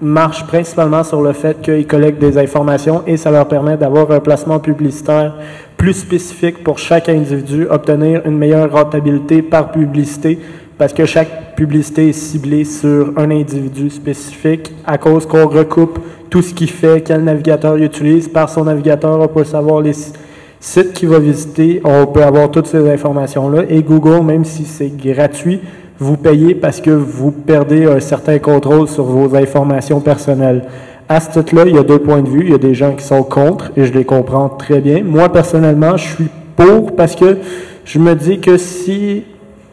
marchent 0.00 0.46
principalement 0.46 1.02
sur 1.02 1.20
le 1.20 1.32
fait 1.32 1.60
qu'ils 1.60 1.86
collectent 1.86 2.20
des 2.20 2.38
informations 2.38 3.02
et 3.06 3.16
ça 3.16 3.30
leur 3.30 3.48
permet 3.48 3.76
d'avoir 3.76 4.10
un 4.12 4.20
placement 4.20 4.60
publicitaire 4.60 5.34
plus 5.76 5.92
spécifique 5.92 6.62
pour 6.62 6.78
chaque 6.78 7.08
individu, 7.08 7.66
obtenir 7.68 8.22
une 8.24 8.38
meilleure 8.38 8.70
rentabilité 8.70 9.42
par 9.42 9.72
publicité 9.72 10.38
parce 10.78 10.92
que 10.92 11.04
chaque 11.04 11.56
publicité 11.56 12.10
est 12.10 12.12
ciblée 12.12 12.64
sur 12.64 13.12
un 13.16 13.30
individu 13.32 13.90
spécifique 13.90 14.72
à 14.86 14.96
cause 14.96 15.26
qu'on 15.26 15.48
recoupe 15.48 15.98
tout 16.30 16.42
ce 16.42 16.54
qu'il 16.54 16.70
fait, 16.70 17.02
quel 17.02 17.24
navigateur 17.24 17.76
il 17.78 17.84
utilise. 17.84 18.28
Par 18.28 18.48
son 18.48 18.64
navigateur, 18.64 19.18
on 19.20 19.28
peut 19.28 19.44
savoir 19.44 19.80
les 19.80 19.92
si- 19.92 20.12
sites 20.60 20.92
qu'il 20.92 21.08
va 21.08 21.18
visiter, 21.18 21.80
on 21.84 22.06
peut 22.06 22.22
avoir 22.22 22.50
toutes 22.50 22.66
ces 22.66 22.88
informations-là. 22.90 23.62
Et 23.68 23.82
Google, 23.82 24.24
même 24.24 24.44
si 24.44 24.64
c'est 24.64 24.92
gratuit, 24.96 25.60
vous 25.98 26.16
payez 26.16 26.54
parce 26.54 26.80
que 26.80 26.90
vous 26.90 27.30
perdez 27.32 27.86
un 27.86 28.00
certain 28.00 28.38
contrôle 28.38 28.88
sur 28.88 29.04
vos 29.04 29.34
informations 29.36 30.00
personnelles. 30.00 30.64
À 31.08 31.20
ce 31.20 31.30
titre-là, 31.30 31.62
il 31.66 31.74
y 31.74 31.78
a 31.78 31.82
deux 31.82 31.98
points 31.98 32.22
de 32.22 32.28
vue. 32.28 32.42
Il 32.44 32.50
y 32.50 32.54
a 32.54 32.58
des 32.58 32.74
gens 32.74 32.92
qui 32.92 33.04
sont 33.04 33.22
contre 33.22 33.72
et 33.76 33.84
je 33.84 33.92
les 33.92 34.04
comprends 34.04 34.48
très 34.48 34.80
bien. 34.80 35.02
Moi, 35.02 35.28
personnellement, 35.32 35.96
je 35.96 36.06
suis 36.14 36.28
pour 36.54 36.94
parce 36.94 37.16
que 37.16 37.38
je 37.84 37.98
me 37.98 38.14
dis 38.14 38.40
que 38.40 38.58
si 38.58 39.24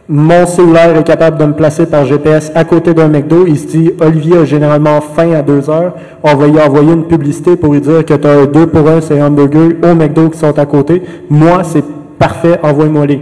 mon 0.07 0.45
cellulaire 0.45 0.95
est 0.95 1.03
capable 1.03 1.39
de 1.39 1.45
me 1.45 1.53
placer 1.53 1.87
par 1.87 2.05
GPS 2.05 2.51
à 2.53 2.63
côté 2.63 2.93
d'un 2.93 3.07
McDo. 3.07 3.45
Il 3.47 3.57
se 3.57 3.65
dit, 3.65 3.91
Olivier 3.99 4.37
a 4.37 4.45
généralement 4.45 5.01
faim 5.01 5.31
à 5.33 5.41
deux 5.41 5.67
heures. 5.69 5.93
On 6.21 6.35
va 6.35 6.47
y 6.47 6.59
envoyer 6.59 6.93
une 6.93 7.05
publicité 7.05 7.55
pour 7.55 7.73
lui 7.73 7.81
dire 7.81 8.05
que 8.05 8.13
tu 8.13 8.27
as 8.27 8.31
un 8.31 8.45
2 8.45 8.67
pour 8.67 8.87
1 8.87 9.01
c'est 9.01 9.19
hamburger 9.19 9.77
au 9.83 9.95
McDo 9.95 10.29
qui 10.29 10.37
sont 10.37 10.57
à 10.59 10.65
côté. 10.67 11.01
Moi, 11.29 11.63
c'est 11.63 11.83
parfait, 12.19 12.59
envoie-moi 12.61 13.07
les. 13.07 13.21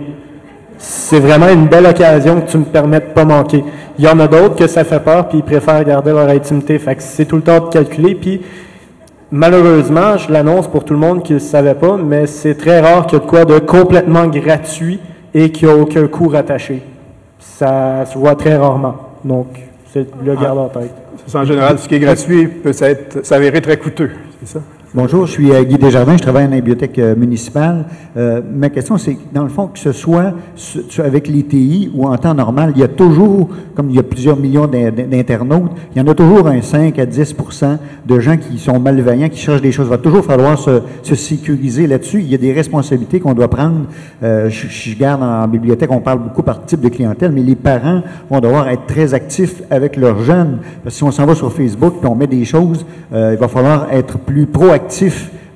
C'est 0.77 1.21
vraiment 1.21 1.47
une 1.47 1.67
belle 1.67 1.85
occasion 1.85 2.41
que 2.41 2.51
tu 2.51 2.57
me 2.57 2.65
permets 2.65 2.99
de 2.99 3.05
pas 3.05 3.23
manquer. 3.23 3.63
Il 3.97 4.03
y 4.03 4.07
en 4.09 4.19
a 4.19 4.27
d'autres 4.27 4.55
que 4.55 4.67
ça 4.67 4.83
fait 4.83 4.99
peur 4.99 5.29
puis 5.29 5.37
ils 5.37 5.43
préfèrent 5.43 5.85
garder 5.85 6.11
leur 6.11 6.27
intimité. 6.27 6.77
Fait 6.79 6.95
que 6.95 7.01
c'est 7.01 7.25
tout 7.25 7.37
le 7.37 7.43
temps 7.43 7.61
de 7.61 7.69
calculer 7.69 8.15
puis 8.15 8.41
Malheureusement, 9.35 10.17
je 10.17 10.31
l'annonce 10.31 10.67
pour 10.67 10.85
tout 10.85 10.93
le 10.93 10.99
monde 10.99 11.23
qui 11.23 11.33
ne 11.33 11.39
le 11.39 11.43
savait 11.43 11.73
pas, 11.73 11.97
mais 11.97 12.27
c'est 12.27 12.53
très 12.53 12.81
rare 12.81 13.07
qu'il 13.07 13.17
y 13.17 13.21
ait 13.21 13.25
de 13.25 13.29
quoi 13.29 13.45
de 13.45 13.57
complètement 13.57 14.27
gratuit 14.27 14.99
et 15.33 15.51
qu'il 15.51 15.67
n'y 15.67 15.73
a 15.73 15.77
aucun 15.77 16.07
coût 16.07 16.27
rattaché. 16.27 16.81
Ça 17.39 18.05
se 18.05 18.17
voit 18.17 18.35
très 18.35 18.55
rarement. 18.55 18.95
Donc, 19.23 19.47
c'est 19.91 20.07
le 20.23 20.35
garde 20.35 20.59
en 20.59 20.69
tête. 20.69 20.93
En 21.33 21.45
général, 21.45 21.79
ce 21.79 21.87
qui 21.87 21.95
est 21.95 21.99
gratuit 21.99 22.47
peut 22.47 22.73
s'avérer 22.73 23.61
très 23.61 23.77
coûteux, 23.77 24.11
c'est 24.39 24.53
ça? 24.57 24.59
Bonjour, 24.95 25.25
je 25.25 25.31
suis 25.31 25.51
euh, 25.51 25.63
Guy 25.63 25.79
Desjardins, 25.79 26.17
je 26.17 26.21
travaille 26.21 26.43
à 26.43 26.47
la 26.47 26.55
bibliothèque 26.57 26.99
euh, 26.99 27.15
municipale. 27.15 27.85
Euh, 28.15 28.41
ma 28.53 28.69
question, 28.69 28.99
c'est, 28.99 29.17
dans 29.33 29.41
le 29.41 29.49
fond, 29.49 29.65
que 29.65 29.79
ce 29.79 29.91
soit 29.91 30.33
avec 30.99 31.27
l'ITI 31.27 31.89
ou 31.95 32.05
en 32.05 32.15
temps 32.17 32.35
normal, 32.35 32.73
il 32.75 32.79
y 32.79 32.83
a 32.83 32.87
toujours, 32.87 33.49
comme 33.73 33.89
il 33.89 33.95
y 33.95 33.99
a 33.99 34.03
plusieurs 34.03 34.37
millions 34.37 34.67
d'in- 34.67 34.91
d'in- 34.91 35.07
d'internautes, 35.07 35.71
il 35.95 35.99
y 35.99 36.01
en 36.05 36.07
a 36.07 36.13
toujours 36.13 36.47
un 36.47 36.61
5 36.61 36.99
à 36.99 37.07
10% 37.07 37.79
de 38.05 38.19
gens 38.19 38.37
qui 38.37 38.59
sont 38.59 38.79
malveillants, 38.79 39.29
qui 39.29 39.39
cherchent 39.39 39.63
des 39.63 39.71
choses. 39.71 39.87
Il 39.87 39.89
va 39.89 39.97
toujours 39.97 40.23
falloir 40.23 40.59
se, 40.59 40.81
se 41.01 41.15
sécuriser 41.15 41.87
là-dessus. 41.87 42.19
Il 42.19 42.27
y 42.29 42.35
a 42.35 42.37
des 42.37 42.53
responsabilités 42.53 43.19
qu'on 43.19 43.33
doit 43.33 43.49
prendre. 43.49 43.85
Euh, 44.21 44.47
je, 44.51 44.67
je 44.67 44.95
garde 44.95 45.23
en 45.23 45.47
bibliothèque, 45.47 45.89
on 45.91 46.01
parle 46.01 46.19
beaucoup 46.19 46.43
par 46.43 46.65
type 46.67 46.81
de 46.81 46.89
clientèle, 46.89 47.31
mais 47.31 47.41
les 47.41 47.55
parents 47.55 48.03
vont 48.29 48.39
devoir 48.41 48.67
être 48.69 48.85
très 48.85 49.15
actifs 49.15 49.63
avec 49.71 49.97
leurs 49.97 50.21
jeunes. 50.21 50.59
Parce 50.83 50.93
que 50.93 50.97
si 50.99 51.03
on 51.03 51.09
s'en 51.09 51.25
va 51.25 51.33
sur 51.33 51.51
Facebook 51.51 51.95
et 52.03 52.05
on 52.05 52.13
met 52.13 52.27
des 52.27 52.45
choses, 52.45 52.85
euh, 53.11 53.31
il 53.33 53.39
va 53.39 53.47
falloir 53.47 53.87
être 53.91 54.19
plus 54.19 54.45
proactif 54.45 54.82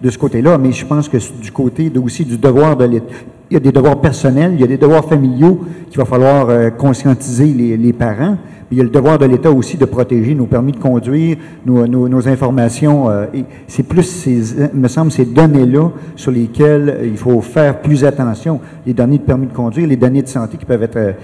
de 0.01 0.09
ce 0.09 0.17
côté-là, 0.17 0.57
mais 0.57 0.71
je 0.71 0.85
pense 0.85 1.09
que 1.09 1.17
du 1.41 1.51
côté 1.51 1.91
aussi 2.03 2.23
du 2.23 2.37
devoir 2.37 2.77
de 2.77 2.85
l'État, 2.85 3.05
il 3.49 3.53
y 3.53 3.57
a 3.57 3.59
des 3.59 3.71
devoirs 3.71 4.01
personnels, 4.01 4.51
il 4.55 4.61
y 4.61 4.63
a 4.63 4.67
des 4.67 4.77
devoirs 4.77 5.05
familiaux 5.05 5.61
qu'il 5.89 5.97
va 5.97 6.05
falloir 6.05 6.49
euh, 6.49 6.69
conscientiser 6.69 7.45
les, 7.45 7.93
parents. 7.93 8.37
Il 8.69 8.77
y 8.77 8.81
a 8.81 8.83
le 8.83 8.89
devoir 8.89 9.17
de 9.17 9.25
l'État 9.25 9.49
aussi 9.49 9.77
de 9.77 9.85
protéger 9.85 10.35
nos 10.35 10.47
permis 10.47 10.73
de 10.73 10.77
conduire, 10.77 11.37
nos, 11.65 12.27
informations. 12.27 13.09
euh, 13.09 13.27
c'est 13.67 13.83
plus, 13.83 14.03
ces, 14.03 14.69
me 14.73 14.89
semble, 14.89 15.11
ces 15.11 15.23
données-là 15.23 15.91
sur 16.17 16.31
lesquelles 16.31 16.89
euh, 16.89 17.07
il 17.07 17.17
faut 17.17 17.39
faire 17.39 17.81
plus 17.81 18.03
attention. 18.03 18.59
Les 18.85 18.93
données 18.93 19.17
de 19.17 19.23
permis 19.23 19.47
de 19.47 19.53
conduire, 19.53 19.87
les 19.87 19.95
données 19.95 20.23
de 20.23 20.27
santé 20.27 20.57
qui 20.57 20.65
peuvent 20.65 20.83
être... 20.83 21.15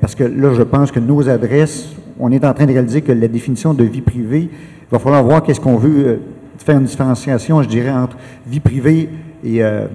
parce 0.00 0.14
que 0.14 0.24
là, 0.24 0.52
je 0.52 0.62
pense 0.62 0.92
que 0.92 1.00
nos 1.00 1.28
adresses, 1.28 1.94
on 2.18 2.30
est 2.30 2.44
en 2.44 2.52
train 2.52 2.66
de 2.66 2.72
réaliser 2.72 3.00
que 3.00 3.12
la 3.12 3.28
définition 3.28 3.72
de 3.72 3.84
vie 3.84 4.02
privée, 4.02 4.50
il 4.50 4.92
va 4.92 4.98
falloir 4.98 5.24
voir 5.24 5.42
qu'est-ce 5.42 5.60
qu'on 5.60 5.76
veut... 5.76 6.20
euh, 6.60 6.64
faire 6.64 6.78
une 6.78 6.84
différenciation, 6.84 7.62
je 7.62 7.68
dirais, 7.68 7.90
entre 7.90 8.16
vie 8.46 8.60
privée 8.60 9.08
et, 9.44 9.62
euh, 9.62 9.86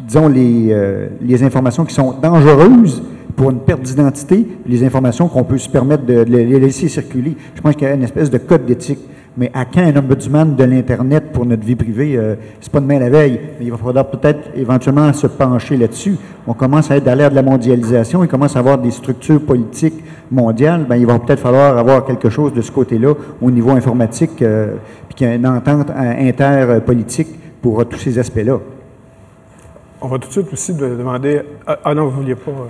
disons, 0.00 0.28
les, 0.28 0.68
euh, 0.70 1.08
les 1.20 1.42
informations 1.42 1.84
qui 1.84 1.94
sont 1.94 2.14
dangereuses 2.20 3.02
pour 3.34 3.50
une 3.50 3.60
perte 3.60 3.82
d'identité, 3.82 4.46
les 4.66 4.84
informations 4.84 5.28
qu'on 5.28 5.44
peut 5.44 5.58
se 5.58 5.68
permettre 5.68 6.06
de, 6.06 6.24
de 6.24 6.36
les 6.36 6.58
laisser 6.58 6.88
circuler. 6.88 7.36
Je 7.54 7.60
pense 7.60 7.74
qu'il 7.74 7.86
y 7.86 7.90
a 7.90 7.94
une 7.94 8.02
espèce 8.02 8.30
de 8.30 8.38
code 8.38 8.64
d'éthique. 8.64 9.00
Mais 9.38 9.50
à 9.52 9.66
quand 9.66 9.82
un 9.82 9.94
ombudsman 9.94 10.56
de 10.56 10.64
l'Internet 10.64 11.24
pour 11.30 11.44
notre 11.44 11.62
vie 11.62 11.76
privée? 11.76 12.16
Euh, 12.16 12.36
c'est 12.58 12.72
pas 12.72 12.80
demain 12.80 12.98
la 12.98 13.10
veille, 13.10 13.38
mais 13.58 13.66
il 13.66 13.70
va 13.70 13.76
falloir 13.76 14.06
peut-être 14.06 14.48
éventuellement 14.56 15.12
se 15.12 15.26
pencher 15.26 15.76
là-dessus. 15.76 16.16
On 16.46 16.54
commence 16.54 16.90
à 16.90 16.96
être 16.96 17.06
à 17.06 17.14
l'ère 17.14 17.28
de 17.28 17.34
la 17.34 17.42
mondialisation, 17.42 18.24
il 18.24 18.28
commence 18.28 18.56
à 18.56 18.60
avoir 18.60 18.78
des 18.78 18.90
structures 18.90 19.42
politiques 19.42 20.02
mondiales. 20.30 20.84
Ben, 20.88 20.96
il 20.96 21.06
va 21.06 21.18
peut-être 21.18 21.40
falloir 21.40 21.76
avoir 21.78 22.04
quelque 22.04 22.28
chose 22.30 22.52
de 22.54 22.60
ce 22.62 22.70
côté-là 22.70 23.14
au 23.40 23.50
niveau 23.50 23.70
informatique, 23.70 24.42
euh, 24.42 24.74
puis 25.08 25.14
qu'il 25.16 25.28
y 25.28 25.30
ait 25.30 25.36
une 25.36 25.46
entente 25.46 25.90
euh, 25.90 26.28
interpolitique 26.28 27.28
pour 27.62 27.84
tous 27.86 27.98
ces 27.98 28.18
aspects-là. 28.18 28.58
On 30.00 30.08
va 30.08 30.18
tout 30.18 30.28
de 30.28 30.32
suite 30.32 30.52
aussi 30.52 30.74
de- 30.74 30.94
demander. 30.96 31.40
Ah, 31.66 31.78
ah 31.84 31.94
non, 31.94 32.04
vous 32.04 32.10
ne 32.10 32.16
vouliez 32.22 32.34
pas. 32.34 32.50
euh. 32.50 32.66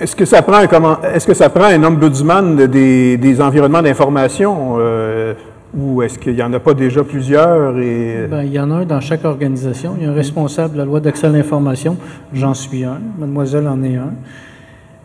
Est-ce 0.00 0.16
que 0.16 0.24
ça 0.24 0.42
prend 0.42 0.56
un 0.56 0.66
comment 0.66 1.00
Est-ce 1.02 1.26
que 1.26 1.34
ça 1.34 1.48
prend 1.48 1.64
un 1.64 1.82
ombudsman 1.84 2.56
de- 2.56 2.66
des, 2.66 3.16
des 3.16 3.40
environnements 3.40 3.82
d'information 3.82 4.76
euh, 4.78 5.34
ou 5.76 6.02
est-ce 6.02 6.18
qu'il 6.18 6.34
n'y 6.34 6.42
en 6.42 6.52
a 6.52 6.58
pas 6.60 6.74
déjà 6.74 7.04
plusieurs 7.04 7.78
et 7.78 8.26
Ben, 8.28 8.42
il 8.42 8.52
y 8.52 8.58
en 8.60 8.70
a 8.70 8.76
un 8.76 8.84
dans 8.84 9.00
chaque 9.00 9.24
organisation. 9.24 9.94
Il 9.98 10.04
y 10.04 10.06
a 10.06 10.10
un 10.10 10.14
responsable 10.14 10.74
de 10.74 10.78
la 10.78 10.84
loi 10.84 11.00
d'accès 11.00 11.26
à 11.26 11.30
l'information. 11.30 11.96
J'en 12.32 12.54
suis 12.54 12.84
un. 12.84 12.98
Mademoiselle 13.18 13.68
en 13.68 13.82
est 13.84 13.96
un. 13.96 14.12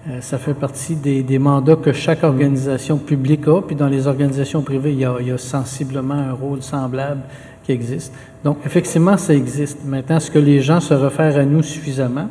Euh, 0.10 0.22
ça 0.22 0.38
fait 0.38 0.54
partie 0.54 0.96
des, 0.96 1.22
des 1.22 1.40
mandats 1.40 1.76
que 1.76 1.92
chaque 1.92 2.24
organisation 2.24 2.98
publique 2.98 3.48
a. 3.48 3.62
Puis 3.62 3.76
dans 3.76 3.88
les 3.88 4.08
organisations 4.08 4.62
privées, 4.62 4.92
il 4.92 5.00
y 5.00 5.06
a, 5.06 5.16
il 5.20 5.28
y 5.28 5.32
a 5.32 5.38
sensiblement 5.38 6.16
un 6.16 6.34
rôle 6.34 6.62
semblable 6.62 7.22
qui 7.64 7.72
existe. 7.72 8.14
Donc, 8.44 8.58
effectivement, 8.66 9.18
ça 9.18 9.34
existe. 9.34 9.80
Maintenant, 9.86 10.18
est-ce 10.18 10.32
que 10.32 10.40
les 10.40 10.62
gens 10.62 10.80
se 10.80 10.94
réfèrent 10.94 11.38
à 11.38 11.46
nous 11.46 11.62
suffisamment? 11.62 12.28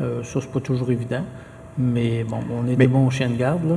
Euh, 0.00 0.22
ça, 0.22 0.40
c'est 0.42 0.50
pas 0.50 0.60
toujours 0.60 0.90
évident. 0.90 1.22
Mais 1.78 2.24
bon, 2.28 2.38
on 2.52 2.70
est 2.70 2.76
des 2.76 2.88
bons 2.88 3.08
chiens 3.08 3.28
de 3.30 3.36
garde, 3.36 3.60
là. 3.68 3.76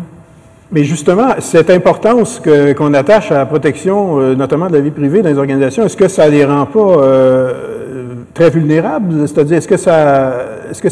Mais 0.73 0.85
justement, 0.85 1.27
cette 1.39 1.69
importance 1.69 2.39
que- 2.39 2.71
qu'on 2.73 2.93
attache 2.93 3.29
à 3.31 3.35
la 3.39 3.45
protection, 3.45 4.19
euh, 4.19 4.35
notamment 4.35 4.67
de 4.67 4.73
la 4.73 4.79
vie 4.79 4.91
privée 4.91 5.21
dans 5.21 5.27
les 5.29 5.37
organisations, 5.37 5.83
est-ce 5.83 5.97
que 5.97 6.07
ça 6.07 6.29
les 6.29 6.45
rend 6.45 6.65
pas 6.65 6.79
euh, 6.79 8.13
très 8.33 8.49
vulnérables? 8.49 9.27
C'est-à-dire, 9.27 9.57
est-ce 9.57 9.67
que 9.67 9.75
ça, 9.75 10.33
est-ce 10.71 10.81
que 10.81 10.87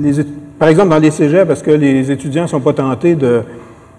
les, 0.00 0.24
par 0.58 0.68
exemple 0.68 0.88
dans 0.90 0.98
les 0.98 1.10
cégeps, 1.10 1.50
est-ce 1.50 1.64
que 1.64 1.70
les 1.70 2.10
étudiants 2.10 2.46
sont 2.46 2.60
pas 2.60 2.72
tentés 2.72 3.14
de, 3.14 3.42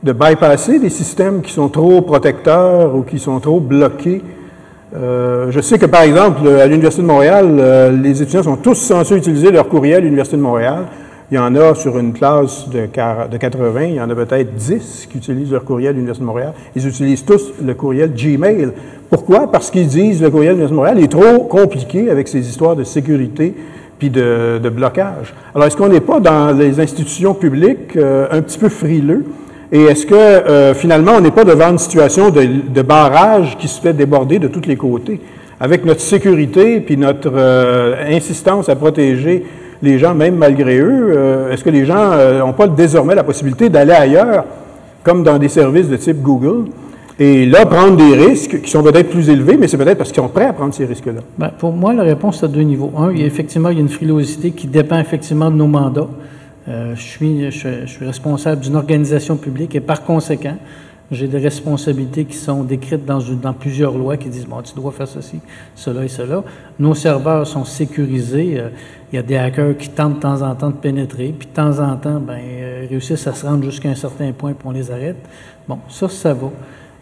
bypasser 0.03 0.80
des 0.80 0.89
systèmes 0.89 1.41
qui 1.41 1.51
sont 1.51 1.70
trop 1.70 2.01
protecteurs 2.01 2.95
ou 2.95 3.01
qui 3.01 3.20
sont 3.20 3.39
trop 3.39 3.60
bloqués? 3.60 4.22
Euh, 4.95 5.47
je 5.49 5.60
sais 5.60 5.78
que, 5.78 5.86
par 5.88 6.03
exemple, 6.03 6.47
à 6.47 6.68
l'Université 6.68 7.01
de 7.01 7.08
Montréal, 7.08 7.58
euh, 7.60 7.91
les 7.91 8.22
étudiants 8.22 8.43
sont 8.43 8.56
tous 8.56 8.76
censés 8.76 9.16
utiliser 9.18 9.51
leur 9.51 9.68
courriel 9.68 9.97
à 9.97 9.99
l'Université 10.01 10.38
de 10.38 10.41
Montréal. 10.41 10.86
Il 11.32 11.36
y 11.36 11.39
en 11.39 11.56
a 11.56 11.74
sur 11.74 11.97
une 11.97 12.14
classe 12.14 12.70
de, 12.70 12.86
quar- 12.86 13.28
de 13.28 13.38
80, 13.38 13.82
il 13.86 13.95
y 13.95 14.01
en 14.01 14.10
a 14.10 14.16
peut-être 14.16 14.53
10 14.53 15.08
qui 15.12 15.18
utilisent 15.18 15.51
leur 15.51 15.66
courriel 15.66 15.89
à 15.89 15.93
l'Université 15.93 16.22
de 16.22 16.28
Montréal. 16.28 16.53
Ils 16.76 16.88
utilisent 16.88 17.26
tous 17.26 17.51
le 17.62 17.74
courriel 17.74 18.14
Gmail. 18.14 18.70
Pourquoi? 19.10 19.51
Parce 19.51 19.72
qu'ils 19.72 19.88
disent 19.88 20.22
le 20.22 20.30
courriel 20.30 20.56
de 20.56 20.62
l'Université 20.62 20.72
de 20.72 20.76
Montréal 20.76 21.03
est 21.03 21.12
trop 21.12 21.43
compliqué 21.45 22.10
avec 22.12 22.28
ses 22.28 22.47
histoires 22.47 22.76
de 22.76 22.84
sécurité 22.84 23.56
puis 23.98 24.10
de, 24.10 24.70
blocage. 24.70 25.34
Alors, 25.54 25.68
est-ce 25.68 25.78
qu'on 25.78 25.88
n'est 25.88 26.02
pas 26.02 26.20
dans 26.20 26.52
les 26.58 26.80
institutions 26.80 27.34
publiques 27.34 27.96
euh, 27.96 28.28
un 28.32 28.41
petit 28.41 28.58
peu 28.58 28.70
frileux? 28.70 29.26
Et 29.72 29.84
est-ce 29.84 30.06
que 30.06 30.16
euh, 30.16 30.74
finalement, 30.74 31.14
on 31.18 31.22
n'est 31.22 31.32
pas 31.32 31.43
devant 31.43 31.70
une 31.72 31.78
situation 31.78 32.30
de, 32.30 32.82
barrage 32.82 33.58
qui 33.58 33.68
se 33.68 33.82
fait 33.82 33.93
déborder 33.93 34.39
de 34.39 34.48
tous 34.48 34.68
les 34.68 34.76
côtés? 34.76 35.22
Avec 35.60 35.86
notre 35.86 36.02
sécurité 36.02 36.82
puis 36.82 36.98
notre 36.98 37.32
euh, 37.34 37.96
insistance 38.10 38.68
à 38.70 38.76
protéger 38.76 39.46
les 39.82 39.98
gens, 39.98 40.14
même 40.14 40.36
malgré 40.36 40.80
eux, 40.80 41.50
est-ce 41.52 41.64
que 41.64 41.70
les 41.70 41.86
gens 41.86 42.12
n'ont 42.39 42.54
pas 42.54 42.68
désormais 42.68 43.14
la 43.14 43.24
possibilité 43.24 43.70
d'aller 43.70 43.91
ailleurs, 43.91 44.46
comme 45.04 45.22
dans 45.22 45.38
des 45.38 45.50
services 45.50 45.89
de 45.89 45.98
type 45.98 46.22
Google, 46.22 46.70
Et 47.18 47.45
là, 47.45 47.66
prendre 47.66 47.95
des 47.95 48.13
risques 48.13 48.61
qui 48.61 48.70
sont 48.70 48.84
peut-être 48.84 49.09
plus 49.09 49.30
élevés, 49.30 49.55
mais 49.55 49.68
c'est 49.68 49.78
peut-être 49.78 49.97
parce 49.97 50.11
qu'ils 50.11 50.22
sont 50.22 50.30
prêts 50.30 50.45
à 50.45 50.53
prendre 50.53 50.74
ces 50.74 50.86
risques-là. 50.86 51.22
Ben, 51.38 51.49
pour 51.49 51.72
moi, 51.72 51.93
la 51.93 52.03
réponse 52.03 52.41
est 52.41 52.45
à 52.45 52.49
deux 52.49 52.61
niveaux. 52.61 52.91
Un, 52.97 53.11
il 53.13 53.22
y 53.22 53.24
a 53.24 53.26
effectivement 53.26 53.70
il 53.70 53.76
y 53.76 53.78
a 53.78 53.82
une 53.82 53.89
frilosité 53.89 54.51
qui 54.51 54.68
dépend 54.68 54.99
effectivement 54.99 55.49
de 55.49 55.55
nos 55.55 55.68
mandats. 55.68 56.09
Euh, 56.68 56.93
je, 56.95 57.01
suis, 57.01 57.51
je, 57.51 57.86
suis 57.86 58.05
responsable 58.05 58.61
d'une 58.61 58.76
organisation 58.76 59.38
publique 59.38 59.76
et 59.76 59.80
par 59.80 60.03
conséquent, 60.03 60.57
j'ai 61.11 61.28
des 61.28 61.38
responsabilités 61.38 62.26
qui 62.26 62.36
sont 62.36 62.63
décrites 62.63 63.05
dans, 63.05 63.20
dans, 63.20 63.53
plusieurs 63.53 63.95
lois 63.95 64.18
qui 64.18 64.28
disent, 64.28 64.47
bon, 64.47 64.61
tu 64.63 64.74
dois 64.74 64.91
faire 64.91 65.07
ceci, 65.07 65.39
cela 65.76 66.03
et 66.03 66.07
cela. 66.07 66.43
Nos 66.80 66.95
serveurs 66.95 67.45
sont 67.47 67.63
sécurisés. 67.63 68.59
Euh, 68.59 68.70
il 69.13 69.16
y 69.16 69.20
a 69.20 69.22
des 69.22 69.38
hackers 69.38 69.78
qui 69.78 69.89
tentent 69.89 70.16
de 70.16 70.20
temps 70.20 70.41
en 70.41 70.53
temps 70.55 70.72
de 70.72 70.76
pénétrer, 70.76 71.34
puis 71.38 71.47
de 71.47 71.53
temps 71.53 71.80
en 71.80 71.95
temps, 71.95 72.20
ben, 72.20 72.39
euh, 72.41 72.88
réussissent 72.89 73.28
à 73.28 73.34
se 73.34 73.45
rendre 73.45 73.63
jusqu'à 73.63 73.89
un 73.89 73.95
certain 73.95 74.34
point, 74.34 74.51
puis 74.53 74.68
on 74.68 74.72
les 74.72 74.91
arrête. 74.91 75.18
Bon, 75.68 75.78
ça, 75.88 76.09
ça 76.09 76.34
va. 76.34 76.51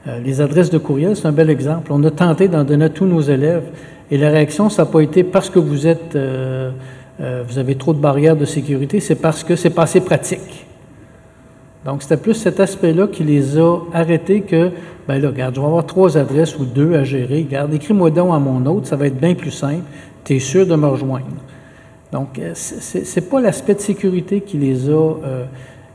Euh, 0.07 0.19
les 0.19 0.41
adresses 0.41 0.69
de 0.69 0.77
courriel, 0.77 1.15
c'est 1.15 1.27
un 1.27 1.31
bel 1.31 1.49
exemple. 1.49 1.91
On 1.93 2.03
a 2.03 2.11
tenté 2.11 2.47
d'en 2.47 2.63
donner 2.63 2.85
à 2.85 2.89
tous 2.89 3.05
nos 3.05 3.21
élèves, 3.21 3.63
et 4.11 4.17
la 4.17 4.29
réaction, 4.29 4.69
ça 4.69 4.83
n'a 4.83 4.91
pas 4.91 4.99
été 4.99 5.23
parce 5.23 5.49
que 5.49 5.59
vous 5.59 5.87
êtes, 5.87 6.15
euh, 6.15 6.71
euh, 7.21 7.43
vous 7.47 7.57
avez 7.57 7.75
trop 7.75 7.93
de 7.93 7.99
barrières 7.99 8.35
de 8.35 8.45
sécurité, 8.45 8.99
c'est 8.99 9.15
parce 9.15 9.43
que 9.43 9.55
c'est 9.55 9.69
pas 9.69 9.83
assez 9.83 10.01
pratique. 10.01 10.65
Donc, 11.85 12.01
c'était 12.01 12.17
plus 12.17 12.33
cet 12.33 12.59
aspect-là 12.59 13.07
qui 13.07 13.23
les 13.23 13.57
a 13.57 13.77
arrêtés 13.93 14.41
que, 14.41 14.71
ben 15.07 15.21
là, 15.21 15.29
regarde, 15.29 15.55
je 15.55 15.59
vais 15.59 15.65
avoir 15.65 15.85
trois 15.85 16.17
adresses 16.17 16.57
ou 16.57 16.65
deux 16.65 16.95
à 16.95 17.03
gérer. 17.03 17.43
Regarde, 17.43 17.73
écris-moi 17.73 18.09
donc 18.09 18.33
à 18.33 18.39
mon 18.39 18.65
autre, 18.65 18.87
ça 18.87 18.95
va 18.95 19.07
être 19.07 19.19
bien 19.19 19.35
plus 19.35 19.51
simple. 19.51 19.83
Tu 20.23 20.35
es 20.35 20.39
sûr 20.39 20.65
de 20.65 20.75
me 20.75 20.87
rejoindre. 20.87 21.25
Donc, 22.13 22.39
c'est 22.53 23.29
pas 23.29 23.41
l'aspect 23.41 23.73
de 23.73 23.81
sécurité 23.81 24.39
qui 24.39 24.57
les 24.57 24.89
a, 24.89 25.15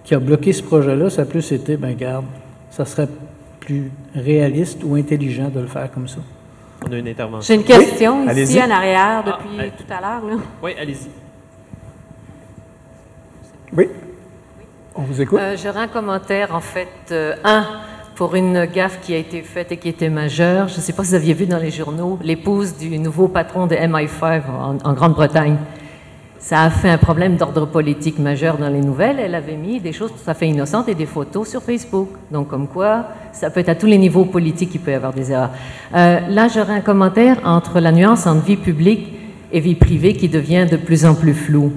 qui 0.04 0.14
a 0.14 0.18
bloqué 0.18 0.52
ce 0.52 0.62
projet-là. 0.62 1.08
Ça 1.08 1.22
a 1.22 1.24
plus 1.24 1.52
été, 1.52 1.78
ben, 1.78 1.90
regarde, 1.94 2.24
ça 2.70 2.84
serait 2.84 3.08
plus 3.68 3.90
réaliste 4.14 4.82
ou 4.82 4.94
intelligent 4.94 5.50
de 5.50 5.60
le 5.60 5.66
faire 5.66 5.90
comme 5.92 6.08
ça. 6.08 6.20
On 6.86 6.90
a 6.92 6.96
une 6.96 7.08
intervention. 7.08 7.46
J'ai 7.54 7.60
une 7.60 7.66
question 7.66 8.24
Oui, 8.26 8.40
ici 8.42 8.58
en 8.62 8.70
arrière 8.70 9.22
Ah, 9.22 9.22
depuis 9.26 9.60
allez. 9.60 9.70
tout 9.72 9.92
à 9.92 10.00
l'heure. 10.00 10.22
Oui, 10.62 10.72
allez-y. 10.80 11.08
Oui. 13.76 13.88
On 14.94 15.02
vous 15.02 15.20
écoute. 15.20 15.38
Euh, 15.38 15.54
J'aurais 15.62 15.80
un 15.80 15.88
commentaire, 15.88 16.54
en 16.54 16.60
fait. 16.60 16.88
euh, 17.10 17.34
un, 17.44 17.66
pour 18.14 18.34
une 18.34 18.64
gaffe 18.64 19.00
qui 19.02 19.12
a 19.14 19.18
été 19.18 19.42
faite 19.42 19.70
et 19.72 19.76
qui 19.76 19.90
était 19.90 20.08
majeure. 20.08 20.68
Je 20.68 20.76
ne 20.76 20.80
sais 20.80 20.94
pas 20.94 21.04
si 21.04 21.10
vous 21.10 21.14
aviez 21.16 21.34
vu 21.34 21.44
dans 21.46 21.58
les 21.58 21.70
journaux, 21.70 22.18
l'épouse 22.22 22.76
du 22.78 22.98
nouveau 22.98 23.28
patron 23.28 23.66
de 23.66 23.74
MI5 23.76 24.42
en, 24.48 24.78
en 24.82 24.92
Grande-Bretagne. 24.94 25.56
Ça 26.38 26.62
a 26.62 26.70
fait 26.70 26.88
un 26.88 26.98
problème 26.98 27.36
d'ordre 27.36 27.66
politique 27.66 28.18
majeur 28.18 28.58
dans 28.58 28.68
les 28.68 28.80
nouvelles. 28.80 29.18
Elle 29.18 29.34
avait 29.34 29.56
mis 29.56 29.80
des 29.80 29.92
choses 29.92 30.12
tout 30.12 30.30
à 30.30 30.34
fait 30.34 30.46
innocentes 30.46 30.88
et 30.88 30.94
des 30.94 31.06
photos 31.06 31.48
sur 31.48 31.62
Facebook. 31.62 32.08
Donc, 32.30 32.48
comme 32.48 32.68
quoi, 32.68 33.06
ça 33.32 33.50
peut 33.50 33.60
être 33.60 33.68
à 33.68 33.74
tous 33.74 33.86
les 33.86 33.98
niveaux 33.98 34.24
politiques, 34.24 34.70
il 34.74 34.80
peut 34.80 34.92
y 34.92 34.94
avoir 34.94 35.12
des 35.12 35.32
erreurs. 35.32 35.50
Euh, 35.94 36.20
là, 36.28 36.46
j'aurais 36.48 36.74
un 36.74 36.80
commentaire 36.80 37.38
entre 37.44 37.80
la 37.80 37.90
nuance 37.90 38.26
entre 38.26 38.44
vie 38.44 38.56
publique 38.56 39.18
et 39.50 39.58
vie 39.58 39.74
privée 39.74 40.14
qui 40.14 40.28
devient 40.28 40.66
de 40.70 40.76
plus 40.76 41.04
en 41.04 41.14
plus 41.14 41.34
floue. 41.34 41.72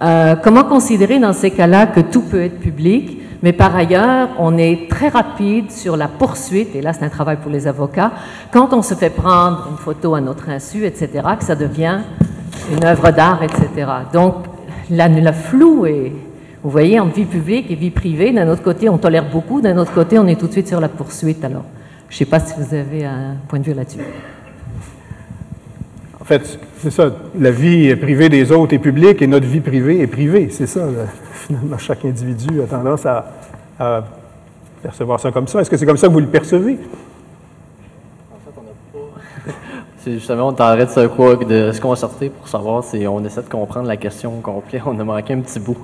Euh, 0.00 0.36
comment 0.36 0.62
considérer 0.62 1.18
dans 1.18 1.32
ces 1.32 1.50
cas-là 1.50 1.86
que 1.86 2.00
tout 2.00 2.22
peut 2.22 2.42
être 2.42 2.60
public, 2.60 3.20
mais 3.42 3.52
par 3.52 3.74
ailleurs, 3.74 4.28
on 4.38 4.56
est 4.58 4.88
très 4.88 5.08
rapide 5.08 5.72
sur 5.72 5.96
la 5.96 6.06
poursuite, 6.06 6.76
et 6.76 6.82
là 6.82 6.92
c'est 6.92 7.04
un 7.04 7.08
travail 7.08 7.38
pour 7.38 7.50
les 7.50 7.66
avocats, 7.66 8.12
quand 8.52 8.72
on 8.72 8.82
se 8.82 8.94
fait 8.94 9.10
prendre 9.10 9.66
une 9.70 9.76
photo 9.76 10.14
à 10.14 10.20
notre 10.20 10.50
insu, 10.50 10.84
etc., 10.84 11.08
que 11.38 11.44
ça 11.44 11.56
devient 11.56 11.98
une 12.72 12.84
œuvre 12.84 13.10
d'art, 13.10 13.42
etc. 13.42 13.86
Donc, 14.12 14.34
la, 14.90 15.08
la 15.08 15.32
flou 15.32 15.86
est, 15.86 16.12
vous 16.62 16.70
voyez, 16.70 16.98
entre 17.00 17.14
vie 17.14 17.24
publique 17.24 17.70
et 17.70 17.74
vie 17.74 17.90
privée, 17.90 18.32
d'un 18.32 18.48
autre 18.48 18.62
côté, 18.62 18.88
on 18.88 18.98
tolère 18.98 19.28
beaucoup, 19.30 19.60
d'un 19.60 19.76
autre 19.78 19.92
côté, 19.92 20.18
on 20.18 20.26
est 20.26 20.38
tout 20.38 20.46
de 20.46 20.52
suite 20.52 20.68
sur 20.68 20.80
la 20.80 20.88
poursuite. 20.88 21.44
Alors, 21.44 21.64
je 22.08 22.14
ne 22.14 22.18
sais 22.18 22.24
pas 22.24 22.40
si 22.40 22.54
vous 22.58 22.74
avez 22.74 23.04
un 23.04 23.36
point 23.48 23.58
de 23.58 23.64
vue 23.64 23.74
là-dessus. 23.74 24.00
En 26.20 26.24
fait, 26.24 26.58
c'est 26.78 26.90
ça. 26.90 27.10
La 27.38 27.50
vie 27.50 27.94
privée 27.96 28.28
des 28.28 28.52
autres 28.52 28.74
est 28.74 28.78
publique 28.78 29.22
et 29.22 29.26
notre 29.26 29.46
vie 29.46 29.60
privée 29.60 30.00
est 30.00 30.06
privée. 30.06 30.48
C'est 30.50 30.66
ça. 30.66 30.86
Finalement, 31.32 31.78
chaque 31.78 32.04
individu 32.04 32.60
a 32.60 32.66
tendance 32.66 33.06
à, 33.06 33.32
à 33.78 34.04
percevoir 34.82 35.20
ça 35.20 35.30
comme 35.32 35.48
ça. 35.48 35.60
Est-ce 35.60 35.70
que 35.70 35.76
c'est 35.76 35.86
comme 35.86 35.96
ça 35.96 36.08
que 36.08 36.12
vous 36.12 36.20
le 36.20 36.26
percevez? 36.26 36.78
C'est 40.08 40.14
justement, 40.14 40.48
on 40.48 40.52
t'arrête 40.54 40.98
de 40.98 41.06
quoi 41.06 41.36
de 41.36 41.70
se 41.70 41.82
concerter 41.82 42.30
pour 42.30 42.48
savoir 42.48 42.82
si 42.82 43.06
on 43.06 43.22
essaie 43.26 43.42
de 43.42 43.48
comprendre 43.50 43.86
la 43.88 43.98
question 43.98 44.38
au 44.38 44.40
complet. 44.40 44.80
On 44.86 44.98
a 44.98 45.04
manqué 45.04 45.34
un 45.34 45.40
petit 45.40 45.60
bout. 45.60 45.76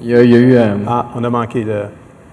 Il 0.00 0.08
y 0.08 0.14
a, 0.16 0.24
il 0.24 0.30
y 0.30 0.34
a 0.34 0.38
eu. 0.38 0.54
euh, 0.56 0.74
Ah, 0.88 1.06
on 1.14 1.22
a 1.22 1.30
manqué 1.30 1.62
de. 1.62 1.82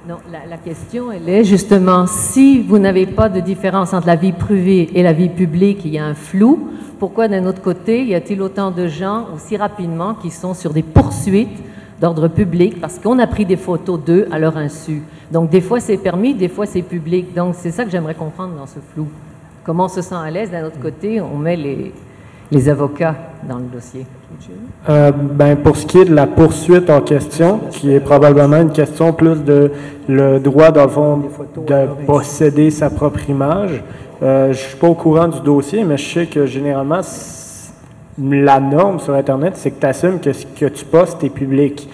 Non, 0.10 0.16
la, 0.32 0.40
la 0.50 0.58
question, 0.58 1.12
elle 1.12 1.30
est 1.30 1.44
justement, 1.44 2.08
si 2.08 2.60
vous 2.60 2.80
n'avez 2.80 3.06
pas 3.06 3.30
de 3.30 3.40
différence 3.40 3.94
entre 3.94 4.08
la 4.08 4.16
vie 4.16 4.32
privée 4.32 4.90
et 4.96 5.04
la 5.04 5.14
vie 5.14 5.30
publique, 5.30 5.82
il 5.86 5.94
y 5.94 6.00
a 6.00 6.06
un 6.08 6.16
flou, 6.16 6.72
pourquoi 6.98 7.28
d'un 7.28 7.46
autre 7.46 7.62
côté, 7.62 8.04
y 8.04 8.16
a-t-il 8.16 8.42
autant 8.42 8.72
de 8.72 8.88
gens 8.88 9.28
aussi 9.36 9.58
rapidement 9.58 10.16
qui 10.16 10.32
sont 10.32 10.56
sur 10.56 10.74
des 10.74 10.82
poursuites 10.82 11.60
d'ordre 12.00 12.30
public 12.30 12.82
parce 12.82 12.98
qu'on 12.98 13.20
a 13.20 13.28
pris 13.28 13.46
des 13.46 13.58
photos 13.58 14.00
d'eux 14.04 14.28
à 14.32 14.40
leur 14.40 14.58
insu? 14.58 15.04
Donc, 15.32 15.52
des 15.52 15.62
fois, 15.62 15.80
c'est 15.80 15.98
permis, 15.98 16.34
des 16.34 16.50
fois, 16.50 16.66
c'est 16.66 16.82
public. 16.82 17.32
Donc, 17.36 17.54
c'est 17.56 17.70
ça 17.70 17.86
que 17.86 17.92
j'aimerais 17.92 18.16
comprendre 18.16 18.56
dans 18.56 18.66
ce 18.66 18.80
flou. 18.80 19.06
Comment 19.64 19.86
on 19.86 19.90
se 19.90 20.02
sent 20.02 20.16
à 20.16 20.32
l'aise? 20.32 20.50
D'un 20.50 20.66
autre 20.66 20.80
côté, 20.80 21.22
on 21.22 21.38
met 21.38 21.56
les, 21.56 21.94
les 22.52 22.70
avocats 22.70 23.16
dans 23.48 23.58
le 23.58 23.66
dossier. 23.66 24.06
Euh, 24.90 25.12
ben, 25.12 25.56
pour 25.56 25.78
ce 25.78 25.86
qui 25.86 26.00
est 26.00 26.06
de 26.06 26.16
la 26.16 26.26
poursuite 26.26 26.90
en 26.90 27.02
question, 27.02 27.60
qui 27.70 27.94
est 27.94 28.00
probablement 28.00 28.58
une 28.58 28.72
question 28.72 29.14
plus 29.14 29.44
de 29.44 29.72
le 30.08 30.40
droit, 30.40 30.72
fond, 30.88 31.22
de 31.68 32.06
posséder 32.06 32.72
sa 32.72 32.90
propre 32.90 33.30
image, 33.30 33.84
euh, 34.24 34.52
je 34.52 34.58
suis 34.58 34.78
pas 34.78 34.88
au 34.88 34.96
courant 34.96 35.28
du 35.28 35.40
dossier, 35.42 35.84
mais 35.84 35.98
je 35.98 36.14
sais 36.14 36.26
que 36.26 36.46
généralement, 36.46 37.02
la 38.20 38.60
norme 38.60 39.00
sur 39.00 39.14
Internet, 39.14 39.54
c'est 39.56 39.72
que 39.72 39.80
tu 39.80 39.86
assumes 39.86 40.20
que 40.20 40.34
ce 40.34 40.46
que 40.46 40.66
tu 40.66 40.86
postes 40.86 41.24
est 41.24 41.30
public. 41.30 41.88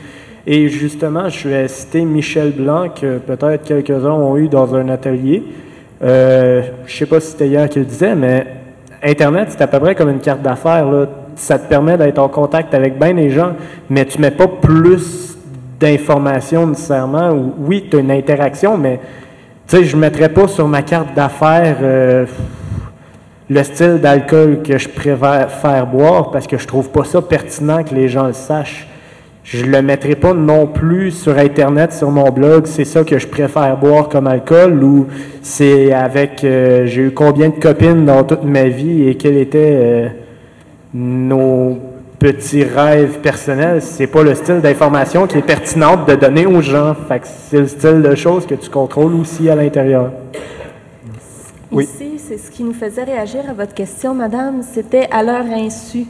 Et 0.45 0.69
justement, 0.69 1.27
je 1.27 1.49
vais 1.49 1.67
citer 1.67 2.05
Michel 2.05 2.51
Blanc, 2.51 2.87
que 2.89 3.17
peut-être 3.17 3.63
quelques-uns 3.65 4.13
ont 4.13 4.37
eu 4.37 4.47
dans 4.47 4.73
un 4.75 4.87
atelier. 4.87 5.43
Euh, 6.03 6.61
je 6.85 6.95
sais 6.95 7.05
pas 7.05 7.19
si 7.19 7.31
c'était 7.31 7.47
hier 7.47 7.67
qu'il 7.69 7.81
le 7.81 7.87
disait, 7.87 8.15
mais 8.15 8.45
Internet, 9.03 9.49
c'est 9.51 9.61
à 9.61 9.67
peu 9.67 9.79
près 9.79 9.95
comme 9.95 10.09
une 10.09 10.19
carte 10.19 10.41
d'affaires. 10.41 10.87
Ça 11.35 11.59
te 11.59 11.67
permet 11.67 11.97
d'être 11.97 12.19
en 12.19 12.29
contact 12.29 12.73
avec 12.73 12.97
bien 12.97 13.13
des 13.13 13.29
gens, 13.29 13.53
mais 13.89 14.05
tu 14.05 14.19
mets 14.19 14.31
pas 14.31 14.47
plus 14.47 15.37
d'informations 15.79 16.67
nécessairement. 16.67 17.31
Ou, 17.31 17.53
oui, 17.59 17.87
tu 17.89 17.97
as 17.97 17.99
une 17.99 18.11
interaction, 18.11 18.77
mais 18.77 18.99
je 19.71 19.95
ne 19.95 20.01
mettrais 20.01 20.29
pas 20.29 20.47
sur 20.47 20.67
ma 20.67 20.81
carte 20.81 21.13
d'affaires 21.13 21.77
euh, 21.81 22.25
le 23.49 23.63
style 23.63 23.99
d'alcool 24.01 24.61
que 24.63 24.77
je 24.77 24.89
préfère 24.89 25.49
faire 25.51 25.87
boire 25.87 26.31
parce 26.31 26.47
que 26.47 26.57
je 26.57 26.67
trouve 26.67 26.89
pas 26.89 27.03
ça 27.03 27.21
pertinent 27.21 27.83
que 27.83 27.93
les 27.93 28.07
gens 28.07 28.27
le 28.27 28.33
sachent. 28.33 28.86
Je 29.47 29.63
le 29.63 29.81
mettrai 29.81 30.17
pas 30.17 30.33
non 30.33 30.67
plus 30.67 31.11
sur 31.11 31.37
Internet, 31.37 31.93
sur 31.93 32.11
mon 32.11 32.31
blog, 32.31 32.65
c'est 32.65 32.83
ça 32.83 33.05
que 33.05 33.17
je 33.17 33.25
préfère 33.25 33.77
boire 33.77 34.09
comme 34.09 34.27
alcool 34.27 34.83
ou 34.83 35.07
c'est 35.41 35.93
avec, 35.93 36.43
euh, 36.43 36.85
j'ai 36.85 37.03
eu 37.03 37.11
combien 37.11 37.47
de 37.47 37.57
copines 37.57 38.03
dans 38.03 38.25
toute 38.25 38.43
ma 38.43 38.65
vie 38.65 39.07
et 39.07 39.15
quels 39.15 39.37
étaient 39.37 39.79
euh, 39.81 40.07
nos 40.93 41.77
petits 42.19 42.65
rêves 42.65 43.19
personnels. 43.19 43.81
C'est 43.81 44.07
pas 44.07 44.21
le 44.21 44.35
style 44.35 44.59
d'information 44.59 45.27
qui 45.27 45.37
est 45.37 45.41
pertinente 45.41 46.05
de 46.09 46.15
donner 46.15 46.45
aux 46.45 46.61
gens. 46.61 46.93
Fait 47.07 47.19
que 47.19 47.27
c'est 47.27 47.61
le 47.61 47.67
style 47.67 48.01
de 48.01 48.15
choses 48.15 48.45
que 48.45 48.55
tu 48.55 48.69
contrôles 48.69 49.15
aussi 49.15 49.49
à 49.49 49.55
l'intérieur. 49.55 50.11
Oui. 51.71 51.85
Ici, 51.85 52.19
c'est 52.19 52.37
ce 52.37 52.51
qui 52.51 52.65
nous 52.65 52.73
faisait 52.73 53.05
réagir 53.05 53.43
à 53.49 53.53
votre 53.53 53.73
question, 53.73 54.13
madame, 54.13 54.61
c'était 54.61 55.07
à 55.09 55.23
leur 55.23 55.45
insu. 55.45 56.03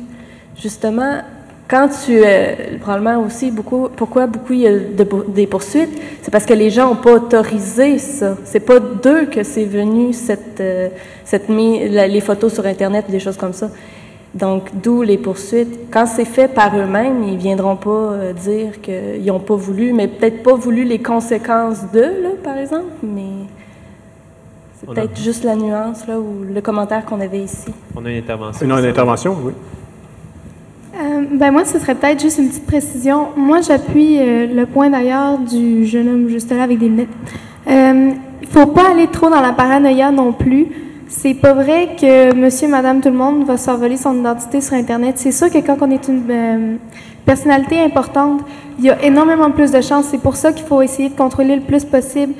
Justement, 0.60 1.22
quand 1.70 1.90
tu, 2.06 2.22
euh, 2.24 2.78
probablement 2.80 3.22
aussi 3.26 3.52
beaucoup, 3.52 3.90
pourquoi 3.96 4.26
beaucoup 4.28 4.54
il 4.54 4.60
y 4.60 4.68
a 4.68 4.72
de 4.72 5.06
des 5.28 5.48
poursuites, 5.48 5.90
c'est 6.22 6.32
parce 6.32 6.46
que 6.46 6.54
les 6.54 6.70
gens 6.70 6.88
n'ont 6.90 6.96
pas 7.02 7.14
autorisé 7.14 7.98
ça. 7.98 8.38
C'est 8.46 8.62
pas 8.62 8.80
d'eux 8.80 9.26
que 9.26 9.44
c'est 9.44 9.66
venu 9.66 10.14
cette, 10.14 10.60
euh, 10.62 10.90
cette 11.26 11.50
mis, 11.50 11.90
la- 11.90 12.08
les 12.08 12.22
photos 12.22 12.54
sur 12.54 12.66
Internet 12.66 13.06
ou 13.10 13.12
des 13.12 13.20
choses 13.20 13.38
comme 13.38 13.54
ça. 13.54 13.70
Donc, 14.34 14.70
d'où 14.84 15.02
les 15.02 15.18
poursuites. 15.18 15.90
Quand 15.92 16.06
c'est 16.06 16.26
fait 16.26 16.48
par 16.48 16.78
eux-mêmes, 16.78 17.24
ils 17.24 17.38
viendront 17.38 17.76
pas 17.76 17.90
euh, 17.90 18.34
dire 18.34 18.80
qu'ils 18.82 19.26
n'ont 19.26 19.40
pas 19.40 19.56
voulu, 19.56 19.94
mais 19.94 20.08
peut-être 20.08 20.44
pas 20.44 20.54
voulu 20.54 20.84
les 20.84 21.00
conséquences 21.00 21.84
d'eux, 21.92 22.22
là, 22.24 22.30
par 22.44 22.58
exemple, 22.58 22.92
mais 23.02 23.24
c'est 24.80 24.90
a- 24.90 24.94
peut-être 24.94 25.18
juste 25.18 25.44
la 25.44 25.56
nuance, 25.56 26.06
là, 26.08 26.20
ou 26.20 26.44
le 26.54 26.62
commentaire 26.62 27.04
qu'on 27.06 27.20
avait 27.20 27.40
ici. 27.40 27.72
On 27.96 28.06
a 28.06 28.12
une 28.12 28.18
intervention. 28.20 28.66
Une 28.66 28.72
intervention, 28.74 29.36
oui. 29.44 29.54
Euh, 31.00 31.26
ben 31.32 31.52
moi, 31.52 31.64
ce 31.64 31.78
serait 31.80 31.96
peut-être 31.96 32.22
juste 32.22 32.40
une 32.40 32.50
petite 32.50 32.66
précision. 32.66 33.28
Moi, 33.36 33.62
j'appuie 33.62 34.18
euh, 34.20 34.48
le 34.48 34.66
point 34.66 34.90
d'ailleurs 34.90 35.38
du 35.38 35.86
jeune 35.86 36.10
homme 36.10 36.30
juste 36.30 36.52
là 36.52 36.64
avec 36.64 36.80
des 36.80 36.90
lunettes. 36.90 37.08
Euh, 37.68 38.12
Il 38.42 38.48
faut 38.48 38.68
pas 38.68 38.92
aller 38.92 39.08
trop 39.08 39.30
dans 39.30 39.42
la 39.42 39.52
paranoïa 39.54 40.12
non 40.12 40.32
plus. 40.32 40.68
C'est 41.08 41.36
pas 41.36 41.54
vrai 41.54 41.96
que 42.00 42.34
monsieur, 42.34 42.68
madame, 42.68 43.02
tout 43.02 43.10
le 43.10 43.16
monde 43.16 43.46
va 43.46 43.58
s'envoler 43.58 43.98
son 43.98 44.20
identité 44.20 44.60
sur 44.62 44.74
Internet. 44.74 45.16
C'est 45.18 45.32
sûr 45.32 45.50
que 45.50 45.60
quand 45.60 45.78
on 45.82 45.92
est 45.92 46.08
une 46.08 46.24
euh, 46.30 46.76
personnalité 47.26 47.80
importante, 47.80 48.42
il 48.80 48.86
y 48.86 48.90
a 48.90 49.04
énormément 49.04 49.52
plus 49.52 49.72
de 49.72 49.82
chances. 49.82 50.06
C'est 50.06 50.22
pour 50.22 50.36
ça 50.36 50.52
qu'il 50.52 50.66
faut 50.66 50.82
essayer 50.82 51.10
de 51.10 51.16
contrôler 51.16 51.56
le 51.56 51.62
plus 51.62 51.86
possible 51.86 52.34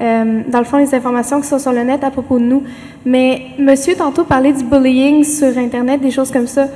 euh, 0.00 0.42
dans 0.48 0.58
le 0.58 0.64
fond, 0.64 0.78
les 0.78 0.94
informations 0.94 1.40
qui 1.40 1.46
sont 1.46 1.58
sur 1.58 1.72
le 1.72 1.82
net 1.82 2.02
à 2.02 2.10
propos 2.10 2.38
de 2.38 2.44
nous. 2.44 2.62
Mais 3.04 3.42
monsieur, 3.58 3.94
tantôt, 3.94 4.24
parlait 4.24 4.52
du 4.52 4.64
bullying 4.64 5.24
sur 5.24 5.56
Internet, 5.56 6.00
des 6.00 6.10
choses 6.10 6.30
comme 6.30 6.46
ça. 6.46 6.66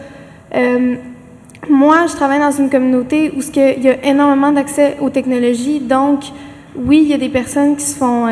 Euh, 1.64 1.66
moi, 1.70 2.06
je 2.06 2.14
travaille 2.14 2.40
dans 2.40 2.50
une 2.50 2.70
communauté 2.70 3.32
où 3.36 3.40
il 3.40 3.84
y 3.84 3.88
a 3.88 4.04
énormément 4.04 4.52
d'accès 4.52 4.96
aux 5.00 5.10
technologies. 5.10 5.80
Donc, 5.80 6.24
oui, 6.76 7.00
il 7.02 7.08
y 7.08 7.14
a 7.14 7.18
des 7.18 7.28
personnes 7.28 7.76
qui 7.76 7.84
se 7.84 7.96
font... 7.96 8.26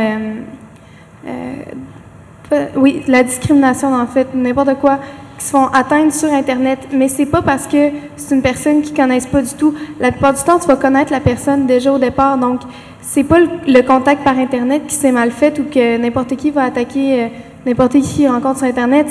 oui, 2.76 3.02
la 3.08 3.22
discrimination, 3.22 3.94
en 3.94 4.06
fait, 4.06 4.28
n'importe 4.34 4.78
quoi 4.80 5.00
qui 5.38 5.44
se 5.44 5.50
font 5.50 5.66
atteindre 5.66 6.12
sur 6.12 6.32
Internet, 6.32 6.88
mais 6.92 7.08
c'est 7.08 7.26
pas 7.26 7.42
parce 7.42 7.66
que 7.66 7.90
c'est 8.16 8.34
une 8.34 8.42
personne 8.42 8.82
qui 8.82 8.94
connaissent 8.94 9.26
pas 9.26 9.42
du 9.42 9.54
tout. 9.54 9.74
La 10.00 10.10
plupart 10.10 10.34
du 10.34 10.42
temps, 10.42 10.58
tu 10.58 10.66
vas 10.66 10.76
connaître 10.76 11.12
la 11.12 11.20
personne 11.20 11.66
déjà 11.66 11.92
au 11.92 11.98
départ, 11.98 12.38
donc 12.38 12.60
c'est 13.02 13.24
pas 13.24 13.38
le, 13.38 13.82
contact 13.82 14.24
par 14.24 14.38
Internet 14.38 14.82
qui 14.86 14.94
s'est 14.94 15.12
mal 15.12 15.30
fait 15.30 15.58
ou 15.58 15.64
que 15.64 15.98
n'importe 15.98 16.36
qui 16.36 16.50
va 16.50 16.64
attaquer 16.64 17.22
euh, 17.22 17.28
n'importe 17.64 18.00
qui 18.00 18.26
rencontre 18.26 18.58
sur 18.58 18.66
Internet. 18.66 19.08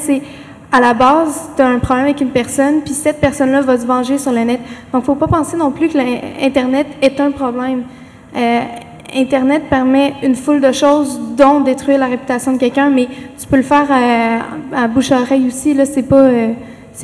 À 0.75 0.81
la 0.81 0.93
base, 0.93 1.51
tu 1.55 1.61
as 1.61 1.67
un 1.67 1.79
problème 1.79 2.03
avec 2.03 2.19
une 2.19 2.31
personne, 2.31 2.81
puis 2.83 2.93
cette 2.93 3.21
personne-là 3.21 3.61
va 3.61 3.77
se 3.77 3.85
venger 3.85 4.17
sur 4.17 4.33
le 4.33 4.41
net. 4.41 4.59
Donc, 4.91 5.05
faut 5.05 5.15
pas 5.15 5.27
penser 5.27 5.55
non 5.55 5.71
plus 5.71 5.87
que 5.87 5.97
l'Internet 5.97 6.87
est 7.01 7.17
un 7.21 7.31
problème. 7.31 7.83
Euh, 8.35 8.59
Internet 9.15 9.69
permet 9.69 10.15
une 10.21 10.35
foule 10.35 10.59
de 10.59 10.73
choses, 10.73 11.17
dont 11.37 11.61
détruire 11.61 11.97
la 11.99 12.07
réputation 12.07 12.51
de 12.51 12.57
quelqu'un, 12.57 12.89
mais 12.89 13.07
tu 13.39 13.47
peux 13.47 13.55
le 13.55 13.63
faire 13.63 13.87
à, 13.89 14.83
à 14.83 14.87
bouche 14.89 15.13
à 15.13 15.21
oreille 15.21 15.47
aussi. 15.47 15.73
Là, 15.73 15.85
c'est 15.85 16.03
pas, 16.03 16.23
euh, 16.23 16.51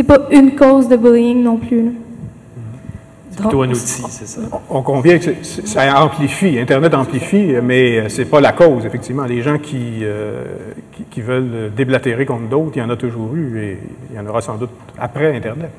pas 0.06 0.18
une 0.32 0.54
cause 0.54 0.90
de 0.90 0.98
bullying 0.98 1.42
non 1.42 1.56
plus. 1.56 1.94
C'est 3.32 3.40
plutôt 3.40 3.62
un 3.62 3.70
outil, 3.70 4.04
c'est 4.10 4.28
ça. 4.28 4.42
On 4.70 4.82
convient 4.82 5.18
que 5.18 5.32
ça 5.42 6.04
amplifie, 6.04 6.60
Internet 6.60 6.94
amplifie, 6.94 7.54
mais 7.64 8.10
c'est 8.10 8.26
pas 8.26 8.42
la 8.42 8.52
cause, 8.52 8.86
effectivement. 8.86 9.24
Les 9.24 9.42
gens 9.42 9.58
qui, 9.58 10.00
euh, 10.02 10.44
qui, 10.92 11.04
qui, 11.04 11.22
veulent 11.22 11.72
déblatérer 11.76 12.26
contre 12.26 12.50
d'autres, 12.50 12.72
il 12.76 12.80
y 12.80 12.82
en 12.82 12.90
a 12.90 12.98
toujours 12.98 13.34
eu 13.34 13.60
et 13.60 13.80
il 14.10 14.18
y 14.18 14.20
en 14.20 14.28
aura 14.28 14.42
sans 14.42 14.56
doute 14.56 14.72
après 15.00 15.36
Internet. 15.36 15.72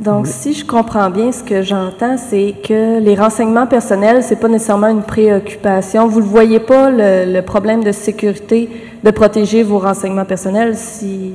Donc, 0.00 0.26
si 0.26 0.54
je 0.54 0.64
comprends 0.64 1.10
bien, 1.10 1.30
ce 1.30 1.44
que 1.44 1.62
j'entends, 1.62 2.16
c'est 2.16 2.54
que 2.66 2.98
les 3.00 3.14
renseignements 3.14 3.66
personnels, 3.66 4.22
c'est 4.22 4.40
pas 4.40 4.48
nécessairement 4.48 4.88
une 4.88 5.02
préoccupation. 5.02 6.08
Vous 6.08 6.20
ne 6.20 6.26
voyez 6.26 6.58
pas 6.58 6.90
le, 6.90 7.32
le, 7.32 7.42
problème 7.42 7.84
de 7.84 7.92
sécurité 7.92 8.68
de 9.04 9.10
protéger 9.10 9.62
vos 9.62 9.78
renseignements 9.78 10.24
personnels 10.24 10.76
si. 10.76 11.34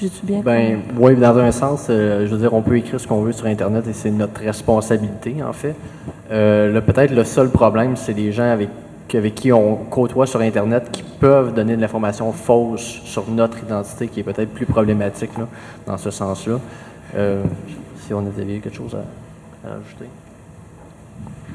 J'ai-tu 0.00 0.26
bien 0.26 0.40
Ben, 0.40 0.80
oui, 0.96 1.16
dans 1.16 1.36
un 1.38 1.50
sens, 1.50 1.86
euh, 1.90 2.24
je 2.24 2.30
veux 2.30 2.38
dire, 2.38 2.54
on 2.54 2.62
peut 2.62 2.76
écrire 2.76 3.00
ce 3.00 3.06
qu'on 3.08 3.22
veut 3.22 3.32
sur 3.32 3.46
Internet 3.46 3.86
et 3.88 3.92
c'est 3.92 4.10
notre 4.10 4.40
responsabilité, 4.40 5.42
en 5.42 5.52
fait. 5.52 5.74
Euh, 6.30 6.80
Peut-être 6.80 7.12
le 7.12 7.24
seul 7.24 7.50
problème, 7.50 7.96
c'est 7.96 8.12
les 8.12 8.32
gens 8.32 8.50
avec 8.50 8.68
avec 9.14 9.34
qui 9.34 9.50
on 9.52 9.74
côtoie 9.74 10.26
sur 10.26 10.40
Internet 10.42 10.90
qui 10.92 11.02
peuvent 11.02 11.54
donner 11.54 11.76
de 11.76 11.80
l'information 11.80 12.30
fausse 12.30 13.00
sur 13.04 13.26
notre 13.30 13.58
identité, 13.58 14.06
qui 14.06 14.20
est 14.20 14.22
peut-être 14.22 14.52
plus 14.52 14.66
problématique 14.66 15.30
là, 15.38 15.48
dans 15.86 15.96
ce 15.96 16.10
sens-là. 16.10 16.60
Euh, 17.16 17.42
si 18.00 18.12
on 18.12 18.18
avait 18.18 18.58
quelque 18.58 18.76
chose 18.76 18.94
à, 18.94 19.68
à 19.68 19.72
ajouter. 19.72 20.04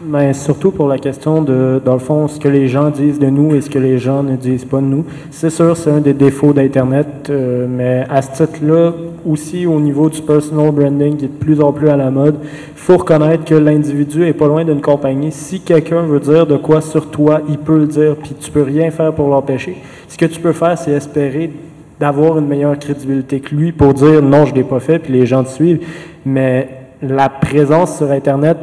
Mais 0.05 0.33
surtout 0.33 0.71
pour 0.71 0.87
la 0.89 0.97
question 0.97 1.41
de, 1.41 1.81
dans 1.83 1.93
le 1.93 1.99
fond, 1.99 2.27
ce 2.27 2.37
que 2.37 2.49
les 2.49 2.67
gens 2.67 2.89
disent 2.89 3.19
de 3.19 3.27
nous 3.27 3.55
et 3.55 3.61
ce 3.61 3.69
que 3.69 3.79
les 3.79 3.99
gens 3.99 4.21
ne 4.21 4.35
disent 4.35 4.65
pas 4.65 4.81
de 4.81 4.85
nous. 4.85 5.05
C'est 5.31 5.49
sûr, 5.49 5.77
c'est 5.77 5.91
un 5.91 6.01
des 6.01 6.13
défauts 6.13 6.51
d'Internet, 6.51 7.07
euh, 7.29 7.67
mais 7.69 8.05
à 8.09 8.21
ce 8.21 8.43
titre-là, 8.43 8.91
aussi 9.25 9.65
au 9.65 9.79
niveau 9.79 10.09
du 10.09 10.21
personal 10.21 10.71
branding 10.71 11.15
qui 11.15 11.25
est 11.25 11.29
de 11.29 11.33
plus 11.33 11.61
en 11.61 11.71
plus 11.71 11.87
à 11.87 11.95
la 11.95 12.11
mode, 12.11 12.35
faut 12.75 12.97
reconnaître 12.97 13.45
que 13.45 13.55
l'individu 13.55 14.25
est 14.25 14.33
pas 14.33 14.47
loin 14.47 14.65
d'une 14.65 14.81
compagnie. 14.81 15.31
Si 15.31 15.61
quelqu'un 15.61 16.01
veut 16.01 16.19
dire 16.19 16.45
de 16.45 16.57
quoi 16.57 16.81
sur 16.81 17.09
toi, 17.09 17.41
il 17.47 17.57
peut 17.57 17.77
le 17.77 17.87
dire, 17.87 18.17
puis 18.17 18.33
tu 18.37 18.51
peux 18.51 18.63
rien 18.63 18.91
faire 18.91 19.13
pour 19.13 19.29
l'empêcher. 19.29 19.77
Ce 20.09 20.17
que 20.17 20.25
tu 20.25 20.41
peux 20.41 20.51
faire, 20.51 20.77
c'est 20.77 20.91
espérer 20.91 21.49
d'avoir 21.97 22.37
une 22.37 22.47
meilleure 22.47 22.77
crédibilité 22.77 23.39
que 23.39 23.55
lui 23.55 23.71
pour 23.71 23.93
dire 23.93 24.21
non, 24.21 24.45
je 24.45 24.53
l'ai 24.53 24.65
pas 24.65 24.81
fait, 24.81 24.99
puis 24.99 25.13
les 25.13 25.25
gens 25.25 25.45
te 25.45 25.49
suivent. 25.49 25.79
Mais 26.25 26.67
la 27.01 27.29
présence 27.29 27.97
sur 27.97 28.11
Internet 28.11 28.57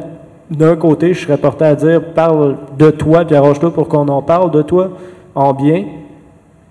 d'un 0.51 0.75
côté, 0.75 1.13
je 1.13 1.21
serais 1.25 1.37
porté 1.37 1.65
à 1.65 1.75
dire 1.75 2.13
parle 2.13 2.57
de 2.77 2.91
toi, 2.91 3.25
puis 3.25 3.35
arrange-toi 3.35 3.73
pour 3.73 3.87
qu'on 3.87 4.07
en 4.09 4.21
parle 4.21 4.51
de 4.51 4.61
toi 4.61 4.91
en 5.33 5.53
bien, 5.53 5.85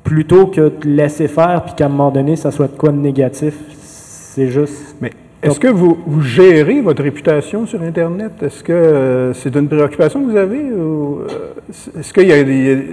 plutôt 0.05 0.47
que 0.47 0.61
de 0.61 0.87
laisser 0.87 1.29
faire, 1.29 1.63
puis 1.65 1.75
qu'à 1.75 1.87
un 1.87 1.89
moment 1.89 2.11
donné, 2.11 2.37
ça 2.37 2.51
soit 2.51 2.69
de 2.69 2.77
quoi 2.77 2.91
de 2.91 2.99
négatif. 2.99 3.55
C'est 3.73 4.49
juste. 4.49 4.97
Mais 5.01 5.11
est-ce 5.43 5.59
que 5.59 5.69
vous, 5.69 5.97
vous, 6.07 6.21
gérez 6.21 6.83
votre 6.83 7.03
réputation 7.03 7.67
sur 7.67 7.81
Internet? 7.81 8.33
Est-ce 8.43 8.63
que 8.63 8.73
euh, 8.73 9.33
c'est 9.33 9.55
une 9.57 9.67
préoccupation 9.67 10.23
que 10.23 10.31
vous 10.31 10.37
avez? 10.37 10.61
Euh, 10.61 11.27
est-ce 11.99 12.13
qu'il 12.13 12.29
y 12.29 12.33
a 12.33 12.45
des. 12.45 12.87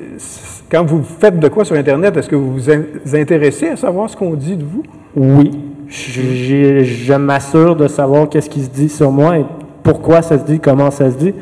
Quand 0.72 0.86
vous 0.86 1.04
faites 1.04 1.40
de 1.40 1.48
quoi 1.50 1.66
sur 1.66 1.76
Internet, 1.76 2.16
est-ce 2.16 2.30
que 2.30 2.36
vous 2.36 2.54
vous 2.54 3.16
intéressez 3.16 3.68
à 3.70 3.76
savoir 3.76 4.10
ce 4.10 4.16
qu'on 4.16 4.34
dit 4.34 4.56
de 4.56 4.64
vous? 4.64 4.84
Oui. 5.16 5.52
Je, 5.90 6.84
je 6.84 7.14
m'assure 7.14 7.76
de 7.76 7.88
savoir 7.88 8.28
qu'est-ce 8.30 8.50
qui 8.50 8.64
se 8.64 8.70
dit 8.70 8.90
sur 8.90 9.12
moi 9.12 9.38
et 9.38 9.46
pourquoi 9.88 10.22
ça 10.22 10.38
se 10.38 10.44
dit, 10.44 10.60
comment 10.60 10.92
ça 10.92 11.10
se 11.10 11.16
dit. 11.16 11.34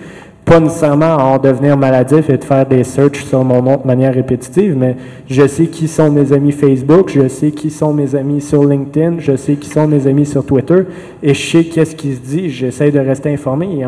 Pas 0.46 0.60
nécessairement 0.60 1.16
en 1.16 1.40
devenir 1.40 1.76
maladif 1.76 2.30
et 2.30 2.38
de 2.38 2.44
faire 2.44 2.64
des 2.68 2.84
searches 2.84 3.26
sur 3.26 3.44
mon 3.44 3.64
nom 3.64 3.78
de 3.78 3.88
manière 3.88 4.14
répétitive, 4.14 4.78
mais 4.78 4.96
je 5.28 5.48
sais 5.48 5.66
qui 5.66 5.88
sont 5.88 6.12
mes 6.12 6.32
amis 6.32 6.52
Facebook, 6.52 7.10
je 7.12 7.28
sais 7.28 7.50
qui 7.50 7.72
sont 7.72 7.92
mes 7.92 8.14
amis 8.14 8.42
sur 8.42 8.64
LinkedIn, 8.64 9.16
je 9.18 9.36
sais 9.36 9.56
qui 9.56 9.68
sont 9.68 9.88
mes 9.88 10.06
amis 10.06 10.28
sur 10.28 10.46
Twitter, 10.46 10.84
et 11.24 11.34
je 11.34 11.50
sais 11.50 11.64
qu'est-ce 11.64 11.96
qui 11.96 12.14
se 12.14 12.20
dit, 12.20 12.52
j'essaie 12.52 12.92
de 12.92 13.00
rester 13.00 13.34
informé. 13.34 13.84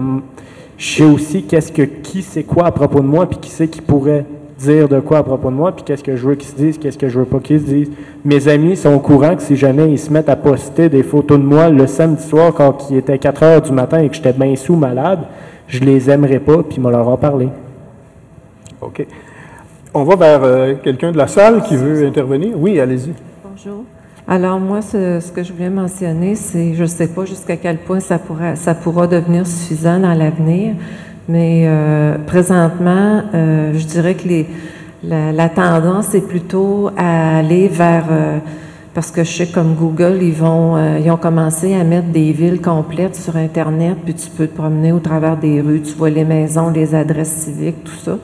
je 0.75 0.87
sais 0.87 1.03
aussi 1.03 1.43
qu'est-ce 1.43 1.71
que 1.71 1.83
qui 1.83 2.23
sait 2.23 2.41
quoi 2.41 2.65
à 2.65 2.71
propos 2.71 3.01
de 3.01 3.07
moi, 3.07 3.29
puis 3.29 3.37
qui 3.37 3.51
sait 3.51 3.67
qui 3.67 3.81
pourrait 3.81 4.25
dire 4.57 4.89
de 4.89 4.99
quoi 4.99 5.19
à 5.19 5.23
propos 5.23 5.49
de 5.49 5.55
moi, 5.55 5.71
puis 5.71 5.83
qu'est-ce 5.83 6.03
que 6.03 6.15
je 6.15 6.27
veux 6.27 6.35
qu'ils 6.35 6.49
se 6.49 6.55
disent, 6.55 6.77
qu'est-ce 6.77 6.97
que 6.97 7.09
je 7.09 7.19
veux 7.19 7.25
pas 7.25 7.39
qu'ils 7.39 7.59
se 7.59 7.65
disent. 7.65 7.91
Mes 8.25 8.47
amis 8.47 8.75
sont 8.75 8.93
au 8.93 8.99
courant 8.99 9.35
que 9.35 9.41
si 9.41 9.55
jamais 9.55 9.89
ils 9.91 9.99
se 9.99 10.11
mettent 10.11 10.29
à 10.29 10.35
poster 10.35 10.89
des 10.89 11.03
photos 11.03 11.39
de 11.39 11.43
moi 11.43 11.69
le 11.69 11.87
samedi 11.87 12.23
soir 12.23 12.53
quand 12.53 12.89
il 12.89 12.97
était 12.97 13.17
4 13.17 13.43
heures 13.43 13.61
du 13.61 13.71
matin 13.71 13.99
et 13.99 14.09
que 14.09 14.15
j'étais 14.15 14.33
bien 14.33 14.55
sous 14.55 14.75
malade, 14.75 15.19
je 15.67 15.79
les 15.79 16.09
aimerais 16.09 16.39
pas, 16.39 16.63
puis 16.63 16.79
me 16.79 16.89
leur 16.89 17.07
en 17.07 17.17
parler. 17.17 17.49
OK. 18.81 19.05
On 19.93 20.03
va 20.03 20.15
vers 20.15 20.43
euh, 20.43 20.73
quelqu'un 20.83 21.11
de 21.11 21.17
la 21.17 21.27
salle 21.27 21.63
qui 21.63 21.75
veut 21.75 22.05
intervenir. 22.05 22.51
Oui, 22.55 22.79
allez-y. 22.79 23.13
Bonjour. 23.43 23.83
Alors 24.27 24.59
moi, 24.59 24.81
ce, 24.81 25.19
ce, 25.21 25.31
que 25.31 25.41
je 25.41 25.53
voulais 25.53 25.69
mentionner, 25.69 26.35
c'est, 26.35 26.73
je 26.73 26.81
ne 26.81 26.87
sais 26.87 27.07
pas 27.07 27.23
jusqu'à 27.23 27.55
quel 27.55 27.77
point 27.77 28.01
ça 28.01 28.19
pourra, 28.19 28.55
ça 28.57 28.75
pourra 28.75 29.07
devenir 29.07 29.47
suffisant 29.47 29.99
dans 29.99 30.13
l'avenir, 30.13 30.75
mais 31.27 31.63
euh, 31.65 32.17
présentement, 32.25 33.23
euh, 33.33 33.73
je 33.73 33.85
dirais 33.85 34.15
que 34.15 34.27
les, 34.27 34.47
la, 35.03 35.31
la, 35.31 35.49
tendance 35.49 36.15
est 36.15 36.27
plutôt 36.27 36.89
à 36.97 37.37
aller 37.37 37.67
vers 37.67 38.05
euh, 38.09 38.37
parce 38.93 39.11
que 39.11 39.23
je 39.23 39.31
sais 39.31 39.47
comme 39.47 39.75
Google, 39.75 40.17
ils 40.21 40.33
vont 40.33 40.75
euh, 40.75 40.99
ils 41.03 41.11
ont 41.11 41.17
commencé 41.17 41.75
à 41.75 41.83
mettre 41.83 42.07
des 42.07 42.31
villes 42.31 42.61
complètes 42.61 43.15
sur 43.15 43.35
Internet, 43.35 43.97
puis 44.03 44.15
tu 44.15 44.29
peux 44.29 44.47
te 44.47 44.55
promener 44.55 44.91
au 44.91 44.99
travers 44.99 45.37
des 45.37 45.61
rues, 45.61 45.81
tu 45.81 45.93
vois 45.93 46.09
les 46.09 46.23
maisons, 46.23 46.71
les 46.71 46.95
adresses 46.95 47.45
civiques, 47.45 47.83
tout 47.83 47.99
ça. 48.03 48.17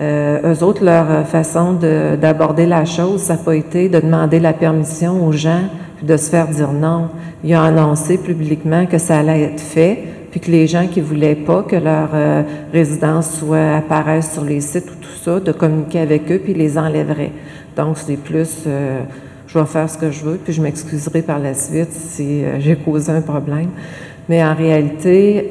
Euh, 0.00 0.54
eux 0.54 0.64
autres, 0.64 0.84
leur 0.84 1.26
façon 1.26 1.74
d'aborder 2.20 2.66
la 2.66 2.84
chose, 2.84 3.20
ça 3.20 3.34
n'a 3.34 3.38
pas 3.40 3.54
été 3.54 3.88
de 3.88 4.00
demander 4.00 4.40
la 4.40 4.52
permission 4.52 5.26
aux 5.26 5.32
gens, 5.32 5.62
puis 5.96 6.06
de 6.06 6.16
se 6.16 6.30
faire 6.30 6.48
dire 6.48 6.72
non. 6.72 7.08
Ils 7.44 7.54
ont 7.54 7.62
annoncé 7.62 8.18
publiquement 8.18 8.86
que 8.86 8.98
ça 8.98 9.18
allait 9.18 9.42
être 9.42 9.60
fait, 9.60 10.04
puis 10.30 10.40
que 10.40 10.50
les 10.50 10.66
gens 10.66 10.86
qui 10.86 11.00
voulaient 11.00 11.34
pas 11.34 11.62
que 11.62 11.76
leur 11.76 12.10
euh, 12.14 12.42
résidence 12.72 13.38
soit 13.38 13.76
apparaisse 13.76 14.32
sur 14.32 14.44
les 14.44 14.60
sites 14.60 14.90
ou 14.90 14.94
tout 14.94 15.18
ça, 15.22 15.40
de 15.40 15.52
communiquer 15.52 16.00
avec 16.00 16.30
eux, 16.30 16.40
puis 16.42 16.54
les 16.54 16.78
enlèveraient. 16.78 17.32
Donc, 17.76 17.96
c'est 17.98 18.16
plus, 18.16 18.64
euh, 18.66 19.00
je 19.46 19.58
vais 19.58 19.66
faire 19.66 19.88
ce 19.88 19.96
que 19.96 20.10
je 20.10 20.24
veux, 20.24 20.36
puis 20.36 20.52
je 20.52 20.60
m'excuserai 20.60 21.22
par 21.22 21.38
la 21.38 21.54
suite 21.54 21.92
si 21.92 22.44
euh, 22.44 22.60
j'ai 22.60 22.76
causé 22.76 23.10
un 23.10 23.22
problème. 23.22 23.68
Mais 24.28 24.44
en 24.44 24.54
réalité, 24.54 25.48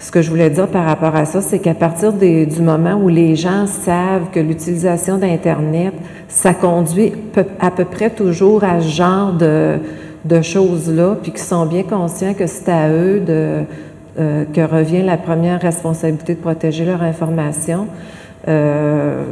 ce 0.00 0.10
que 0.10 0.22
je 0.22 0.30
voulais 0.30 0.48
dire 0.48 0.68
par 0.68 0.86
rapport 0.86 1.14
à 1.14 1.26
ça, 1.26 1.42
c'est 1.42 1.58
qu'à 1.58 1.74
partir 1.74 2.14
du 2.14 2.62
moment 2.62 2.94
où 2.94 3.10
les 3.10 3.36
gens 3.36 3.66
savent 3.66 4.30
que 4.32 4.40
l'utilisation 4.40 5.18
d'Internet, 5.18 5.92
ça 6.28 6.54
conduit 6.54 7.12
à 7.60 7.70
peu 7.70 7.84
près 7.84 8.08
toujours 8.08 8.64
à 8.64 8.80
ce 8.80 8.88
genre 8.88 9.34
de 9.34 9.76
de 10.24 10.40
choses-là, 10.40 11.16
puis 11.22 11.32
qui 11.32 11.42
sont 11.42 11.66
bien 11.66 11.82
conscients 11.82 12.34
que 12.34 12.46
c'est 12.46 12.70
à 12.70 12.90
eux 12.90 13.22
euh, 13.28 14.44
que 14.52 14.60
revient 14.60 15.02
la 15.02 15.16
première 15.16 15.60
responsabilité 15.60 16.34
de 16.34 16.40
protéger 16.40 16.84
leur 16.84 17.02
information. 17.02 17.88
Euh, 18.48 19.22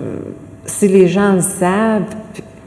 si 0.65 0.89
les 0.89 1.09
gens 1.09 1.35
le 1.35 1.41
savent, 1.41 2.03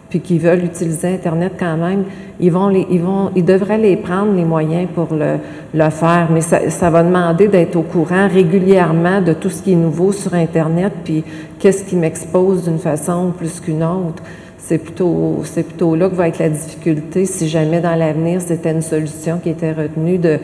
puis, 0.09 0.19
qu'ils 0.19 0.39
veulent 0.39 0.63
utiliser 0.63 1.07
Internet 1.07 1.53
quand 1.57 1.75
même, 1.75 2.03
ils 2.39 2.51
devraient 2.51 3.79
les 3.79 3.97
prendre 3.97 4.31
les 4.33 4.45
moyens 4.45 4.87
pour 4.93 5.07
le, 5.11 5.37
le 5.73 5.89
faire. 5.89 6.27
Mais 6.31 6.41
ça, 6.41 6.69
ça 6.69 6.91
va 6.91 7.01
demander 7.01 7.47
d'être 7.47 7.75
au 7.75 7.81
courant 7.81 8.27
régulièrement 8.27 9.21
de 9.21 9.33
tout 9.33 9.49
ce 9.49 9.63
qui 9.63 9.71
est 9.71 9.75
nouveau 9.75 10.11
sur 10.11 10.35
Internet, 10.35 10.93
puis 11.03 11.23
qu'est-ce 11.57 11.83
qui 11.83 11.95
m'expose 11.95 12.65
d'une 12.65 12.77
façon 12.77 13.33
plus 13.35 13.59
qu'une 13.59 13.83
autre 13.83 14.21
c'est 14.65 14.77
plutôt, 14.77 15.95
là 15.95 16.09
que 16.09 16.15
va 16.15 16.29
être 16.29 16.39
la 16.39 16.49
difficulté 16.49 17.25
si 17.25 17.49
jamais 17.49 17.81
dans 17.81 17.95
l'avenir 17.95 18.39
c'était 18.39 18.71
une 18.71 18.81
solution 18.81 19.39
qui 19.39 19.49
était 19.49 19.73
retenue 19.73 20.17
de, 20.17 20.39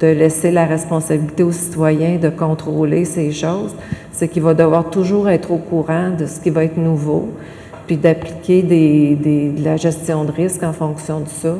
laisser 0.00 0.50
la 0.50 0.66
responsabilité 0.66 1.42
aux 1.42 1.52
citoyens 1.52 2.16
de 2.16 2.28
contrôler 2.28 3.04
ces 3.04 3.32
choses. 3.32 3.74
C'est 4.12 4.28
qu'il 4.28 4.42
va 4.42 4.54
devoir 4.54 4.90
toujours 4.90 5.28
être 5.28 5.50
au 5.50 5.56
courant 5.56 6.10
de 6.10 6.26
ce 6.26 6.40
qui 6.40 6.50
va 6.50 6.64
être 6.64 6.76
nouveau, 6.76 7.28
puis 7.86 7.96
d'appliquer 7.96 8.62
de 8.62 9.64
la 9.64 9.76
gestion 9.76 10.24
de 10.24 10.32
risque 10.32 10.62
en 10.62 10.72
fonction 10.72 11.20
de 11.20 11.28
ça. 11.28 11.56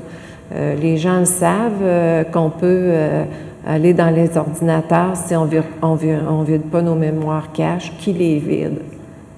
Euh, 0.55 0.75
les 0.77 0.99
gens 0.99 1.21
le 1.21 1.25
savent 1.25 1.83
euh, 1.83 2.25
qu'on 2.25 2.51
peut 2.51 2.67
euh, 2.67 3.25
aller 3.67 3.95
dans 3.95 4.11
les 4.11 4.37
ordinateurs 4.37 5.17
si 5.17 5.35
on 5.35 5.47
ne 5.47 6.45
vide 6.45 6.63
pas 6.71 6.83
nos 6.83 6.95
mémoires 6.95 7.53
cache, 7.53 7.93
qui 7.99 8.13
les 8.13 8.39
vide? 8.39 8.79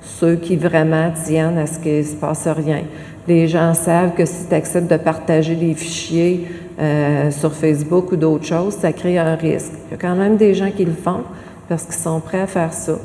Ceux 0.05 0.37
qui 0.37 0.57
vraiment 0.57 1.11
tiennent 1.25 1.59
à 1.59 1.67
ce 1.67 1.79
qu'il 1.79 1.99
ne 1.99 2.03
se 2.03 2.15
passe 2.15 2.47
rien. 2.47 2.83
Les 3.27 3.49
gens 3.49 3.75
savent 3.75 4.15
que 4.15 4.25
si 4.25 4.47
tu 4.49 4.55
acceptes 4.55 4.91
de 4.91 4.97
partager 4.97 5.55
des 5.55 5.75
fichiers 5.75 6.47
sur 7.31 7.55
Facebook 7.55 8.13
ou 8.13 8.17
d'autres 8.17 8.45
choses, 8.45 8.75
ça 8.75 8.93
crée 8.93 9.19
un 9.19 9.35
risque. 9.35 9.73
Il 9.89 9.93
y 9.93 9.95
a 9.95 9.97
quand 9.97 10.15
même 10.15 10.37
des 10.37 10.55
gens 10.55 10.71
qui 10.71 10.85
le 10.85 10.93
font 10.93 11.23
parce 11.69 11.85
qu'ils 11.85 11.95
sont 11.95 12.21
prêts 12.21 12.41
à 12.41 12.47
faire 12.47 12.73
ça. 12.75 12.99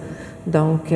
Donc, 0.45 0.93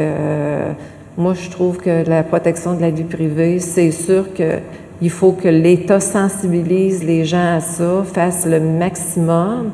moi, 1.18 1.34
je 1.36 1.49
trouve 1.49 1.78
que 1.78 2.08
la 2.10 2.24
protection 2.24 2.74
de 2.76 2.82
la 2.82 2.89
vie 2.89 3.04
privée, 3.04 3.60
c'est 3.60 3.91
sûr 3.91 4.34
que 4.34 4.60
il 5.04 5.10
faut 5.10 5.34
que 5.34 5.49
l'État 5.49 5.99
sensibilise 5.99 7.04
les 7.04 7.26
gens 7.26 7.58
à 7.58 7.60
ça, 7.60 8.04
fasse 8.06 8.45
le 8.45 8.62
maximum, 8.62 9.72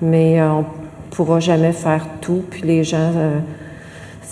mais 0.00 0.40
euh, 0.40 0.50
on 0.52 0.58
ne 0.60 0.64
pourra 1.10 1.38
jamais 1.38 1.72
faire 1.72 2.06
tout. 2.22 2.42
Puis 2.48 2.62
les 2.62 2.82
gens, 2.82 3.12
euh, 3.14 3.38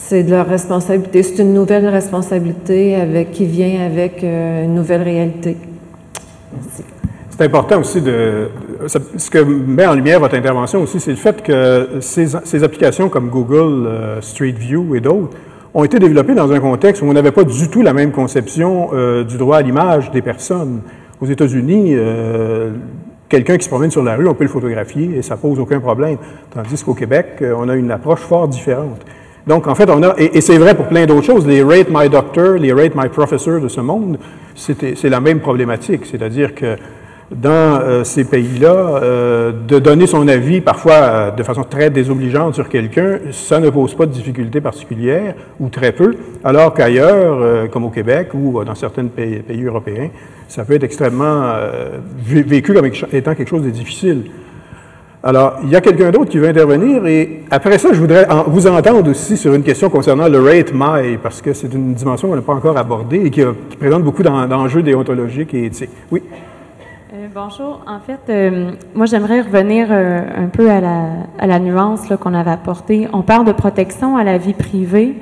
c'est 0.09 0.22
de 0.22 0.30
leur 0.30 0.46
responsabilité. 0.46 1.22
C'est 1.22 1.42
une 1.42 1.54
nouvelle 1.54 1.86
responsabilité 1.86 2.96
qui 3.32 3.46
vient 3.46 3.84
avec 3.84 4.24
euh, 4.24 4.64
une 4.64 4.74
nouvelle 4.74 5.02
réalité. 5.02 5.56
C'est 7.30 7.44
important 7.44 7.80
aussi 7.80 8.00
de. 8.00 8.48
Ce 8.86 9.30
que 9.30 9.38
met 9.38 9.86
en 9.86 9.94
lumière 9.94 10.18
votre 10.20 10.34
intervention 10.34 10.82
aussi, 10.82 10.98
c'est 10.98 11.11
le 11.11 11.16
fait 11.16 11.42
que 11.42 11.98
ces, 12.00 12.64
applications 12.64 13.09
comme 13.09 13.28
Google 13.28 13.88
Street 14.20 14.54
View 14.59 14.94
et 14.96 15.00
d'autres 15.00 15.36
ont 15.74 15.84
été 15.84 15.98
développés 15.98 16.34
dans 16.34 16.50
un 16.50 16.61
contexte 16.61 17.02
où 17.02 17.06
on 17.06 17.12
n'avait 17.12 17.32
pas 17.32 17.44
du 17.44 17.68
tout 17.68 17.82
la 17.82 17.92
même 17.92 18.12
conception 18.12 18.90
euh, 18.92 19.24
du 19.24 19.36
droit 19.36 19.59
à 19.59 19.62
l'image 19.62 20.11
des 20.11 20.22
personnes. 20.22 20.80
Aux 21.20 21.26
États-Unis, 21.26 21.92
euh, 21.94 22.70
quelqu'un 23.28 23.56
qui 23.56 23.64
se 23.64 23.68
promène 23.68 23.90
sur 23.90 24.02
la 24.02 24.16
rue, 24.16 24.28
on 24.28 24.34
peut 24.34 24.44
le 24.44 24.50
photographier 24.50 25.16
et 25.16 25.22
ça 25.22 25.36
pose 25.36 25.59
aucun 25.59 25.80
problème. 25.80 26.16
Tandis 26.54 26.82
qu'au 26.82 26.94
Québec, 26.94 27.38
euh, 27.42 27.54
on 27.56 27.68
a 27.68 27.74
une 27.74 27.90
approche 27.90 28.20
fort 28.20 28.48
différente. 28.48 29.04
Donc, 29.49 29.66
en 29.66 29.74
fait, 29.74 29.88
on 29.88 30.03
a, 30.03 30.14
et, 30.18 30.42
c'est 30.42 30.59
vrai 30.59 30.74
pour 30.74 30.88
plein 30.88 31.07
d'autres 31.07 31.24
choses, 31.24 31.46
les 31.46 31.62
Rate 31.62 31.88
My 31.90 32.11
Doctor, 32.11 32.59
les 32.59 32.70
Rate 32.70 32.92
My 32.94 33.09
Professor 33.09 33.61
de 33.62 33.68
ce 33.68 33.80
monde, 33.80 34.18
c'est 34.55 35.09
la 35.09 35.20
même 35.20 35.40
problématique. 35.40 36.05
C'est-à-dire 36.05 36.55
que 36.55 36.76
dans 37.30 37.80
euh, 37.80 38.05
ces 38.05 38.24
pays-là, 38.24 39.01
euh, 39.03 39.53
de 39.66 39.78
donner 39.78 40.07
son 40.07 40.28
avis 40.28 40.61
parfois 40.61 40.92
euh, 40.92 41.30
de 41.30 41.42
façon 41.42 41.62
très 41.62 41.88
désobligeante 41.88 42.57
sur 42.57 42.68
quelqu'un, 42.68 43.20
ça 43.32 43.59
ne 43.59 43.70
pose 43.70 43.94
pas 43.94 44.05
de 44.05 44.12
difficultés 44.12 44.61
particulières 44.61 45.34
ou 45.61 45.70
très 45.70 45.92
peu, 45.92 46.14
alors 46.44 46.74
qu'ailleurs, 46.74 47.70
comme 47.70 47.84
au 47.84 47.90
Québec 47.90 48.28
ou 48.34 48.62
dans 48.64 48.74
certains 48.74 49.07
pays, 49.07 49.64
européens, 49.64 50.11
ça 50.46 50.64
peut 50.64 50.74
être 50.74 50.84
extrêmement 50.84 51.55
vécu 52.26 52.74
comme 52.74 52.86
étant 52.86 53.34
quelque 53.34 53.49
chose 53.49 53.64
de 53.64 53.70
difficile. 53.70 54.24
Alors, 55.23 55.55
il 55.64 55.71
y 55.71 55.77
a 55.77 55.81
quelqu'un 55.81 56.11
d'autre 56.11 56.31
qui 56.31 56.39
veut 56.39 56.49
intervenir 56.49 57.05
et 57.07 57.43
après 57.51 57.79
ça, 57.79 57.93
je 57.93 57.99
voudrais 57.99 58.27
vous 58.47 58.66
entendre 58.66 59.11
aussi 59.11 59.37
sur 59.37 59.53
une 59.53 59.64
question 59.64 59.91
concernant 59.91 60.29
le 60.29 60.41
rate 60.41 60.71
my, 60.73 61.16
parce 61.21 61.43
que 61.43 61.53
c'est 61.53 61.73
une 61.75 61.95
dimension 61.95 62.29
qu'on 62.29 62.37
n'a 62.37 62.43
pas 62.43 62.55
encore 62.55 62.77
abordée 62.77 63.23
et 63.25 63.31
qui, 63.31 63.43
qui 63.71 63.77
présente 63.77 64.05
beaucoup 64.05 64.23
d'enjeux 64.23 64.83
déontologiques 64.83 65.55
et 65.55 65.66
éthiques. 65.66 65.91
Oui 66.12 66.23
bonjour. 67.35 67.81
En 67.87 68.01
fait, 68.01 68.21
euh, 68.31 68.73
moi, 68.95 69.07
j'aimerais 69.07 69.43
revenir 69.43 69.89
euh, 69.91 70.21
un 70.37 70.47
peu 70.47 70.71
à 70.71 70.81
la, 70.81 71.59
nuance 71.59 72.09
qu'on 72.21 72.35
avait 72.35 72.51
apportée. 72.51 73.09
On 73.12 73.23
parle 73.23 73.47
de 73.47 73.53
protection 73.53 74.16
à 74.16 74.25
la 74.25 74.39
vie 74.39 74.55
privée, 74.55 75.14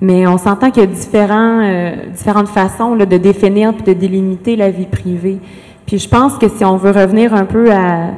mais 0.00 0.26
on 0.26 0.38
s'entend 0.38 0.70
qu'il 0.70 0.82
y 0.82 0.86
a 0.86 0.90
euh, 0.90 1.92
différentes 2.12 2.48
façons 2.48 2.96
de 2.96 3.04
définir 3.04 3.72
et 3.78 3.82
de 3.82 3.92
délimiter 3.98 4.56
la 4.56 4.70
vie 4.70 4.86
privée. 4.86 5.38
Puis 5.86 5.98
je 5.98 6.08
pense 6.08 6.38
que 6.38 6.48
si 6.48 6.64
on 6.64 6.76
veut 6.76 6.90
revenir 6.90 7.34
un 7.34 7.44
peu 7.44 7.70
à, 7.70 8.10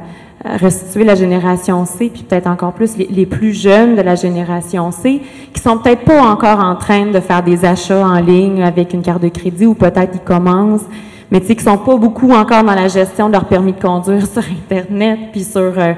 restituer 0.55 1.03
la 1.03 1.15
génération 1.15 1.85
C, 1.85 2.09
puis 2.13 2.23
peut-être 2.23 2.47
encore 2.47 2.73
plus 2.73 2.97
les, 2.97 3.25
plus 3.25 3.53
jeunes 3.53 3.95
de 3.95 4.01
la 4.01 4.15
génération 4.15 4.91
C, 4.91 5.21
qui 5.53 5.61
sont 5.61 5.77
peut-être 5.77 6.05
pas 6.05 6.21
encore 6.21 6.59
en 6.59 6.75
train 6.75 7.07
de 7.07 7.19
faire 7.19 7.43
des 7.43 7.65
achats 7.65 8.05
en 8.05 8.19
ligne 8.19 8.63
avec 8.63 8.93
une 8.93 9.01
carte 9.01 9.21
de 9.21 9.29
crédit 9.29 9.65
ou 9.65 9.73
peut-être 9.73 10.11
ils 10.13 10.19
commencent 10.21 10.85
mais 11.31 11.41
tu 11.41 11.47
sais, 11.47 11.55
qui 11.55 11.63
sont 11.63 11.77
pas 11.77 11.97
beaucoup 11.97 12.31
encore 12.31 12.63
dans 12.63 12.73
la 12.73 12.87
gestion 12.87 13.27
de 13.27 13.33
leur 13.33 13.45
permis 13.45 13.73
de 13.73 13.81
conduire 13.81 14.25
sur 14.31 14.43
Internet, 14.43 15.19
puis 15.31 15.43
sur... 15.43 15.73
Euh, 15.77 15.93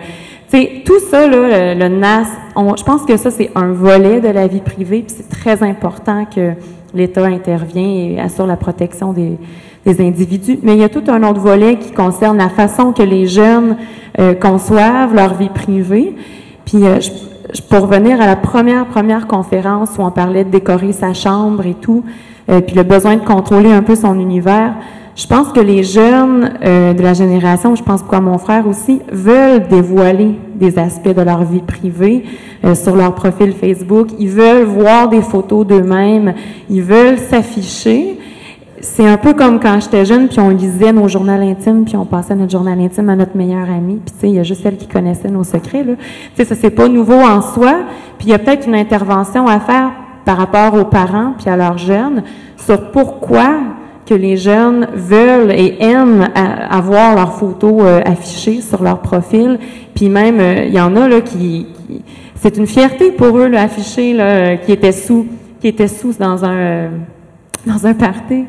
tu 0.52 0.58
sais, 0.58 0.82
tout 0.84 1.00
ça, 1.12 1.28
là, 1.28 1.76
le, 1.76 1.88
NAS, 1.89 2.26
je 2.56 2.84
pense 2.84 3.04
que 3.04 3.18
ça, 3.18 3.30
c'est 3.30 3.52
un 3.54 3.72
volet 3.72 4.20
de 4.20 4.30
la 4.30 4.47
vie 4.47 4.62
privée, 4.62 5.04
puis 5.06 5.16
c'est 5.16 5.30
très 5.30 5.62
important 5.62 6.26
que 6.26 6.54
l'État 6.95 7.26
intervient 7.26 7.84
et 7.84 8.20
assure 8.20 8.47
la 8.47 8.58
protection 8.58 9.14
des, 9.14 9.38
individus. 9.86 10.60
Mais 10.62 10.74
il 10.74 10.80
y 10.80 10.84
a 10.84 10.89
tout 10.89 11.04
un 11.08 11.24
autre 11.24 11.39
volet 11.39 11.78
qui 11.78 11.91
concerne 11.91 12.38
la 12.38 12.50
façon 12.50 12.93
que 12.93 13.02
les 13.02 13.26
jeunes 13.26 13.76
euh, 14.20 14.34
conçoivent 14.34 15.15
leur 15.15 15.36
vie 15.36 15.49
privée. 15.49 16.15
Puis, 16.65 16.86
euh, 16.86 16.99
je, 16.99 17.61
pour 17.63 17.82
revenir 17.82 18.22
à 18.22 18.28
la 18.28 18.36
première, 18.36 18.86
première 18.86 19.26
conférence 19.26 19.89
où 19.97 20.01
on 20.01 20.11
parlait 20.11 20.43
de 20.43 20.51
décorer 20.51 20.91
sa 20.91 21.13
chambre 21.13 21.65
et 21.65 21.74
tout, 21.74 22.03
puis 22.65 22.76
le 22.76 22.82
besoin 22.82 23.15
de 23.15 23.24
contrôler 23.24 23.72
un 23.72 23.84
peu 23.84 23.95
son 23.95 24.20
univers, 24.20 24.74
je 25.20 25.28
pense 25.28 25.49
que 25.49 25.59
les 25.59 25.84
jeunes 25.84 26.53
euh, 26.63 26.93
de 26.93 27.01
la 27.01 27.13
génération, 27.13 27.76
je 27.76 27.84
pense 27.84 28.03
quoi 28.03 28.22
mon 28.22 28.38
frère 28.38 28.65
aussi, 28.67 29.01
veulent 29.11 29.67
dévoiler 29.67 30.39
des 30.55 30.80
aspects 30.80 31.13
de 31.13 31.22
leur 31.22 31.43
vie 31.43 31.61
privée 31.61 32.24
euh, 32.63 32.74
sur 32.74 32.95
leur 32.95 33.13
profil 33.15 33.51
Facebook. 33.51 34.07
Ils 34.17 34.30
veulent 34.30 34.63
voir 34.63 35.09
des 35.09 35.22
photos 35.22 35.67
d'eux-mêmes. 35.67 36.36
Ils 36.70 36.84
veulent 36.84 37.17
s'afficher. 37.17 38.17
C'est 38.82 39.06
un 39.06 39.18
peu 39.18 39.34
comme 39.34 39.60
quand 39.60 39.80
j'étais 39.82 40.06
jeune, 40.06 40.30
puis 40.30 40.40
on 40.40 40.50
lisait 40.50 40.94
nos 40.94 41.08
journaux 41.08 41.34
intimes, 41.34 41.84
puis 41.84 41.98
on 41.98 42.06
passait 42.06 42.36
notre 42.36 42.52
journal 42.52 42.80
intime 42.80 43.10
à 43.10 43.16
notre 43.16 43.36
meilleure 43.36 43.70
amie. 43.70 44.00
Puis 44.06 44.14
tu 44.14 44.20
sais, 44.22 44.30
il 44.30 44.36
y 44.36 44.40
a 44.40 44.44
juste 44.44 44.66
elle 44.66 44.78
qui 44.78 44.88
connaissait 44.88 45.30
nos 45.30 45.44
secrets. 45.44 45.84
Là. 45.84 45.94
Tu 45.96 46.06
sais, 46.36 46.46
ça 46.46 46.56
c'est 46.56 46.70
pas 46.70 46.88
nouveau 46.88 47.20
en 47.20 47.42
soi. 47.42 47.80
Puis 48.18 48.28
il 48.28 48.32
y 48.32 48.34
a 48.34 48.40
peut-être 48.40 48.68
une 48.68 48.76
intervention 48.76 49.48
à 49.48 49.60
faire 49.60 49.92
par 50.24 50.38
rapport 50.38 50.76
aux 50.76 50.86
parents 50.86 51.34
puis 51.38 51.50
à 51.50 51.58
leurs 51.58 51.78
jeunes 51.78 52.24
sur 52.56 52.92
pourquoi 52.92 53.60
que 54.06 54.14
les 54.14 54.38
jeunes 54.38 54.88
veulent 54.94 55.52
et 55.52 55.76
aiment 55.82 56.30
avoir 56.36 57.16
leurs 57.16 57.34
photos 57.34 57.82
euh, 57.82 58.02
affichées 58.06 58.62
sur 58.62 58.82
leur 58.82 59.00
profil. 59.00 59.60
Puis 59.94 60.10
même, 60.10 60.40
euh, 60.40 60.66
il 60.66 60.74
y 60.74 60.80
en 60.80 60.96
a 60.96 61.08
là 61.08 61.22
qui, 61.22 61.68
c'est 62.36 62.58
une 62.58 62.66
fierté 62.66 63.12
pour 63.12 63.38
eux 63.38 63.48
là, 63.48 63.68
là, 63.68 64.58
qui 64.58 64.72
étaient 64.72 64.92
sous, 64.92 65.28
qui 65.62 65.68
étaient 65.68 65.88
sous 65.88 66.14
dans 66.20 66.44
un 66.44 66.58
euh, 66.58 66.90
dans 67.66 67.86
un 67.86 67.94
party. 67.94 68.46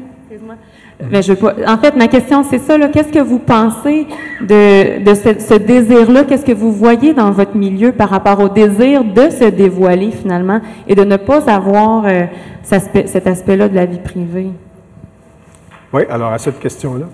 Mais 1.11 1.23
je 1.23 1.33
en 1.33 1.79
fait, 1.79 1.97
ma 1.97 2.09
question, 2.09 2.43
c'est 2.43 2.59
ça. 2.59 2.79
Qu'est-ce 2.89 3.13
que 3.13 3.21
vous 3.21 3.39
pensez 3.39 4.07
de, 4.41 5.03
de 5.05 5.15
ce, 5.15 5.39
ce 5.39 5.55
désir-là? 5.55 6.25
Qu'est-ce 6.25 6.45
que 6.45 6.53
vous 6.53 6.73
voyez 6.73 7.15
dans 7.15 7.31
votre 7.31 7.57
milieu 7.57 7.93
par 7.93 8.11
rapport 8.11 8.41
au 8.41 8.49
désir 8.49 9.05
de 9.05 9.31
se 9.31 9.45
dévoiler 9.45 10.11
finalement 10.11 10.61
et 10.87 10.95
de 10.95 11.05
ne 11.05 11.17
pas 11.17 11.51
avoir 11.51 12.05
cet 12.63 13.27
aspect-là 13.27 13.69
de 13.69 13.75
la 13.75 13.87
vie 13.87 14.01
privée? 14.01 14.51
Oui, 15.93 16.03
alors 16.09 16.33
à 16.33 16.39
cette 16.39 16.61
question-là. 16.61 17.07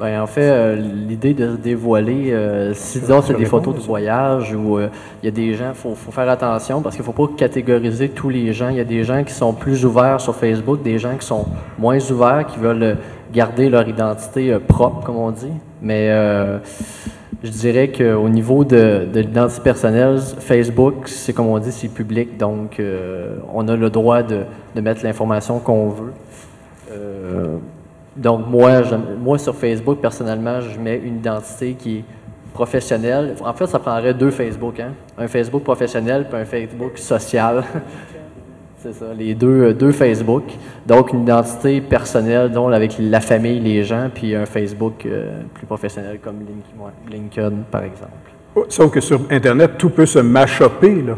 Bien, 0.00 0.22
en 0.22 0.26
fait, 0.26 0.48
euh, 0.48 0.74
l'idée 0.74 1.32
de 1.32 1.52
se 1.52 1.56
dévoiler, 1.56 2.32
euh, 2.32 2.72
si 2.74 2.98
disons 2.98 3.22
c'est 3.22 3.36
des 3.36 3.44
photos 3.44 3.74
de 3.74 3.80
voyage 3.80 4.52
ou 4.52 4.78
euh, 4.78 4.88
il 5.22 5.26
y 5.26 5.28
a 5.28 5.30
des 5.30 5.54
gens, 5.54 5.68
il 5.68 5.76
faut, 5.76 5.94
faut, 5.94 6.10
faire 6.10 6.28
attention 6.28 6.80
parce 6.80 6.96
qu'il 6.96 7.04
ne 7.04 7.12
faut 7.12 7.26
pas 7.26 7.32
catégoriser 7.36 8.08
tous 8.08 8.28
les 8.28 8.52
gens. 8.52 8.68
Il 8.70 8.76
y 8.76 8.80
a 8.80 8.84
des 8.84 9.04
gens 9.04 9.22
qui 9.22 9.32
sont 9.32 9.52
plus 9.52 9.84
ouverts 9.84 10.20
sur 10.20 10.34
Facebook, 10.34 10.82
des 10.82 10.98
gens 10.98 11.16
qui 11.16 11.26
sont 11.26 11.46
moins 11.78 11.98
ouverts, 12.10 12.46
qui 12.46 12.58
veulent 12.58 12.96
garder 13.32 13.68
leur 13.68 13.88
identité 13.88 14.56
propre, 14.58 15.04
comme 15.04 15.16
on 15.16 15.30
dit. 15.30 15.52
Mais 15.80 16.08
je 17.42 17.50
dirais 17.50 17.88
qu'au 17.88 18.28
niveau 18.28 18.64
de, 18.64 19.06
de 19.12 19.20
l'identité 19.20 19.62
personnelle, 19.62 20.18
Facebook, 20.38 21.08
c'est 21.08 21.32
comme 21.32 21.46
on 21.46 21.58
dit, 21.58 21.72
c'est 21.72 21.88
public, 21.88 22.36
donc 22.36 22.80
on 23.52 23.68
a 23.68 23.76
le 23.76 23.90
droit 23.90 24.22
de, 24.22 24.44
mettre 24.80 25.04
l'information 25.04 25.58
qu'on 25.58 25.88
veut. 25.88 26.12
Donc, 28.16 28.46
moi, 28.46 28.82
moi, 29.18 29.38
sur 29.38 29.54
Facebook, 29.54 30.00
personnellement, 30.00 30.60
je 30.60 30.78
mets 30.78 30.98
une 30.98 31.16
identité 31.16 31.74
qui 31.74 31.98
est 31.98 32.04
professionnelle. 32.52 33.34
En 33.42 33.54
fait, 33.54 33.66
ça 33.66 33.78
prendrait 33.78 34.12
deux 34.12 34.30
Facebook, 34.30 34.78
hein? 34.80 34.92
un 35.16 35.28
Facebook 35.28 35.62
professionnel 35.62 36.26
puis 36.28 36.40
un 36.40 36.44
Facebook 36.44 36.98
social. 36.98 37.64
C'est 38.82 38.94
ça, 38.94 39.14
les 39.16 39.36
deux, 39.36 39.62
euh, 39.62 39.72
deux 39.72 39.92
Facebook. 39.92 40.42
Donc, 40.88 41.12
une 41.12 41.22
identité 41.22 41.80
personnelle, 41.80 42.50
donc 42.50 42.72
avec 42.72 42.96
la 42.98 43.20
famille, 43.20 43.60
les 43.60 43.84
gens, 43.84 44.10
puis 44.12 44.34
un 44.34 44.44
Facebook 44.44 45.06
euh, 45.06 45.42
plus 45.54 45.66
professionnel 45.66 46.18
comme 46.20 46.38
LinkedIn, 47.08 47.62
par 47.70 47.84
exemple. 47.84 48.66
Sauf 48.68 48.90
que 48.90 49.00
sur 49.00 49.20
Internet, 49.30 49.78
tout 49.78 49.90
peut 49.90 50.06
se 50.06 50.18
machoper, 50.18 51.00
là. 51.00 51.14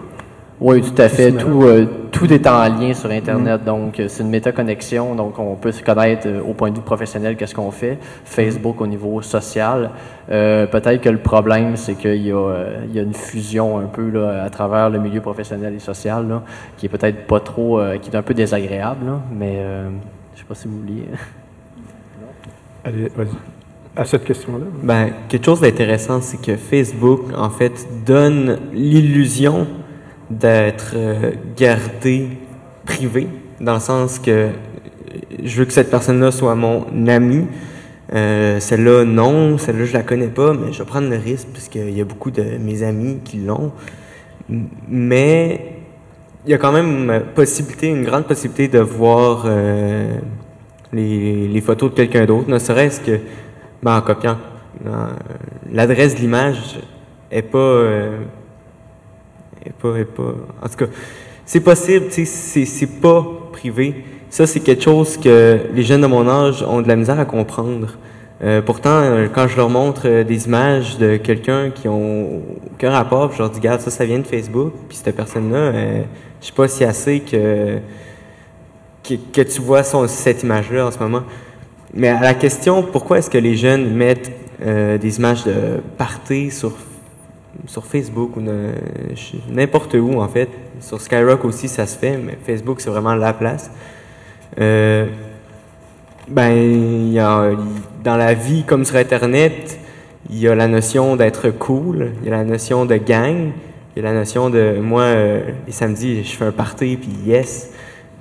Oui, 0.64 0.80
tout 0.80 1.02
à 1.02 1.10
fait. 1.10 1.30
Tout, 1.30 1.64
euh, 1.64 1.84
tout 2.10 2.32
est 2.32 2.46
en 2.46 2.64
lien 2.74 2.94
sur 2.94 3.10
Internet. 3.10 3.64
Donc, 3.64 4.00
euh, 4.00 4.08
c'est 4.08 4.22
une 4.22 4.30
métaconnexion. 4.30 5.14
Donc, 5.14 5.38
on 5.38 5.56
peut 5.56 5.72
se 5.72 5.82
connaître 5.82 6.26
euh, 6.26 6.40
au 6.40 6.54
point 6.54 6.70
de 6.70 6.76
vue 6.76 6.80
professionnel 6.80 7.36
qu'est-ce 7.36 7.54
qu'on 7.54 7.70
fait. 7.70 7.98
Facebook 8.24 8.80
au 8.80 8.86
niveau 8.86 9.20
social. 9.20 9.90
Euh, 10.30 10.66
Peut-être 10.66 11.02
que 11.02 11.10
le 11.10 11.18
problème, 11.18 11.76
c'est 11.76 11.96
qu'il 11.96 12.22
y, 12.26 12.32
a, 12.32 12.36
euh, 12.36 12.78
il 12.88 12.96
y 12.96 12.98
a 12.98 13.02
une 13.02 13.12
fusion 13.12 13.78
un 13.78 13.84
peu 13.84 14.08
là, 14.08 14.42
à 14.42 14.48
travers 14.48 14.88
le 14.88 14.98
milieu 14.98 15.20
professionnel 15.20 15.74
et 15.74 15.80
social 15.80 16.26
là, 16.26 16.42
qui 16.78 16.86
est 16.86 16.88
peut-être 16.88 17.26
pas 17.26 17.40
trop, 17.40 17.78
euh, 17.78 17.98
qui 17.98 18.08
est 18.08 18.16
un 18.16 18.22
peu 18.22 18.32
désagréable. 18.32 19.04
là. 19.04 19.20
mais 19.30 19.56
euh, 19.58 19.90
je 20.34 20.38
sais 20.38 20.46
pas 20.46 20.54
si 20.54 20.66
vous 20.66 20.78
vouliez. 20.78 21.04
Allez, 22.86 23.12
vas-y. 23.14 23.36
À 23.96 24.06
cette 24.06 24.24
question-là. 24.24 24.64
Ben, 24.82 25.10
quelque 25.28 25.44
chose 25.44 25.60
d'intéressant, 25.60 26.22
c'est 26.22 26.40
que 26.40 26.56
Facebook, 26.56 27.20
en 27.36 27.50
fait, 27.50 27.86
donne 28.06 28.60
l'illusion 28.72 29.66
d'être 30.38 30.92
euh, 30.94 31.32
gardé 31.56 32.28
privé, 32.84 33.28
dans 33.60 33.74
le 33.74 33.80
sens 33.80 34.18
que 34.18 34.30
euh, 34.30 34.50
je 35.42 35.58
veux 35.58 35.64
que 35.64 35.72
cette 35.72 35.90
personne-là 35.90 36.30
soit 36.30 36.54
mon 36.54 36.86
ami. 37.06 37.46
Euh, 38.12 38.60
celle-là, 38.60 39.04
non. 39.04 39.58
Celle-là, 39.58 39.84
je 39.84 39.92
la 39.92 40.02
connais 40.02 40.28
pas, 40.28 40.52
mais 40.52 40.72
je 40.72 40.78
vais 40.78 40.84
prendre 40.84 41.08
le 41.08 41.16
risque 41.16 41.48
parce 41.52 41.68
qu'il 41.68 41.96
y 41.96 42.00
a 42.00 42.04
beaucoup 42.04 42.30
de 42.30 42.42
mes 42.60 42.82
amis 42.82 43.18
qui 43.24 43.38
l'ont. 43.38 43.72
Mais 44.88 45.78
il 46.44 46.50
y 46.50 46.54
a 46.54 46.58
quand 46.58 46.72
même 46.72 47.22
possibilité, 47.34 47.88
une 47.88 48.04
grande 48.04 48.26
possibilité 48.26 48.68
de 48.68 48.78
voir 48.78 49.48
les, 50.92 51.60
photos 51.62 51.90
de 51.92 51.96
quelqu'un 51.96 52.26
d'autre, 52.26 52.50
ne 52.50 52.58
serait-ce 52.58 53.00
que 53.00 53.20
ben, 53.82 53.96
en 53.96 54.02
copiant. 54.02 54.36
L'adresse 55.72 56.14
de 56.16 56.20
l'image 56.20 56.78
est 57.30 57.40
pas, 57.40 57.84
est 59.66 59.72
pas, 59.72 59.96
est 59.96 60.04
pas. 60.04 60.34
En 60.62 60.68
tout 60.68 60.76
cas, 60.76 60.86
c'est 61.46 61.60
possible, 61.60 62.06
tu 62.10 62.26
sais, 62.26 62.64
c'est 62.64 63.00
pas 63.00 63.26
privé. 63.52 64.04
Ça, 64.30 64.46
c'est 64.46 64.60
quelque 64.60 64.82
chose 64.82 65.16
que 65.16 65.58
les 65.72 65.82
jeunes 65.82 66.00
de 66.00 66.06
mon 66.06 66.28
âge 66.28 66.62
ont 66.62 66.80
de 66.80 66.88
la 66.88 66.96
misère 66.96 67.20
à 67.20 67.24
comprendre. 67.24 67.96
Euh, 68.42 68.60
pourtant, 68.62 69.00
euh, 69.00 69.28
quand 69.32 69.46
je 69.46 69.56
leur 69.56 69.70
montre 69.70 70.02
euh, 70.06 70.24
des 70.24 70.46
images 70.46 70.98
de 70.98 71.16
quelqu'un 71.16 71.70
qui 71.70 71.86
ont 71.88 72.42
aucun 72.72 72.90
rapport, 72.90 73.32
je 73.32 73.38
leur 73.38 73.48
dis, 73.48 73.58
regarde, 73.58 73.80
ça, 73.80 73.90
ça 73.90 74.04
vient 74.04 74.18
de 74.18 74.26
Facebook, 74.26 74.72
puis 74.88 74.98
cette 74.98 75.14
personne-là, 75.14 75.56
euh, 75.56 76.02
je 76.40 76.46
sais 76.46 76.52
pas 76.52 76.66
si 76.66 76.84
assez 76.84 77.20
que, 77.20 77.78
que, 79.04 79.42
tu 79.42 79.60
vois 79.60 79.82
cette 79.82 80.42
image-là 80.42 80.86
en 80.86 80.90
ce 80.90 80.98
moment. 80.98 81.22
Mais 81.94 82.08
à 82.08 82.20
la 82.20 82.34
question, 82.34 82.82
pourquoi 82.82 83.18
est-ce 83.18 83.30
que 83.30 83.38
les 83.38 83.56
jeunes 83.56 83.94
mettent 83.94 84.32
des 84.60 85.18
images 85.18 85.44
de 85.44 85.80
party 85.98 86.50
sur, 86.50 86.72
sur 87.66 87.84
Facebook 87.84 88.36
ou 88.36 88.42
n'importe 89.50 89.94
où, 89.94 90.20
en 90.20 90.28
fait? 90.28 90.48
Sur 90.80 91.00
Skyrock 91.00 91.44
aussi, 91.44 91.68
ça 91.68 91.86
se 91.86 91.96
fait, 91.96 92.16
mais 92.16 92.38
Facebook, 92.44 92.80
c'est 92.80 92.90
vraiment 92.90 93.14
la 93.14 93.32
place. 93.32 93.70
Euh, 94.60 95.06
ben, 96.28 96.52
y 97.12 97.18
a, 97.18 97.50
dans 98.02 98.16
la 98.16 98.34
vie 98.34 98.64
comme 98.64 98.84
sur 98.84 98.96
Internet, 98.96 99.78
il 100.30 100.38
y 100.38 100.48
a 100.48 100.54
la 100.54 100.68
notion 100.68 101.16
d'être 101.16 101.50
cool, 101.50 102.12
il 102.22 102.28
y 102.28 102.32
a 102.32 102.36
la 102.36 102.44
notion 102.44 102.86
de 102.86 102.96
gang, 102.96 103.50
il 103.94 104.02
y 104.02 104.06
a 104.06 104.10
la 104.10 104.18
notion 104.18 104.50
de 104.50 104.78
moi, 104.80 105.02
euh, 105.02 105.42
les 105.66 106.24
je 106.24 106.36
fais 106.36 106.44
un 106.44 106.52
party, 106.52 106.96
puis 106.96 107.10
yes. 107.26 107.70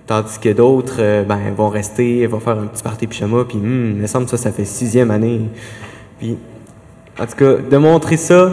Tandis 0.06 0.38
que 0.38 0.50
d'autres, 0.50 0.98
euh, 1.00 1.24
ben, 1.24 1.40
vont 1.56 1.70
rester, 1.70 2.28
vont 2.28 2.42
faire 2.42 2.60
un 2.60 2.68
petit 2.68 2.84
party 2.84 3.08
puis 3.08 3.24
hum, 3.24 3.94
il 3.96 4.02
me 4.02 4.08
semble 4.08 4.26
que 4.26 4.32
ça, 4.32 4.38
ça 4.38 4.52
fait 4.52 4.66
sixième 4.66 5.12
année. 5.12 5.44
Puis, 6.20 6.38
en 7.18 7.26
tout 7.26 7.36
cas, 7.38 7.56
de 7.56 7.78
montrer 7.78 8.18
ça 8.18 8.52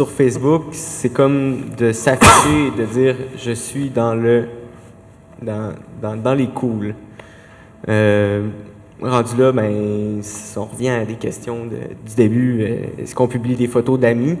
sur 0.00 0.10
Facebook, 0.10 0.62
c'est 0.72 1.10
comme 1.10 1.74
de 1.76 1.92
s'afficher 1.92 2.68
et 2.68 2.70
de 2.70 2.86
dire 2.86 3.16
je 3.36 3.50
suis 3.50 3.90
dans 3.90 4.14
le 4.14 4.46
dans, 5.42 5.74
dans, 6.00 6.16
dans 6.16 6.32
les 6.32 6.46
cools. 6.46 6.94
Euh, 7.86 8.48
rendu 9.02 9.36
là, 9.36 9.52
ben, 9.52 10.22
on 10.56 10.64
revient 10.64 10.88
à 10.88 11.04
des 11.04 11.16
questions 11.16 11.66
du 11.66 12.14
début. 12.16 12.62
Euh, 12.62 13.02
Est-ce 13.02 13.14
qu'on 13.14 13.28
publie 13.28 13.56
des 13.56 13.66
photos 13.66 14.00
d'amis? 14.00 14.38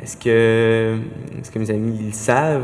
Est-ce 0.00 0.16
que, 0.16 0.94
est-ce 1.40 1.50
que 1.50 1.58
mes 1.58 1.70
amis 1.72 1.96
ils 1.98 2.06
le 2.06 2.12
savent? 2.12 2.62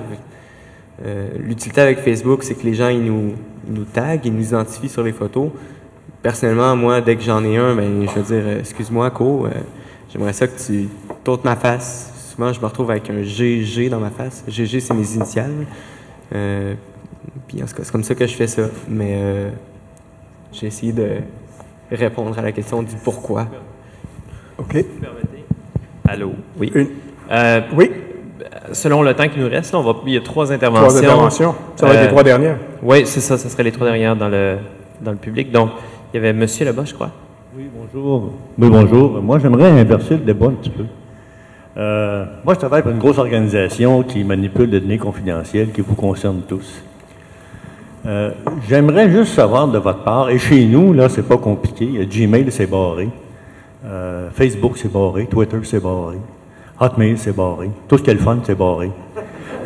Euh, 1.05 1.31
L'utilité 1.41 1.81
avec 1.81 1.99
Facebook, 1.99 2.45
c'est 2.45 2.55
que 2.55 2.65
les 2.65 2.75
gens 2.75 2.91
ils 2.91 3.03
nous, 3.03 3.33
ils 3.67 3.75
nous 3.75 3.87
taguent, 3.87 4.25
ils 4.25 4.33
nous 4.33 4.47
identifient 4.47 4.89
sur 4.89 5.03
les 5.03 5.11
photos. 5.11 5.51
Personnellement, 6.23 6.77
moi, 6.77 7.01
dès 7.01 7.17
que 7.17 7.25
j'en 7.25 7.43
ai 7.43 7.57
un, 7.57 7.75
ben, 7.75 8.07
je 8.09 8.21
veux 8.21 8.41
dire, 8.41 8.59
excuse-moi, 8.61 9.11
Co, 9.11 9.49
j'aimerais 10.13 10.33
ça 10.33 10.47
que 10.47 10.57
tu 10.65 10.89
t'ôtes 11.25 11.45
ma 11.45 11.57
face. 11.57 12.13
Souvent, 12.37 12.53
je 12.53 12.61
me 12.61 12.67
retrouve 12.67 12.91
avec 12.91 13.09
un 13.09 13.23
GG 13.23 13.89
dans 13.89 13.99
ma 13.99 14.11
face. 14.11 14.45
GG, 14.47 14.81
c'est 14.81 14.93
mes 14.93 15.11
initiales. 15.15 15.53
Euh, 16.35 16.75
puis 17.49 17.63
en 17.63 17.67
tout 17.67 17.75
cas, 17.75 17.83
c'est 17.83 17.91
comme 17.91 18.05
ça 18.05 18.15
que 18.15 18.27
je 18.27 18.35
fais 18.35 18.47
ça. 18.47 18.65
Mais 18.91 19.15
euh, 19.17 19.49
j'ai 20.53 20.67
essayé 20.67 20.93
de 20.93 21.13
répondre 21.91 22.39
à 22.39 22.43
la 22.43 22.53
question 22.53 22.83
du 22.83 22.95
pourquoi. 23.03 23.47
OK. 24.59 24.85
Allô? 26.07 26.33
Oui. 26.59 26.71
Euh, 27.31 27.61
oui? 27.75 27.91
Selon 28.73 29.01
le 29.01 29.15
temps 29.15 29.29
qui 29.29 29.39
nous 29.39 29.49
reste, 29.49 29.73
là, 29.73 29.79
on 29.79 29.83
va, 29.83 29.95
il 30.07 30.13
y 30.13 30.19
a 30.19 30.21
trois 30.21 30.53
interventions. 30.53 30.89
Trois 30.89 30.99
interventions. 30.99 31.55
Ça 31.77 31.87
va 31.87 31.95
être 31.95 32.03
les 32.03 32.09
trois 32.09 32.23
dernières. 32.23 32.59
Oui, 32.83 33.07
c'est 33.07 33.21
ça. 33.21 33.39
Ça 33.39 33.49
serait 33.49 33.63
les 33.63 33.73
trois 33.73 33.87
dernières 33.87 34.15
dans 34.15 34.29
le, 34.29 34.59
dans 35.01 35.13
le 35.13 35.17
public. 35.17 35.51
Donc, 35.51 35.71
il 36.13 36.17
y 36.17 36.19
avait 36.19 36.35
monsieur 36.35 36.67
là-bas, 36.67 36.85
je 36.85 36.93
crois. 36.93 37.13
Oui, 37.57 37.71
bonjour. 37.75 38.35
Oui, 38.59 38.69
bonjour. 38.69 39.23
Moi, 39.23 39.39
j'aimerais 39.39 39.71
inverser 39.71 40.19
le 40.19 40.25
débat 40.25 40.49
un 40.49 40.53
petit 40.53 40.69
peu. 40.69 40.85
Euh, 41.77 42.25
moi, 42.45 42.55
je 42.55 42.59
travaille 42.59 42.83
pour 42.83 42.91
une 42.91 42.99
grosse 42.99 43.19
organisation 43.19 44.03
qui 44.03 44.25
manipule 44.25 44.71
des 44.71 44.81
données 44.81 44.99
confidentielles 44.99 45.73
qui 45.73 45.83
vous 45.83 45.95
concernent 45.95 46.43
tous. 46.49 46.83
Euh, 48.07 48.31
j'aimerais 48.67 49.11
juste 49.11 49.35
savoir 49.35 49.69
de 49.69 49.79
votre 49.79 50.03
part, 50.03 50.31
et 50.31 50.39
chez 50.39 50.65
nous, 50.65 50.93
là, 50.93 51.09
c'est 51.09 51.27
pas 51.27 51.37
compliqué. 51.37 51.87
Gmail, 52.07 52.51
c'est 52.51 52.67
barré. 52.67 53.09
Euh, 53.85 54.31
Facebook, 54.33 54.79
c'est 54.79 54.91
barré. 54.91 55.27
Twitter, 55.27 55.59
c'est 55.65 55.83
barré. 55.83 56.17
Hotmail, 56.81 57.19
c'est 57.19 57.37
barré. 57.37 57.71
Tout 57.89 57.99
ce 57.99 58.03
qui 58.03 58.11
est 58.11 58.15
le 58.15 58.21
fun, 58.21 58.39
c'est 58.43 58.57
barré. 58.57 58.91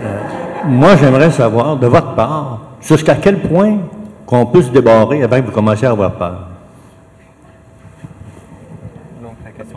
Euh, 0.01 0.19
moi, 0.67 0.97
j'aimerais 0.97 1.31
savoir 1.31 1.77
de 1.77 1.87
votre 1.87 2.15
part, 2.15 2.61
jusqu'à 2.81 3.15
quel 3.15 3.39
point 3.39 3.79
qu'on 4.27 4.47
peut 4.47 4.63
se 4.63 4.71
débarrer 4.71 5.23
avant 5.23 5.41
que 5.41 5.47
vous 5.47 5.53
commenciez 5.53 5.87
à 5.87 5.91
avoir 5.91 6.13
peur? 6.13 6.47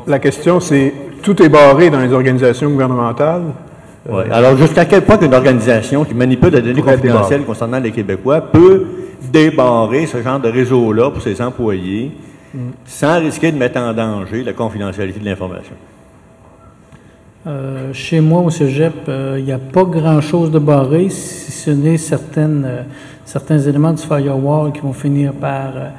La 0.07 0.19
question, 0.19 0.59
c'est 0.59 0.93
tout 1.23 1.41
est 1.41 1.49
barré 1.49 1.89
dans 1.89 1.99
les 1.99 2.13
organisations 2.13 2.69
gouvernementales. 2.69 3.41
Euh, 3.41 3.51
Ouais. 4.05 4.25
Alors, 4.31 4.57
jusqu'à 4.57 4.83
quel 4.83 5.03
point 5.03 5.17
qu'une 5.17 5.33
organisation 5.33 6.03
qui 6.03 6.13
manipule 6.13 6.51
des 6.51 6.61
données 6.61 6.81
confidentielles 6.81 7.45
concernant 7.45 7.79
les 7.79 7.91
Québécois 7.91 8.41
peut 8.41 8.85
débarrer 9.31 10.05
ce 10.07 10.21
genre 10.21 10.41
de 10.41 10.49
réseau-là 10.49 11.09
pour 11.09 11.21
ses 11.21 11.41
employés 11.41 12.11
Mm. 12.53 12.59
sans 12.85 13.19
risquer 13.19 13.51
de 13.51 13.57
mettre 13.57 13.79
en 13.79 13.93
danger 13.93 14.43
la 14.43 14.53
confidentialité 14.53 15.19
de 15.19 15.25
l'information? 15.25 15.73
Euh, 17.47 17.91
chez 17.93 18.21
moi, 18.21 18.41
au 18.41 18.49
cégep, 18.51 18.93
euh, 19.09 19.37
il 19.39 19.45
n'y 19.45 19.51
a 19.51 19.57
pas 19.57 19.83
grand-chose 19.83 20.51
de 20.51 20.59
barré, 20.59 21.09
si 21.09 21.51
ce 21.51 21.71
n'est 21.71 21.97
certaines, 21.97 22.63
euh, 22.65 22.83
certains 23.25 23.57
éléments 23.57 23.91
du 23.91 24.03
firewall 24.03 24.71
qui 24.71 24.81
vont 24.81 24.93
finir 24.93 25.33
par 25.33 25.71
euh, 25.75 25.89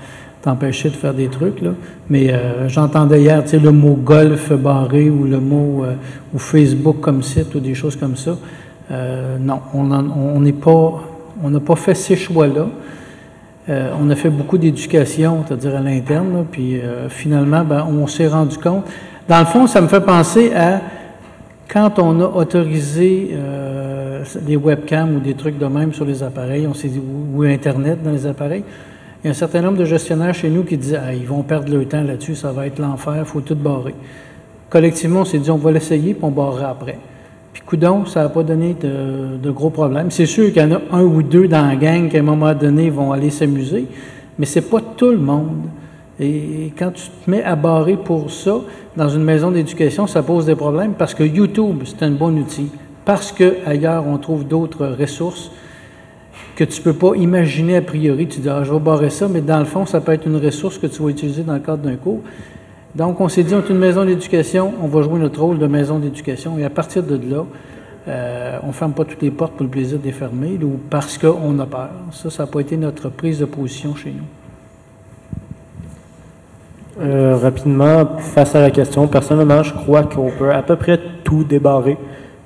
t'empêcher 0.44 0.90
de 0.90 0.94
faire 0.94 1.14
des 1.14 1.28
trucs. 1.28 1.62
Là. 1.62 1.70
Mais 2.10 2.30
euh, 2.30 2.68
j'entendais 2.68 3.22
hier 3.22 3.42
le 3.52 3.70
mot 3.70 3.94
golf 3.94 4.52
barré 4.52 5.08
ou 5.08 5.24
le 5.24 5.40
mot 5.40 5.84
euh, 5.84 5.94
ou 6.34 6.38
Facebook 6.38 7.00
comme 7.00 7.22
site 7.22 7.54
ou 7.54 7.60
des 7.60 7.74
choses 7.74 7.96
comme 7.96 8.16
ça. 8.16 8.36
Euh, 8.90 9.38
non, 9.38 9.60
on 9.72 10.40
n'est 10.40 10.52
pas, 10.52 11.02
on 11.42 11.48
n'a 11.48 11.60
pas 11.60 11.76
fait 11.76 11.94
ces 11.94 12.16
choix-là. 12.16 12.66
On 13.66 14.10
a 14.10 14.14
fait 14.14 14.28
beaucoup 14.28 14.58
d'éducation, 14.58 15.42
c'est-à-dire 15.46 15.76
à 15.76 15.80
l'interne, 15.80 16.44
puis 16.52 16.78
finalement, 17.08 17.64
ben, 17.64 17.86
on 17.88 18.06
s'est 18.06 18.26
rendu 18.26 18.58
compte. 18.58 18.84
Dans 19.26 19.38
le 19.38 19.46
fond, 19.46 19.66
ça 19.66 19.80
me 19.80 19.88
fait 19.88 20.02
penser 20.02 20.52
à 20.52 20.82
quand 21.66 21.98
on 21.98 22.20
a 22.20 22.26
autorisé 22.26 23.34
des 24.42 24.56
webcams 24.56 25.16
ou 25.16 25.20
des 25.20 25.32
trucs 25.32 25.56
de 25.56 25.64
même 25.64 25.94
sur 25.94 26.04
les 26.04 26.22
appareils, 26.22 26.66
on 26.66 26.74
s'est 26.74 26.88
dit, 26.88 27.00
ou 27.34 27.42
Internet 27.44 28.02
dans 28.02 28.10
les 28.10 28.26
appareils, 28.26 28.64
il 29.24 29.28
y 29.28 29.30
a 29.30 29.30
un 29.30 29.34
certain 29.34 29.62
nombre 29.62 29.78
de 29.78 29.86
gestionnaires 29.86 30.34
chez 30.34 30.50
nous 30.50 30.64
qui 30.64 30.76
disaient 30.76 31.00
ah, 31.02 31.14
ils 31.14 31.26
vont 31.26 31.42
perdre 31.42 31.74
leur 31.74 31.88
temps 31.88 32.02
là-dessus, 32.02 32.34
ça 32.34 32.52
va 32.52 32.66
être 32.66 32.78
l'enfer, 32.78 33.16
il 33.20 33.24
faut 33.24 33.40
tout 33.40 33.54
barrer. 33.54 33.94
Collectivement, 34.68 35.20
on 35.20 35.24
s'est 35.24 35.38
dit 35.38 35.50
on 35.50 35.56
va 35.56 35.72
l'essayer, 35.72 36.12
puis 36.12 36.24
on 36.24 36.30
barrera 36.30 36.68
après. 36.68 36.98
Puis 37.54 37.62
coudon, 37.62 38.04
ça 38.04 38.24
n'a 38.24 38.28
pas 38.28 38.42
donné 38.42 38.74
de, 38.78 39.50
gros 39.50 39.70
problèmes. 39.70 40.10
C'est 40.10 40.26
sûr 40.26 40.52
qu'il 40.52 40.60
y 40.60 40.64
en 40.66 40.72
a 40.72 40.80
un 40.92 41.02
ou 41.02 41.22
deux 41.22 41.48
dans 41.48 41.66
la 41.66 41.74
gang 41.74 42.10
qui, 42.10 42.18
à 42.18 42.20
un 42.20 42.22
moment 42.22 42.52
donné, 42.52 42.90
vont 42.90 43.12
aller 43.12 43.30
s'amuser, 43.30 43.86
mais 44.38 44.44
c'est 44.44 44.68
pas 44.68 44.80
tout 44.94 45.10
le 45.10 45.16
monde. 45.16 45.68
Et 46.20 46.72
quand 46.78 46.90
tu 46.90 47.04
te 47.08 47.30
mets 47.30 47.42
à 47.42 47.56
barrer 47.56 47.96
pour 47.96 48.30
ça, 48.30 48.56
dans 48.94 49.08
une 49.08 49.24
maison 49.24 49.50
d'éducation, 49.50 50.06
ça 50.06 50.22
pose 50.22 50.44
des 50.44 50.54
problèmes 50.54 50.92
parce 50.92 51.14
que 51.14 51.24
YouTube, 51.24 51.84
c'est 51.86 52.02
un 52.04 52.10
bon 52.10 52.36
outil. 52.36 52.70
Parce 53.06 53.32
que 53.32 53.54
ailleurs, 53.64 54.04
on 54.06 54.18
trouve 54.18 54.46
d'autres 54.46 54.86
ressources 54.86 55.50
que 56.56 56.64
tu 56.64 56.80
peux 56.80 56.92
pas 56.92 57.14
imaginer 57.16 57.76
a 57.76 57.82
priori. 57.82 58.28
Tu 58.28 58.40
dis, 58.40 58.48
ah, 58.48 58.62
je 58.64 58.72
vais 58.72 58.78
barrer 58.78 59.10
ça, 59.10 59.28
mais 59.28 59.40
dans 59.40 59.58
le 59.58 59.64
fond, 59.64 59.86
ça 59.86 60.00
peut 60.00 60.12
être 60.12 60.26
une 60.26 60.36
ressource 60.36 60.78
que 60.78 60.86
tu 60.86 61.02
vas 61.02 61.08
utiliser 61.08 61.42
dans 61.42 61.54
le 61.54 61.60
cadre 61.60 61.82
d'un 61.82 61.96
cours. 61.96 62.20
Donc, 62.94 63.20
on 63.20 63.28
s'est 63.28 63.42
dit, 63.42 63.54
on 63.54 63.58
est 63.58 63.70
une 63.70 63.78
maison 63.78 64.04
d'éducation, 64.04 64.72
on 64.80 64.86
va 64.86 65.02
jouer 65.02 65.18
notre 65.18 65.40
rôle 65.40 65.58
de 65.58 65.66
maison 65.66 65.98
d'éducation. 65.98 66.58
Et 66.58 66.64
à 66.64 66.70
partir 66.70 67.02
de 67.02 67.16
là, 67.16 67.44
euh, 68.06 68.58
on 68.62 68.68
ne 68.68 68.72
ferme 68.72 68.92
pas 68.92 69.04
toutes 69.04 69.22
les 69.22 69.30
portes 69.30 69.54
pour 69.54 69.64
le 69.64 69.70
plaisir 69.70 69.98
de 69.98 70.04
les 70.04 70.12
fermer 70.12 70.58
ou 70.62 70.78
parce 70.90 71.18
qu'on 71.18 71.58
a 71.58 71.66
peur. 71.66 71.90
Ça, 72.12 72.30
ça 72.30 72.44
n'a 72.44 72.46
pas 72.46 72.60
été 72.60 72.76
notre 72.76 73.08
prise 73.08 73.40
de 73.40 73.46
position 73.46 73.96
chez 73.96 74.10
nous. 74.10 74.24
Euh, 77.00 77.36
rapidement, 77.36 78.16
face 78.18 78.54
à 78.54 78.60
la 78.60 78.70
question, 78.70 79.08
personnellement, 79.08 79.64
je 79.64 79.74
crois 79.74 80.04
qu'on 80.04 80.30
peut 80.30 80.52
à 80.52 80.62
peu 80.62 80.76
près 80.76 81.00
tout 81.24 81.42
débarrer. 81.42 81.98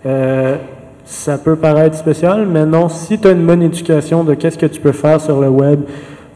Euh, 0.07 0.57
ça 1.09 1.39
peut 1.39 1.57
paraître 1.57 1.97
spécial, 1.97 2.47
mais 2.47 2.67
non, 2.67 2.91
si 2.91 3.19
tu 3.19 3.29
as 3.29 3.31
une 3.31 3.47
bonne 3.47 3.63
éducation 3.63 4.25
de 4.25 4.35
qu'est-ce 4.35 4.59
que 4.59 4.67
tu 4.67 4.79
peux 4.79 4.93
faire 4.93 5.21
sur 5.21 5.41
le 5.41 5.49
web, 5.49 5.81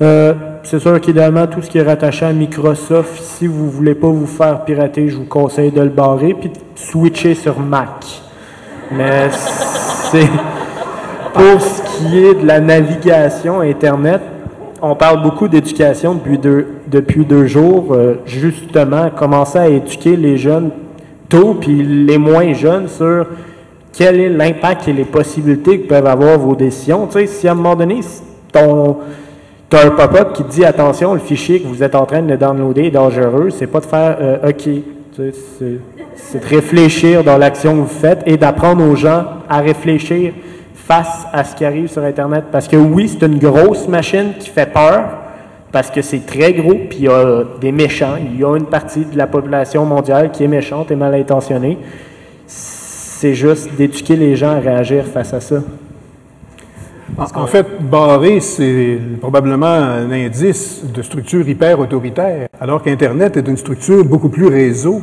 euh, 0.00 0.32
c'est 0.62 0.78
sûr 0.78 0.98
qu'idéalement, 0.98 1.46
tout 1.46 1.60
ce 1.60 1.68
qui 1.68 1.76
est 1.76 1.82
rattaché 1.82 2.24
à 2.24 2.32
Microsoft, 2.32 3.22
si 3.22 3.46
vous 3.46 3.70
voulez 3.70 3.94
pas 3.94 4.08
vous 4.08 4.26
faire 4.26 4.64
pirater, 4.64 5.08
je 5.08 5.16
vous 5.16 5.26
conseille 5.26 5.72
de 5.72 5.82
le 5.82 5.90
barrer 5.90 6.34
puis 6.34 6.48
de 6.48 6.54
switcher 6.74 7.34
sur 7.34 7.60
Mac. 7.60 8.22
Mais 8.90 9.28
c'est 9.30 10.26
pour 11.34 11.60
ce 11.60 11.82
qui 11.98 12.24
est 12.24 12.34
de 12.40 12.46
la 12.46 12.60
navigation 12.60 13.60
Internet, 13.60 14.22
on 14.80 14.96
parle 14.96 15.22
beaucoup 15.22 15.48
d'éducation 15.48 16.14
depuis 16.14 16.38
deux, 16.38 16.66
depuis 16.88 17.26
deux 17.26 17.46
jours. 17.46 17.88
Euh, 17.90 18.14
justement, 18.24 19.10
commencer 19.10 19.58
à 19.58 19.68
éduquer 19.68 20.16
les 20.16 20.38
jeunes 20.38 20.70
tôt, 21.28 21.58
puis 21.60 21.82
les 21.82 22.18
moins 22.18 22.54
jeunes 22.54 22.88
sur 22.88 23.26
quel 23.92 24.20
est 24.20 24.28
l'impact 24.28 24.88
et 24.88 24.92
les 24.92 25.04
possibilités 25.04 25.80
que 25.80 25.88
peuvent 25.88 26.06
avoir 26.06 26.38
vos 26.38 26.56
décisions. 26.56 27.06
Tu 27.06 27.12
sais, 27.20 27.26
si 27.26 27.48
à 27.48 27.52
un 27.52 27.54
moment 27.54 27.76
donné, 27.76 28.00
ton, 28.50 28.98
as 29.72 29.86
un 29.86 29.90
pop-up 29.90 30.32
qui 30.32 30.44
te 30.44 30.50
dit 30.50 30.64
attention, 30.64 31.14
le 31.14 31.20
fichier 31.20 31.60
que 31.60 31.66
vous 31.66 31.82
êtes 31.82 31.94
en 31.94 32.06
train 32.06 32.22
de 32.22 32.36
downloader 32.36 32.84
est 32.84 32.90
dangereux, 32.90 33.50
c'est 33.50 33.66
pas 33.66 33.80
de 33.80 33.86
faire 33.86 34.16
euh, 34.20 34.48
OK. 34.48 34.62
Tu 35.14 35.32
sais, 35.32 35.78
c'est 36.14 36.40
de 36.40 36.46
réfléchir 36.46 37.22
dans 37.22 37.36
l'action 37.36 37.72
que 37.74 37.80
vous 37.80 37.86
faites 37.86 38.22
et 38.24 38.38
d'apprendre 38.38 38.82
aux 38.82 38.96
gens 38.96 39.24
à 39.48 39.60
réfléchir 39.60 40.32
face 40.74 41.26
à 41.32 41.44
ce 41.44 41.54
qui 41.54 41.64
arrive 41.66 41.88
sur 41.88 42.02
Internet. 42.02 42.44
Parce 42.50 42.66
que 42.66 42.76
oui, 42.76 43.08
c'est 43.08 43.26
une 43.26 43.38
grosse 43.38 43.88
machine 43.88 44.32
qui 44.38 44.48
fait 44.48 44.72
peur, 44.72 45.04
parce 45.70 45.90
que 45.90 46.00
c'est 46.00 46.24
très 46.24 46.54
gros, 46.54 46.74
puis 46.88 47.00
il 47.00 47.04
y 47.04 47.08
a 47.08 47.44
des 47.60 47.72
méchants. 47.72 48.14
Il 48.18 48.40
y 48.40 48.44
a 48.44 48.56
une 48.56 48.66
partie 48.66 49.04
de 49.04 49.18
la 49.18 49.26
population 49.26 49.84
mondiale 49.84 50.30
qui 50.30 50.44
est 50.44 50.48
méchante 50.48 50.90
et 50.90 50.96
mal 50.96 51.14
intentionnée. 51.14 51.78
C'est 53.22 53.36
juste 53.36 53.72
d'éduquer 53.76 54.16
les 54.16 54.34
gens 54.34 54.50
à 54.50 54.58
réagir 54.58 55.04
face 55.06 55.32
à 55.32 55.40
ça. 55.40 55.62
En, 57.16 57.46
fait, 57.46 57.64
barrer, 57.80 58.40
c'est 58.40 58.98
probablement 59.20 59.68
un 59.68 60.10
indice 60.10 60.82
de 60.92 61.02
structure 61.02 61.48
hyper 61.48 61.78
autoritaire, 61.78 62.48
alors 62.60 62.82
qu'Internet 62.82 63.36
est 63.36 63.46
une 63.46 63.56
structure 63.56 64.04
beaucoup 64.04 64.28
plus 64.28 64.48
réseau 64.48 65.00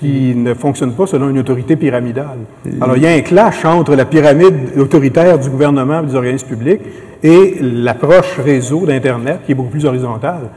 qui 0.00 0.34
ne 0.34 0.54
fonctionne 0.54 0.92
pas 0.94 1.06
selon 1.06 1.30
une 1.30 1.38
autorité 1.38 1.76
pyramidale. 1.76 2.38
Alors, 2.80 2.96
il 2.96 3.04
y 3.04 3.06
a 3.06 3.12
un 3.12 3.20
clash 3.20 3.64
entre 3.64 3.94
la 3.94 4.06
pyramide 4.06 4.76
autoritaire 4.76 5.38
du 5.38 5.48
gouvernement 5.48 6.02
et 6.02 6.06
des 6.06 6.16
organismes 6.16 6.48
publics 6.48 6.80
et 7.22 7.58
l'approche 7.60 8.40
réseau 8.40 8.86
d'Internet 8.86 9.42
qui 9.46 9.52
est 9.52 9.54
beaucoup 9.54 9.70
plus 9.70 9.84
horizontale. 9.84 10.48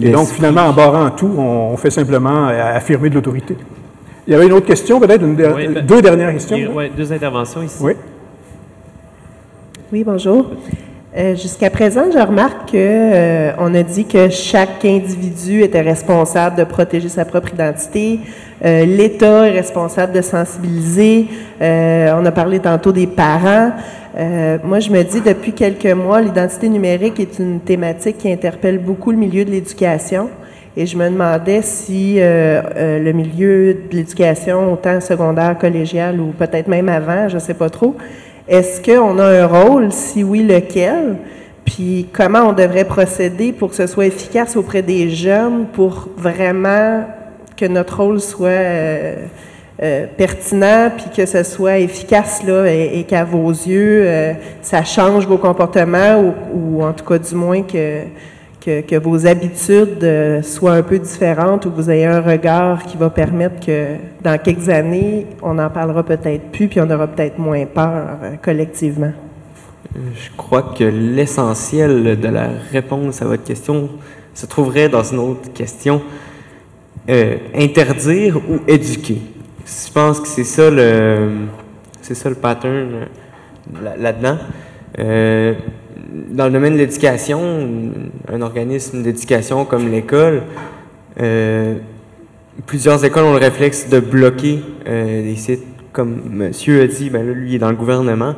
Et 0.00 0.08
donc, 0.08 0.28
finalement, 0.28 0.62
en 0.62 0.72
barrant 0.72 1.10
tout, 1.10 1.34
on, 1.36 1.76
fait 1.76 1.90
simplement 1.90 2.46
affirmer 2.46 3.10
de 3.10 3.16
l'autorité. 3.16 3.58
Il 4.26 4.32
y 4.32 4.36
avait 4.36 4.46
une 4.46 4.52
autre 4.52 4.66
question, 4.66 5.00
peut-être, 5.00 5.24
ben, 5.24 5.84
deux 5.86 6.02
dernières 6.02 6.32
questions. 6.32 6.58
Oui, 6.74 6.90
deux 6.96 7.12
interventions 7.12 7.62
ici. 7.62 7.78
Oui. 7.80 7.92
Oui, 9.92 10.04
bonjour. 10.04 10.46
Euh, 11.16 11.34
jusqu'à 11.34 11.70
présent, 11.70 12.04
je 12.12 12.18
remarque 12.18 12.70
qu'on 12.70 12.76
euh, 12.76 13.52
a 13.74 13.82
dit 13.82 14.04
que 14.04 14.28
chaque 14.28 14.84
individu 14.84 15.62
était 15.62 15.80
responsable 15.80 16.56
de 16.56 16.62
protéger 16.62 17.08
sa 17.08 17.24
propre 17.24 17.52
identité. 17.52 18.20
Euh, 18.64 18.84
L'État 18.84 19.48
est 19.48 19.50
responsable 19.50 20.12
de 20.12 20.20
sensibiliser. 20.20 21.26
on 21.60 22.24
a 22.24 22.30
parlé 22.30 22.60
tantôt 22.60 22.92
des 22.92 23.08
parents. 23.08 23.72
moi, 24.62 24.78
je 24.78 24.90
me 24.90 25.02
dis 25.02 25.20
depuis 25.20 25.52
quelques 25.52 25.86
mois, 25.86 26.20
l'identité 26.20 26.68
numérique 26.68 27.18
est 27.18 27.40
une 27.40 27.58
thématique 27.58 28.18
qui 28.18 28.30
interpelle 28.30 28.78
beaucoup 28.78 29.10
le 29.10 29.16
milieu 29.16 29.44
de 29.44 29.50
l'éducation. 29.50 30.28
Et 30.76 30.86
je 30.86 30.96
me 30.96 31.10
demandais 31.10 31.62
si 31.62 32.16
le 32.20 33.12
milieu 33.12 33.74
de 33.74 33.96
l'éducation, 33.96 34.72
autant 34.72 35.00
secondaire, 35.00 35.58
collégial 35.58 36.20
ou 36.20 36.28
peut-être 36.28 36.68
même 36.68 36.88
avant, 36.88 37.28
je 37.28 37.34
ne 37.34 37.40
sais 37.40 37.54
pas 37.54 37.70
trop, 37.70 37.96
est-ce 38.48 38.80
qu'on 38.80 39.18
a 39.18 39.24
un 39.24 39.46
rôle? 39.46 39.92
Si 39.92 40.24
oui, 40.24 40.42
lequel? 40.42 41.16
Puis 41.64 42.08
comment 42.12 42.48
on 42.48 42.52
devrait 42.52 42.84
procéder 42.84 43.52
pour 43.52 43.70
que 43.70 43.76
ce 43.76 43.86
soit 43.86 44.06
efficace 44.06 44.56
auprès 44.56 44.82
des 44.82 45.10
jeunes 45.10 45.66
pour 45.72 46.08
vraiment 46.16 47.04
que 47.56 47.66
notre 47.66 48.02
rôle 48.02 48.20
soit 48.20 48.48
euh, 48.48 49.14
euh, 49.82 50.06
pertinent, 50.16 50.90
puis 50.96 51.06
que 51.14 51.26
ce 51.26 51.44
soit 51.44 51.78
efficace 51.78 52.42
là, 52.44 52.66
et, 52.66 53.04
qu'à 53.04 53.22
vos 53.22 53.50
yeux, 53.50 54.02
euh, 54.04 54.32
ça 54.62 54.82
change 54.82 55.26
vos 55.26 55.38
comportements 55.38 56.34
ou, 56.52 56.82
en 56.82 56.92
tout 56.92 57.04
cas 57.04 57.18
du 57.18 57.34
moins 57.34 57.62
que 57.62 58.00
que, 58.60 58.98
vos 58.98 59.26
habitudes 59.26 60.02
euh, 60.02 60.42
soient 60.42 60.74
un 60.74 60.82
peu 60.82 60.98
différentes 60.98 61.66
ou 61.66 61.70
que 61.70 61.76
vous 61.76 61.90
ayez 61.90 62.06
un 62.06 62.20
regard 62.20 62.84
qui 62.84 62.96
va 62.96 63.10
permettre 63.10 63.64
que 63.64 63.96
dans 64.22 64.38
quelques 64.38 64.68
années, 64.68 65.26
on 65.42 65.54
n'en 65.54 65.70
parlera 65.70 66.02
peut-être 66.02 66.50
plus, 66.52 66.68
puis 66.68 66.80
on 66.80 66.90
aura 66.90 67.06
peut-être 67.06 67.38
moins 67.38 67.64
peur 67.64 68.18
euh, 68.22 68.36
collectivement. 68.42 69.12
Je 69.94 70.30
crois 70.36 70.74
que 70.76 70.84
l'essentiel 70.84 72.20
de 72.20 72.28
la 72.28 72.48
réponse 72.70 73.22
à 73.22 73.24
votre 73.24 73.42
question 73.42 73.88
se 74.34 74.46
trouverait 74.46 74.88
dans 74.88 75.02
une 75.02 75.18
autre 75.18 75.52
question. 75.52 76.02
Euh, 77.08 77.36
interdire 77.54 78.36
ou 78.36 78.60
éduquer? 78.68 79.20
Je 79.64 79.92
pense 79.92 80.20
que 80.20 80.28
c'est 80.28 80.44
ça 80.44 80.70
le, 80.70 81.30
c'est 82.02 82.14
ça 82.14 82.28
le 82.28 82.36
pattern 82.36 83.06
là-dedans 83.98 84.36
dans 86.10 86.46
le 86.46 86.52
domaine 86.52 86.74
de 86.74 86.78
l'éducation, 86.78 87.92
un 88.28 88.42
organisme 88.42 89.02
d'éducation 89.02 89.64
comme 89.64 89.90
l'école, 89.90 90.42
euh, 91.20 91.76
plusieurs 92.66 93.04
écoles 93.04 93.24
ont 93.24 93.32
le 93.32 93.38
réflexe 93.38 93.88
de 93.88 94.00
bloquer 94.00 94.60
euh, 94.86 95.22
des 95.22 95.36
sites, 95.36 95.64
comme 95.92 96.22
monsieur 96.30 96.82
a 96.82 96.86
dit, 96.86 97.10
ben 97.10 97.26
là, 97.26 97.32
lui, 97.32 97.56
est 97.56 97.58
dans 97.58 97.70
le 97.70 97.76
gouvernement, 97.76 98.34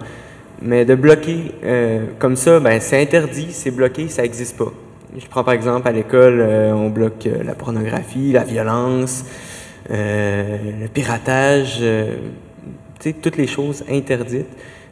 mais 0.61 0.85
de 0.85 0.95
bloquer 0.95 1.53
euh, 1.65 2.07
comme 2.19 2.37
ça, 2.37 2.61
ben, 2.61 2.81
c'est 2.81 3.01
interdit, 3.01 3.49
c'est 3.51 3.71
bloqué, 3.71 4.09
ça 4.09 4.23
n'existe 4.23 4.57
pas. 4.57 4.73
Je 5.19 5.27
prends 5.27 5.45
par 5.45 5.55
exemple 5.55 5.87
à 5.87 5.93
l'école, 5.93 6.41
on 6.41 6.89
bloque 6.89 7.29
la 7.45 7.55
pornographie, 7.55 8.33
la 8.33 8.45
violence, 8.45 9.27
le 9.91 10.87
piratage, 10.87 11.85
toutes 13.21 13.37
les 13.37 13.47
choses 13.47 13.85
interdites. 13.91 14.49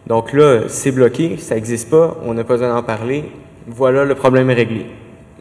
Donc 0.06 0.32
là, 0.32 0.62
c'est 0.68 0.92
bloqué, 0.92 1.36
ça 1.36 1.54
n'existe 1.54 1.90
pas, 1.90 2.16
on 2.24 2.34
n'a 2.34 2.44
pas 2.44 2.54
besoin 2.54 2.74
d'en 2.74 2.82
parler, 2.82 3.24
voilà, 3.66 4.04
le 4.04 4.14
problème 4.14 4.50
est 4.50 4.54
réglé. 4.54 4.86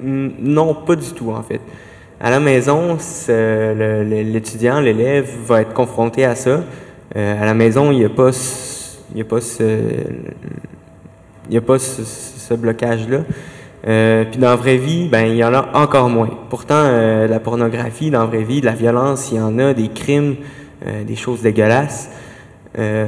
Non, 0.02 0.74
pas 0.74 0.96
du 0.96 1.12
tout, 1.12 1.32
en 1.32 1.42
fait. 1.44 1.62
À 2.22 2.30
la 2.30 2.40
maison, 2.40 2.98
l'étudiant, 3.30 4.82
l'élève 4.82 5.30
va 5.46 5.62
être 5.62 5.74
confronté 5.74 6.26
à 6.26 6.36
ça. 6.36 6.64
Euh, 7.16 7.42
à 7.42 7.46
la 7.46 7.54
maison, 7.54 7.92
il 7.92 8.00
n'y 8.00 8.06
a 8.06 8.10
pas, 8.10 8.32
ce, 8.32 9.14
il 9.14 9.22
a 11.58 11.62
pas 11.62 11.80
ce, 11.80 12.54
blocage-là. 12.54 13.20
Euh, 13.88 14.26
puis 14.30 14.40
dans 14.40 14.50
la 14.50 14.58
vraie 14.58 14.76
vie, 14.76 15.08
ben 15.08 15.26
il 15.28 15.38
y 15.38 15.44
en 15.44 15.54
a 15.54 15.70
encore 15.74 16.10
moins. 16.10 16.30
Pourtant, 16.50 16.76
euh, 16.84 17.28
la 17.28 17.40
pornographie, 17.40 18.12
dans 18.12 18.20
la 18.20 18.26
vraie 18.26 18.44
vie, 18.44 18.60
de 18.60 18.66
la 18.66 18.74
violence, 18.74 19.32
il 19.32 19.38
y 19.38 19.42
en 19.42 19.58
a, 19.58 19.74
des 19.74 19.88
crimes, 19.88 20.36
des 21.06 21.16
choses 21.16 21.42
dégueulasses. 21.42 22.10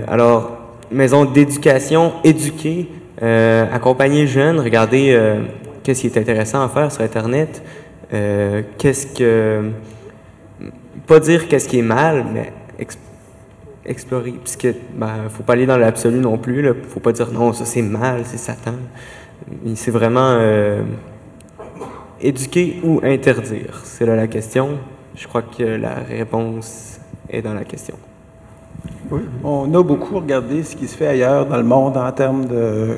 alors, 0.07 0.60
maison 0.91 1.25
d'éducation, 1.25 2.13
éduquer, 2.23 2.89
euh, 3.21 3.65
accompagner 3.71 4.27
jeunes, 4.27 4.59
regarder 4.59 5.11
euh, 5.11 5.41
qu'est-ce 5.83 6.01
qui 6.01 6.07
est 6.07 6.17
intéressant 6.17 6.63
à 6.63 6.69
faire 6.69 6.91
sur 6.91 7.03
Internet, 7.03 7.63
euh, 8.13 8.63
qu'est-ce 8.77 9.07
que... 9.07 9.69
Pas 11.07 11.19
dire 11.19 11.47
qu'est-ce 11.47 11.67
qui 11.67 11.79
est 11.79 11.83
mal, 11.83 12.25
mais 12.33 12.53
explorer, 13.85 14.31
puisque 14.31 14.67
ben, 14.95 15.29
faut 15.29 15.43
pas 15.43 15.53
aller 15.53 15.65
dans 15.65 15.77
l'absolu 15.77 16.19
non 16.19 16.37
plus, 16.37 16.61
là. 16.61 16.73
faut 16.89 16.99
pas 16.99 17.11
dire 17.11 17.31
non, 17.31 17.53
ça 17.53 17.65
c'est 17.65 17.81
mal, 17.81 18.21
c'est 18.25 18.37
Satan. 18.37 18.75
C'est 19.75 19.91
vraiment 19.91 20.39
éduquer 22.21 22.79
ou 22.83 23.01
interdire, 23.03 23.81
c'est 23.83 24.05
là 24.05 24.15
la 24.15 24.27
question. 24.27 24.77
Je 25.15 25.27
crois 25.27 25.41
que 25.41 25.63
la 25.63 25.95
réponse 25.95 26.99
est 27.29 27.41
dans 27.41 27.53
la 27.53 27.65
question. 27.65 27.97
On 29.43 29.73
a 29.73 29.83
beaucoup 29.83 30.15
regardé 30.19 30.63
ce 30.63 30.75
qui 30.75 30.87
se 30.87 30.95
fait 30.95 31.07
ailleurs 31.07 31.45
dans 31.45 31.57
le 31.57 31.63
monde 31.63 31.97
en 31.97 32.11
termes 32.11 32.45
de 32.45 32.95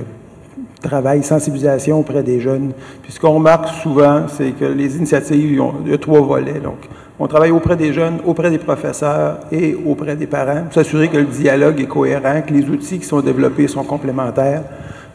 travail, 0.81 1.23
sensibilisation 1.23 1.99
auprès 1.99 2.21
des 2.21 2.39
jeunes. 2.39 2.73
Puis 3.01 3.13
ce 3.13 3.19
qu'on 3.19 3.33
remarque 3.33 3.67
souvent, 3.81 4.23
c'est 4.27 4.51
que 4.51 4.65
les 4.65 4.97
initiatives, 4.97 5.59
ont, 5.59 5.73
il 5.85 5.93
y 5.93 5.97
trois 5.97 6.21
volets. 6.21 6.59
Donc, 6.59 6.87
on 7.19 7.27
travaille 7.27 7.51
auprès 7.51 7.75
des 7.75 7.93
jeunes, 7.93 8.19
auprès 8.25 8.51
des 8.51 8.57
professeurs 8.57 9.39
et 9.51 9.75
auprès 9.85 10.15
des 10.15 10.27
parents 10.27 10.63
pour 10.63 10.73
s'assurer 10.73 11.07
que 11.07 11.17
le 11.17 11.25
dialogue 11.25 11.79
est 11.79 11.87
cohérent, 11.87 12.41
que 12.45 12.53
les 12.53 12.69
outils 12.69 12.99
qui 12.99 13.05
sont 13.05 13.21
développés 13.21 13.67
sont 13.67 13.83
complémentaires. 13.83 14.63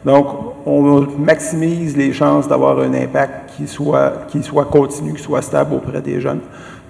Donc, 0.04 0.26
on 0.64 1.06
maximise 1.18 1.96
les 1.96 2.12
chances 2.12 2.48
d'avoir 2.48 2.78
un 2.78 2.94
impact 2.94 3.50
qui 3.56 3.66
soit, 3.66 4.26
qui 4.28 4.42
soit 4.42 4.66
continu, 4.66 5.14
qui 5.14 5.22
soit 5.22 5.42
stable 5.42 5.74
auprès 5.74 6.00
des 6.00 6.20
jeunes. 6.20 6.40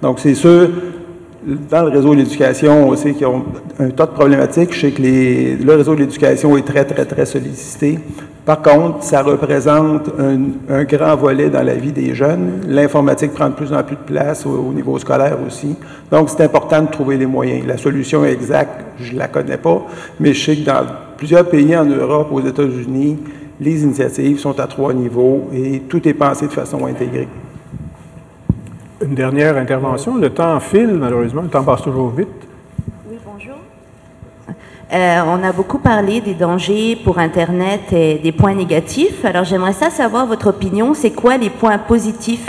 Donc, 0.01 0.19
c'est 0.19 0.35
sûr, 0.35 0.69
dans 1.45 1.83
le 1.83 1.89
réseau 1.89 2.13
de 2.13 2.19
l'éducation, 2.19 2.89
on 2.89 2.95
sait 2.95 3.13
qu'ils 3.13 3.27
ont 3.27 3.45
un 3.79 3.89
tas 3.89 4.05
de 4.05 4.11
problématiques. 4.11 4.73
Je 4.73 4.81
sais 4.81 4.91
que 4.91 5.01
les, 5.01 5.55
le 5.55 5.75
réseau 5.75 5.95
de 5.95 6.01
l'éducation 6.01 6.57
est 6.57 6.65
très, 6.65 6.85
très, 6.85 7.05
très 7.05 7.25
sollicité. 7.25 7.99
Par 8.45 8.61
contre, 8.61 9.03
ça 9.03 9.21
représente 9.21 10.09
un, 10.17 10.83
grand 10.83 11.15
volet 11.15 11.49
dans 11.49 11.63
la 11.63 11.75
vie 11.75 11.91
des 11.91 12.15
jeunes. 12.15 12.61
L'informatique 12.67 13.33
prend 13.33 13.49
de 13.49 13.53
plus 13.53 13.71
en 13.73 13.83
plus 13.83 13.95
de 13.95 14.01
place 14.01 14.45
au, 14.45 14.49
au 14.49 14.73
niveau 14.73 14.97
scolaire 14.97 15.37
aussi. 15.45 15.75
Donc, 16.11 16.29
c'est 16.29 16.43
important 16.43 16.81
de 16.81 16.89
trouver 16.89 17.17
les 17.17 17.27
moyens. 17.27 17.65
La 17.67 17.77
solution 17.77 18.25
exacte, 18.25 18.83
je 18.99 19.13
ne 19.13 19.19
la 19.19 19.27
connais 19.27 19.57
pas, 19.57 19.85
mais 20.19 20.33
je 20.33 20.43
sais 20.43 20.55
que 20.57 20.65
dans 20.65 20.85
plusieurs 21.17 21.47
pays 21.47 21.75
en 21.77 21.85
Europe, 21.85 22.29
aux 22.31 22.41
États-Unis, 22.41 23.17
les 23.61 23.83
initiatives 23.83 24.39
sont 24.39 24.59
à 24.59 24.67
trois 24.67 24.93
niveaux 24.93 25.49
et 25.53 25.81
tout 25.81 26.05
est 26.07 26.13
pensé 26.13 26.47
de 26.47 26.51
façon 26.51 26.85
intégrée. 26.85 27.27
Une 29.01 29.15
dernière 29.15 29.55
intervention. 29.55 30.17
Le 30.17 30.29
temps 30.29 30.59
file, 30.59 30.89
malheureusement. 30.93 31.43
Le 31.43 31.47
temps 31.47 31.63
passe 31.63 31.83
toujours 31.83 32.09
vite. 32.09 32.27
Oui, 33.09 33.17
bonjour. 33.25 33.55
Euh, 34.91 35.21
on 35.25 35.41
a 35.41 35.53
beaucoup 35.53 35.79
parlé 35.79 36.19
des 36.19 36.33
dangers 36.33 36.97
pour 37.01 37.17
Internet 37.17 37.93
et 37.93 38.15
des 38.15 38.33
points 38.33 38.53
négatifs. 38.53 39.23
Alors, 39.23 39.45
j'aimerais 39.45 39.71
ça 39.71 39.89
savoir 39.89 40.25
votre 40.25 40.47
opinion. 40.47 40.93
C'est 40.93 41.11
quoi 41.11 41.37
les 41.37 41.49
points 41.49 41.77
positifs 41.77 42.47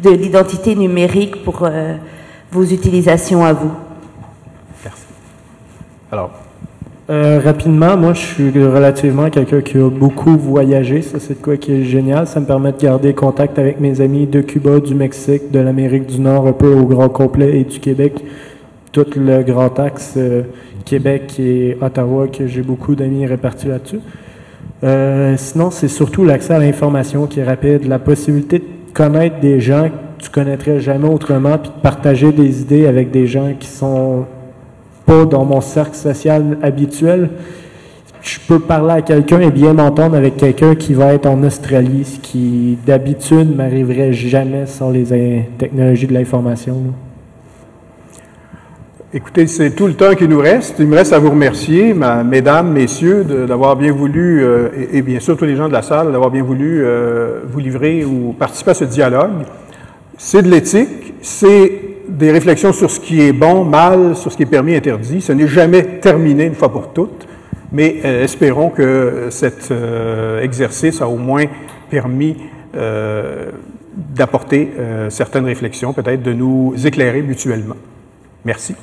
de 0.00 0.10
l'identité 0.10 0.74
numérique 0.74 1.44
pour 1.44 1.62
euh, 1.62 1.94
vos 2.50 2.64
utilisations 2.64 3.44
à 3.44 3.52
vous? 3.52 3.70
Merci. 4.82 5.04
Alors, 6.10 6.30
Euh, 7.10 7.40
rapidement, 7.44 7.96
moi, 7.96 8.12
je 8.12 8.20
suis 8.20 8.50
relativement 8.64 9.28
quelqu'un 9.28 9.60
qui 9.60 9.76
a 9.76 9.90
beaucoup 9.90 10.36
voyagé. 10.36 11.02
Ça, 11.02 11.18
c'est 11.18 11.40
quoi 11.40 11.56
qui 11.56 11.72
est 11.72 11.84
génial. 11.84 12.28
Ça 12.28 12.38
me 12.38 12.46
permet 12.46 12.70
de 12.72 12.78
garder 12.78 13.12
contact 13.12 13.58
avec 13.58 13.80
mes 13.80 14.00
amis 14.00 14.26
de 14.26 14.40
Cuba, 14.40 14.78
du 14.78 14.94
Mexique, 14.94 15.50
de 15.50 15.58
l'Amérique 15.58 16.06
du 16.06 16.20
Nord, 16.20 16.46
un 16.46 16.52
peu 16.52 16.72
au 16.72 16.84
grand 16.84 17.08
complet, 17.08 17.58
et 17.58 17.64
du 17.64 17.80
Québec. 17.80 18.24
Tout 18.92 19.06
le 19.16 19.42
grand 19.42 19.80
axe 19.80 20.14
euh, 20.16 20.42
Québec 20.84 21.40
et 21.40 21.76
Ottawa, 21.80 22.28
que 22.28 22.46
j'ai 22.46 22.62
beaucoup 22.62 22.94
d'amis 22.94 23.26
répartis 23.26 23.66
là-dessus. 23.66 24.00
Euh, 24.84 25.34
sinon, 25.36 25.70
c'est 25.72 25.88
surtout 25.88 26.24
l'accès 26.24 26.54
à 26.54 26.58
l'information 26.60 27.26
qui 27.26 27.40
est 27.40 27.44
rapide, 27.44 27.86
la 27.88 27.98
possibilité 27.98 28.58
de 28.60 28.64
connaître 28.94 29.40
des 29.40 29.58
gens 29.60 29.88
que 29.88 30.24
tu 30.24 30.30
connaîtrais 30.30 30.78
jamais 30.78 31.08
autrement, 31.08 31.58
puis 31.58 31.70
de 31.76 31.82
partager 31.82 32.30
des 32.30 32.60
idées 32.60 32.86
avec 32.86 33.10
des 33.10 33.26
gens 33.26 33.54
qui 33.58 33.68
sont 33.68 34.24
pas 35.06 35.24
dans 35.24 35.44
mon 35.44 35.60
cercle 35.60 35.96
social 35.96 36.58
habituel. 36.62 37.30
Je 38.22 38.38
peux 38.46 38.60
parler 38.60 38.92
à 38.92 39.02
quelqu'un 39.02 39.40
et 39.40 39.50
bien 39.50 39.72
m'entendre 39.72 40.16
avec 40.16 40.36
quelqu'un 40.36 40.76
qui 40.76 40.94
va 40.94 41.12
être 41.12 41.26
en 41.26 41.42
Australie, 41.42 42.04
ce 42.04 42.20
qui 42.20 42.78
d'habitude 42.86 43.56
m'arriverait 43.56 44.12
jamais 44.12 44.66
sans 44.66 44.90
les 44.90 45.48
technologies 45.58 46.06
de 46.06 46.14
l'information. 46.14 46.76
Écoutez, 49.14 49.46
c'est 49.46 49.72
tout 49.72 49.86
le 49.86 49.92
temps 49.92 50.14
qui 50.14 50.26
nous 50.26 50.38
reste. 50.38 50.76
Il 50.78 50.86
me 50.86 50.96
reste 50.96 51.12
à 51.12 51.18
vous 51.18 51.30
remercier, 51.30 51.92
mesdames, 52.24 52.72
messieurs, 52.72 53.24
d'avoir 53.24 53.76
bien 53.76 53.92
voulu, 53.92 54.42
euh, 54.42 54.68
et, 54.74 54.98
et 54.98 55.02
bien 55.02 55.20
sûr 55.20 55.36
tous 55.36 55.44
les 55.44 55.54
gens 55.54 55.68
de 55.68 55.72
la 55.74 55.82
salle, 55.82 56.12
d'avoir 56.12 56.30
bien 56.30 56.42
voulu 56.42 56.82
euh, 56.82 57.40
vous 57.46 57.58
livrer 57.58 58.06
ou 58.06 58.32
participer 58.38 58.70
à 58.70 58.74
ce 58.74 58.84
dialogue. 58.84 59.42
C'est 60.16 60.40
de 60.40 60.48
l'éthique, 60.48 61.12
c'est 61.20 61.81
des 62.08 62.30
réflexions 62.30 62.72
sur 62.72 62.90
ce 62.90 63.00
qui 63.00 63.20
est 63.20 63.32
bon, 63.32 63.64
mal, 63.64 64.16
sur 64.16 64.30
ce 64.30 64.36
qui 64.36 64.42
est 64.42 64.46
permis, 64.46 64.74
interdit. 64.74 65.20
Ce 65.20 65.32
n'est 65.32 65.48
jamais 65.48 66.00
terminé 66.00 66.44
une 66.44 66.54
fois 66.54 66.70
pour 66.70 66.92
toutes, 66.92 67.26
mais 67.72 68.00
euh, 68.04 68.24
espérons 68.24 68.70
que 68.70 69.28
cet 69.30 69.70
euh, 69.70 70.42
exercice 70.42 71.00
a 71.00 71.08
au 71.08 71.16
moins 71.16 71.46
permis 71.90 72.36
euh, 72.76 73.50
d'apporter 73.94 74.72
certaines 75.10 75.44
réflexions, 75.44 75.92
peut-être 75.92 76.22
de 76.22 76.32
nous 76.32 76.74
éclairer 76.82 77.20
mutuellement. 77.20 77.76
Merci. 78.42 78.74